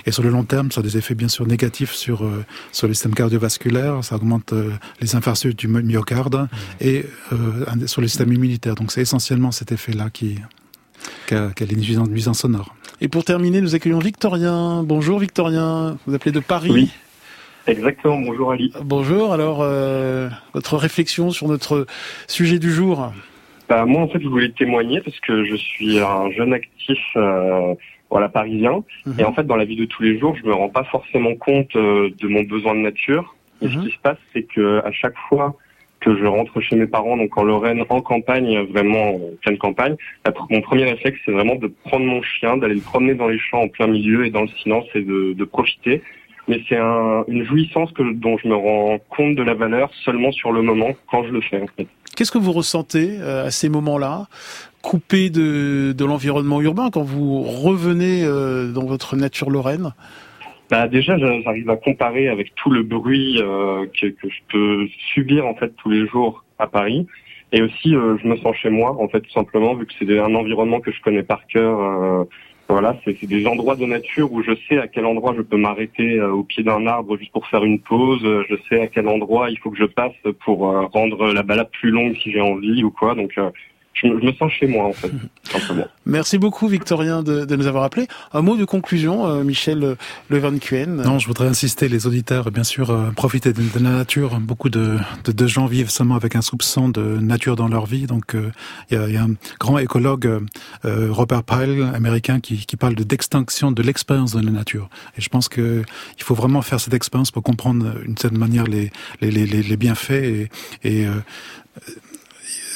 et 0.05 0.10
et 0.11 0.13
sur 0.13 0.23
le 0.23 0.29
long 0.29 0.43
terme, 0.43 0.71
ça 0.71 0.81
a 0.81 0.83
des 0.83 0.97
effets 0.97 1.15
bien 1.15 1.29
sûr 1.29 1.47
négatifs 1.47 1.93
sur 1.93 2.25
euh, 2.25 2.43
sur 2.73 2.85
le 2.85 2.93
système 2.93 3.15
cardiovasculaire, 3.15 4.03
ça 4.03 4.17
augmente 4.17 4.51
euh, 4.51 4.71
les 4.99 5.15
infarctus 5.15 5.55
du 5.55 5.69
myocarde 5.69 6.35
mmh. 6.35 6.47
et 6.81 7.05
euh, 7.31 7.87
sur 7.87 8.01
le 8.01 8.09
système 8.09 8.33
immunitaire. 8.33 8.75
Donc 8.75 8.91
c'est 8.91 8.99
essentiellement 8.99 9.51
cet 9.51 9.71
effet-là 9.71 10.09
qui 10.11 10.35
qui 11.27 11.35
a, 11.35 11.51
qui 11.55 11.63
a 11.63 11.65
les 11.65 11.77
nuisances 11.77 12.39
sonores. 12.39 12.75
Et 12.99 13.07
pour 13.07 13.23
terminer, 13.23 13.61
nous 13.61 13.73
accueillons 13.73 13.99
Victorien. 13.99 14.83
Bonjour 14.83 15.17
Victorien, 15.17 15.97
vous 16.05 16.13
appelez 16.13 16.33
de 16.33 16.41
Paris. 16.41 16.71
Oui. 16.71 16.89
Exactement, 17.67 18.19
bonjour 18.19 18.51
Ali. 18.51 18.73
Bonjour, 18.83 19.31
alors 19.31 19.59
votre 20.53 20.75
réflexion 20.75 21.31
sur 21.31 21.47
notre 21.47 21.87
sujet 22.27 22.59
du 22.59 22.69
jour? 22.73 23.13
Bah, 23.69 23.85
Moi 23.85 24.01
en 24.01 24.09
fait 24.09 24.19
je 24.19 24.27
voulais 24.27 24.51
témoigner 24.51 24.99
parce 24.99 25.17
que 25.21 25.45
je 25.45 25.55
suis 25.55 25.99
un 25.99 26.29
jeune 26.31 26.51
actif 26.51 26.99
voilà 28.11 28.29
parisien. 28.29 28.83
Mhm. 29.05 29.19
Et 29.19 29.23
en 29.23 29.33
fait, 29.33 29.47
dans 29.47 29.55
la 29.55 29.65
vie 29.65 29.77
de 29.77 29.85
tous 29.85 30.03
les 30.03 30.19
jours, 30.19 30.35
je 30.35 30.45
me 30.45 30.53
rends 30.53 30.69
pas 30.69 30.83
forcément 30.83 31.33
compte 31.35 31.75
euh, 31.75 32.09
de 32.19 32.27
mon 32.27 32.43
besoin 32.43 32.75
de 32.75 32.81
nature. 32.81 33.35
Et 33.61 33.67
ce 33.67 33.77
mhm. 33.77 33.85
qui 33.85 33.91
se 33.91 33.99
passe, 33.99 34.17
c'est 34.33 34.43
que 34.43 34.81
à 34.85 34.91
chaque 34.91 35.17
fois 35.29 35.55
que 36.01 36.17
je 36.17 36.25
rentre 36.25 36.59
chez 36.61 36.75
mes 36.75 36.87
parents, 36.87 37.15
donc 37.15 37.37
en 37.37 37.43
Lorraine, 37.43 37.83
en 37.89 38.01
campagne, 38.01 38.59
vraiment 38.71 39.15
en 39.15 39.19
pleine 39.41 39.57
campagne, 39.59 39.95
mon 40.49 40.61
premier 40.61 40.85
réflexe, 40.85 41.19
c'est 41.25 41.31
vraiment 41.31 41.55
de 41.55 41.67
prendre 41.85 42.05
mon 42.05 42.23
chien, 42.23 42.57
d'aller 42.57 42.75
le 42.75 42.81
promener 42.81 43.13
dans 43.13 43.27
les 43.27 43.37
champs 43.37 43.61
en 43.61 43.67
plein 43.67 43.87
milieu 43.87 44.25
et 44.25 44.31
dans 44.31 44.41
le 44.41 44.47
silence 44.47 44.85
et 44.95 45.01
de, 45.01 45.33
de 45.33 45.43
profiter. 45.45 46.01
Mais 46.47 46.59
c'est 46.67 46.77
un, 46.77 47.23
une 47.27 47.45
jouissance 47.45 47.91
que, 47.91 48.01
dont 48.13 48.35
je 48.39 48.47
me 48.47 48.55
rends 48.55 48.97
compte 49.09 49.35
de 49.35 49.43
la 49.43 49.53
valeur 49.53 49.91
seulement 50.03 50.31
sur 50.31 50.51
le 50.51 50.63
moment 50.63 50.95
quand 51.09 51.23
je 51.23 51.29
le 51.29 51.41
fais. 51.41 51.61
En 51.61 51.67
fait. 51.67 51.87
Qu'est-ce 52.15 52.31
que 52.31 52.37
vous 52.37 52.51
ressentez 52.51 53.17
euh, 53.19 53.45
à 53.45 53.51
ces 53.51 53.69
moments-là 53.69 54.27
coupé 54.81 55.29
de, 55.29 55.95
l'environnement 55.99 56.59
urbain 56.59 56.89
quand 56.91 57.03
vous 57.03 57.43
revenez 57.43 58.23
euh, 58.23 58.71
dans 58.71 58.85
votre 58.85 59.15
nature 59.15 59.49
lorraine? 59.49 59.93
Bah 60.69 60.87
déjà, 60.87 61.17
j'arrive 61.17 61.69
à 61.69 61.75
comparer 61.75 62.29
avec 62.29 62.55
tout 62.55 62.71
le 62.71 62.81
bruit 62.81 63.39
euh, 63.41 63.85
que, 63.99 64.07
je 64.23 64.39
peux 64.49 64.87
subir 65.13 65.45
en 65.45 65.53
fait 65.55 65.73
tous 65.77 65.89
les 65.89 66.07
jours 66.07 66.43
à 66.57 66.67
Paris, 66.67 67.05
et 67.51 67.61
aussi 67.61 67.91
je 67.91 68.27
me 68.27 68.37
sens 68.37 68.55
chez 68.55 68.69
moi 68.69 68.95
en 68.99 69.07
fait 69.07 69.21
tout 69.21 69.31
simplement 69.31 69.75
vu 69.75 69.85
que 69.85 69.93
c'est 69.99 70.19
un 70.19 70.33
environnement 70.35 70.79
que 70.79 70.91
je 70.91 71.01
connais 71.01 71.23
par 71.23 71.45
cœur. 71.47 72.27
Voilà, 72.71 72.97
c'est 73.03 73.25
des 73.25 73.45
endroits 73.47 73.75
de 73.75 73.85
nature 73.85 74.31
où 74.31 74.41
je 74.41 74.51
sais 74.67 74.77
à 74.77 74.87
quel 74.87 75.05
endroit 75.05 75.33
je 75.35 75.41
peux 75.41 75.57
m'arrêter 75.57 76.21
au 76.21 76.43
pied 76.43 76.63
d'un 76.63 76.87
arbre 76.87 77.17
juste 77.17 77.31
pour 77.31 77.47
faire 77.47 77.63
une 77.63 77.79
pause. 77.79 78.21
Je 78.21 78.55
sais 78.69 78.81
à 78.81 78.87
quel 78.87 79.07
endroit 79.07 79.49
il 79.49 79.57
faut 79.59 79.71
que 79.71 79.77
je 79.77 79.85
passe 79.85 80.13
pour 80.45 80.59
rendre 80.91 81.33
la 81.33 81.43
balade 81.43 81.69
plus 81.71 81.89
longue 81.89 82.15
si 82.23 82.31
j'ai 82.31 82.41
envie 82.41 82.83
ou 82.83 82.91
quoi. 82.91 83.15
Donc 83.15 83.37
je, 83.93 84.07
me 84.07 84.33
sens 84.33 84.51
chez 84.51 84.67
moi 84.67 84.85
en 84.85 84.93
fait. 84.93 85.11
Simplement. 85.43 85.85
Merci 86.05 86.37
beaucoup 86.37 86.67
Victorien 86.67 87.23
de, 87.23 87.45
de, 87.45 87.55
nous 87.55 87.67
avoir 87.67 87.83
appelé. 87.83 88.07
Un 88.33 88.41
mot 88.41 88.55
de 88.55 88.65
conclusion, 88.65 89.27
euh, 89.27 89.43
Michel 89.43 89.97
Levan 90.29 90.57
Cuen. 90.59 91.03
Non, 91.03 91.19
je 91.19 91.27
voudrais 91.27 91.47
insister, 91.47 91.89
les 91.89 92.07
auditeurs, 92.07 92.51
bien 92.51 92.63
sûr, 92.63 92.89
euh, 92.89 93.11
profiter 93.11 93.53
de, 93.53 93.61
de, 93.61 93.83
la 93.83 93.91
nature. 93.91 94.39
Beaucoup 94.39 94.69
de, 94.69 94.97
de, 95.25 95.47
gens 95.47 95.65
vivent 95.65 95.89
seulement 95.89 96.15
avec 96.15 96.35
un 96.35 96.41
soupçon 96.41 96.89
de 96.89 97.01
nature 97.19 97.55
dans 97.55 97.67
leur 97.67 97.85
vie. 97.85 98.07
Donc, 98.07 98.33
euh, 98.35 98.51
il 98.89 98.97
y, 98.97 98.99
a, 98.99 99.09
y, 99.09 99.17
a, 99.17 99.23
un 99.23 99.35
grand 99.59 99.77
écologue, 99.77 100.41
Robert 100.83 101.43
Pyle, 101.43 101.89
américain, 101.93 102.39
qui, 102.39 102.65
qui 102.65 102.77
parle 102.77 102.95
de 102.95 103.03
d'extinction 103.03 103.71
de 103.71 103.83
l'expérience 103.83 104.33
de 104.33 104.41
la 104.41 104.51
nature. 104.51 104.89
Et 105.17 105.21
je 105.21 105.29
pense 105.29 105.49
que 105.49 105.83
il 106.17 106.23
faut 106.23 106.35
vraiment 106.35 106.61
faire 106.61 106.79
cette 106.79 106.93
expérience 106.93 107.31
pour 107.31 107.43
comprendre 107.43 107.93
d'une 108.05 108.17
certaine 108.17 108.39
manière 108.39 108.65
les, 108.65 108.91
les, 109.21 109.31
les, 109.31 109.45
les 109.45 109.77
bienfaits 109.77 110.11
et, 110.11 110.49
et 110.83 111.05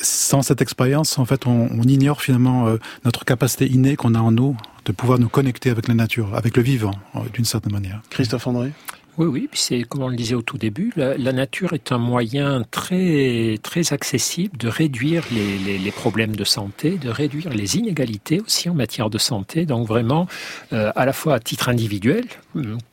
sans 0.06 0.41
cette 0.41 0.62
expérience, 0.62 1.18
en 1.18 1.26
fait, 1.26 1.47
on, 1.47 1.82
ignore 1.84 2.22
finalement 2.22 2.68
euh, 2.68 2.78
notre 3.03 3.26
capacité 3.26 3.68
innée 3.68 3.95
qu'on 3.95 4.16
a 4.16 4.20
en 4.20 4.32
nous 4.32 4.56
de 4.86 4.91
pouvoir 4.91 5.20
nous 5.20 5.30
connecter 5.30 5.70
avec 5.70 5.88
la 5.88 5.93
nature, 5.93 6.36
avec 6.36 6.58
le 6.58 6.64
vivant, 6.64 6.93
euh, 7.16 7.20
d'une 7.34 7.45
certaine 7.45 7.74
manière. 7.74 8.01
Christophe 8.10 8.47
André? 8.47 8.72
Oui, 9.18 9.28
oui, 9.28 9.49
c'est 9.53 9.84
comme 9.84 10.03
on 10.03 10.09
le 10.09 10.18
disait 10.18 10.36
au 10.36 10.41
tout 10.41 10.57
début, 10.57 10.91
la, 10.97 11.32
nature 11.32 11.72
est 11.72 11.93
un 11.93 11.97
moyen 11.97 12.63
très 12.70 13.57
très 13.63 13.93
accessible 13.93 14.57
de 14.57 14.68
réduire 14.68 15.24
les, 15.32 15.78
les, 15.78 15.91
problèmes 15.91 16.36
de 16.36 16.43
santé, 16.43 16.97
de 16.97 17.09
réduire 17.09 17.49
les 17.49 17.78
inégalités 17.78 18.41
aussi 18.41 18.70
en 18.70 18.74
matière 18.74 19.09
de 19.09 19.18
santé. 19.18 19.66
Donc 19.66 19.88
vraiment, 19.88 20.28
euh, 20.74 20.91
à 20.97 21.05
la 21.05 21.13
fois 21.13 21.36
à 21.36 21.39
titre 21.39 21.70
individuel, 21.70 22.26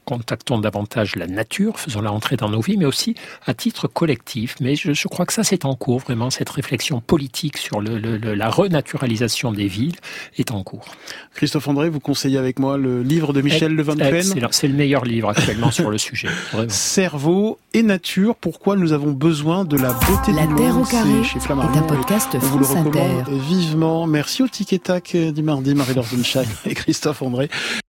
contactons 0.04 0.58
davantage 0.58 1.16
la 1.16 1.26
nature, 1.26 1.78
faisons-la 1.80 2.12
entrer 2.12 2.36
dans 2.36 2.48
nos 2.48 2.60
vies, 2.60 2.76
mais 2.76 2.84
aussi 2.84 3.14
à 3.46 3.54
titre 3.54 3.88
collectif. 3.88 4.56
Mais 4.60 4.76
je, 4.76 4.92
je 4.92 5.08
crois 5.08 5.26
que 5.26 5.32
ça, 5.32 5.42
c'est 5.42 5.64
en 5.64 5.74
cours, 5.74 5.98
vraiment, 6.00 6.30
cette 6.30 6.50
réflexion 6.50 7.00
politique 7.00 7.56
sur 7.56 7.80
le, 7.80 7.98
la 7.98 8.48
renaturalisation 8.48 9.52
des 9.52 9.66
villes 9.66 9.96
est 10.36 10.52
en 10.52 10.62
cours. 10.62 10.86
Christophe 11.34 11.66
André, 11.66 11.88
vous 11.88 12.00
conseillez 12.00 12.38
avec 12.38 12.58
moi 12.60 12.78
le 12.78 13.02
livre 13.02 13.32
de 13.32 13.40
Michel 13.40 13.74
Le 13.74 13.82
Van 13.82 13.94
C'est 14.50 14.68
le 14.68 14.74
meilleur 14.74 15.04
livre 15.04 15.30
actuellement 15.30 15.70
sur 15.70 15.90
le 15.90 15.98
sujet. 15.98 16.11
Cerveau 16.68 17.58
et 17.74 17.82
nature, 17.82 18.34
pourquoi 18.36 18.76
nous 18.76 18.92
avons 18.92 19.12
besoin 19.12 19.64
de 19.64 19.76
la 19.76 19.92
beauté 19.92 20.32
la 20.32 20.46
du 20.46 20.54
Terre 20.56 20.78
au 20.78 20.84
carré 20.84 21.24
chez 21.24 21.38
est 21.38 21.50
un 21.50 21.82
podcast 21.82 22.28
On 22.34 22.38
vous 22.38 22.58
le 22.58 22.66
recommande 22.66 23.28
vivement. 23.48 24.06
Merci 24.06 24.42
au 24.42 24.48
Tic 24.48 24.72
et 24.72 24.78
Tac 24.78 25.16
du 25.16 25.42
mardi, 25.42 25.74
Marie-Laure 25.74 26.06
et 26.66 26.74
Christophe 26.74 27.22
André. 27.22 27.48